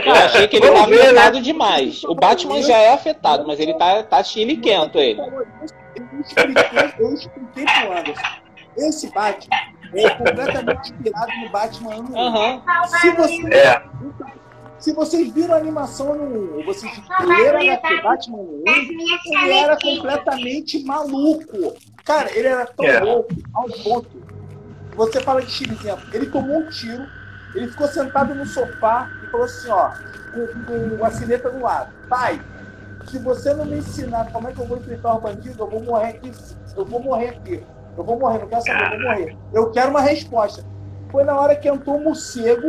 [0.05, 1.21] Eu achei que ele Vamos tá ver, né?
[1.21, 2.05] afetado demais.
[2.05, 5.21] O Batman já é afetado, mas ele tá, tá chiliquento, ele.
[5.21, 8.23] Eu expliquei, eu expliquei pro Anderson.
[8.77, 9.57] Esse Batman
[9.95, 12.19] é completamente inspirado no Batman ano 1.
[12.19, 12.63] Aham.
[13.01, 13.83] Se, você, É.
[14.79, 16.93] se vocês viram a animação no 1, ou vocês
[17.27, 18.65] leram a Batman no 1,
[19.45, 21.75] ele era completamente maluco.
[22.05, 23.01] Cara, ele era tão É.
[23.01, 24.09] louco ao ponto.
[24.97, 26.07] Você fala de tiro, exemplo.
[26.13, 27.05] Ele tomou um tiro,
[27.55, 29.91] ele ficou sentado no sofá e falou assim, ó,
[30.33, 31.93] com, com a sineta do lado.
[32.09, 32.41] Pai,
[33.11, 35.83] se você não me ensinar como é que eu vou enfrentar o bandido, eu vou
[35.83, 36.33] morrer aqui.
[36.77, 37.63] Eu vou morrer aqui.
[37.97, 39.37] Eu vou morrer, não quero saber, eu vou morrer.
[39.55, 40.65] Eu quero uma resposta.
[41.11, 42.69] Foi na hora que entrou o morcego.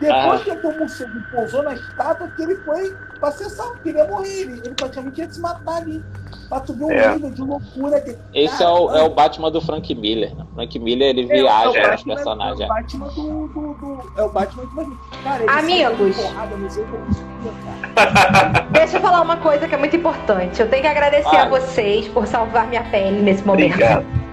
[0.00, 0.44] Depois Ah.
[0.56, 4.40] que o morcego pousou na estátua, que ele foi pra cessar, porque ele ia morrer.
[4.42, 6.04] Ele, ele praticamente ia se matar ali.
[6.48, 7.12] Pra tu ver o É.
[7.12, 8.16] nível de loucura que.
[8.34, 10.34] Esse Cara, é o, é o Batman do Frank Miller.
[10.36, 10.44] né?
[10.54, 12.60] Frank Miller ele é viaja Batman- nos personagens.
[12.60, 13.48] É o Batman do.
[13.48, 14.98] do, do- é o Batman do.
[15.22, 16.16] Cara, Amigos.
[16.16, 16.68] porrada eu.
[18.72, 20.60] Deixa eu falar uma coisa que é muito importante.
[20.60, 23.74] Eu tenho que agradecer a vocês por salvar minha pele nesse momento.
[23.74, 24.23] Obrigado.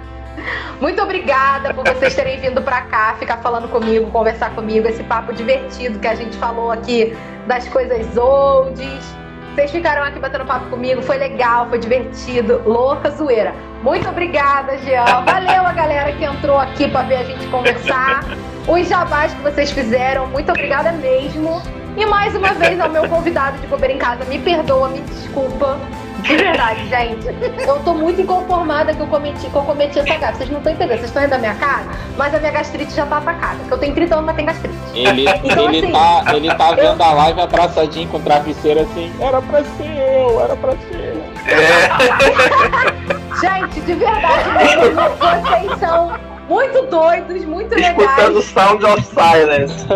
[0.79, 5.33] Muito obrigada por vocês terem vindo pra cá, ficar falando comigo, conversar comigo, esse papo
[5.33, 7.15] divertido que a gente falou aqui
[7.47, 9.21] das coisas olds.
[9.53, 13.53] Vocês ficaram aqui batendo papo comigo, foi legal, foi divertido, louca zoeira.
[13.83, 15.23] Muito obrigada, Jean.
[15.25, 18.23] Valeu a galera que entrou aqui para ver a gente conversar.
[18.67, 21.61] Os jabás que vocês fizeram, muito obrigada mesmo.
[21.97, 25.77] E mais uma vez ao meu convidado de Bobeira em Casa, me perdoa, me desculpa.
[26.21, 27.27] De verdade, gente.
[27.67, 30.37] Eu tô muito inconformada que eu cometi, que eu cometi essa gafe.
[30.37, 31.85] Vocês não estão entendendo, vocês estão rindo da minha cara,
[32.15, 33.55] mas a minha gastrite já tá atacada.
[33.55, 34.77] Porque eu tenho 30 anos, mas tenho gastrite.
[34.93, 39.11] Ele, Então, ele, assim, tá, ele tá vendo a live abraçadinho com o travesseiro assim.
[39.19, 41.21] Era pra ser eu, era pra ser eu.
[43.41, 46.11] Gente, de verdade mesmo, vocês são
[46.51, 48.45] muito doidos, muito Escutando legais.
[48.45, 49.87] Sound of Silence.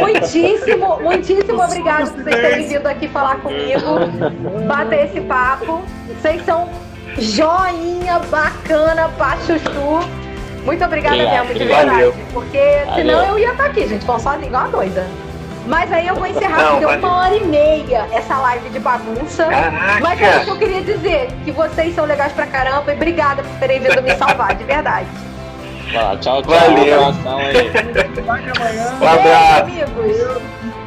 [0.00, 3.80] Muitíssimo, muitíssimo obrigado por vocês terem vindo aqui falar comigo,
[4.66, 5.82] bater esse papo.
[6.08, 6.68] Vocês são
[7.16, 10.00] joinha, bacana, pachuchu.
[10.64, 12.12] Muito obrigada Obrigado, mesmo, de verdade.
[12.32, 12.58] Porque
[12.94, 13.30] senão Valeu.
[13.30, 15.06] eu ia estar aqui, gente, falando sozinha igual uma doida.
[15.66, 17.08] Mas aí eu vou encerrar, Não, porque deu valeu.
[17.08, 19.46] uma hora e meia essa live de bagunça.
[20.00, 23.42] Mas é isso que eu queria dizer, que vocês são legais pra caramba e obrigada
[23.44, 25.06] por terem vindo me salvar, de verdade.
[25.92, 26.52] Lá, tchau, tchau.
[26.52, 27.00] Valeu.
[27.00, 27.70] Um abração aí.
[29.00, 29.62] Um abraço.
[29.62, 30.16] Amigos.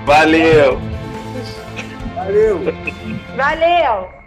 [0.05, 0.81] Valeu.
[2.15, 2.61] Valeu.
[3.35, 4.24] Valeu!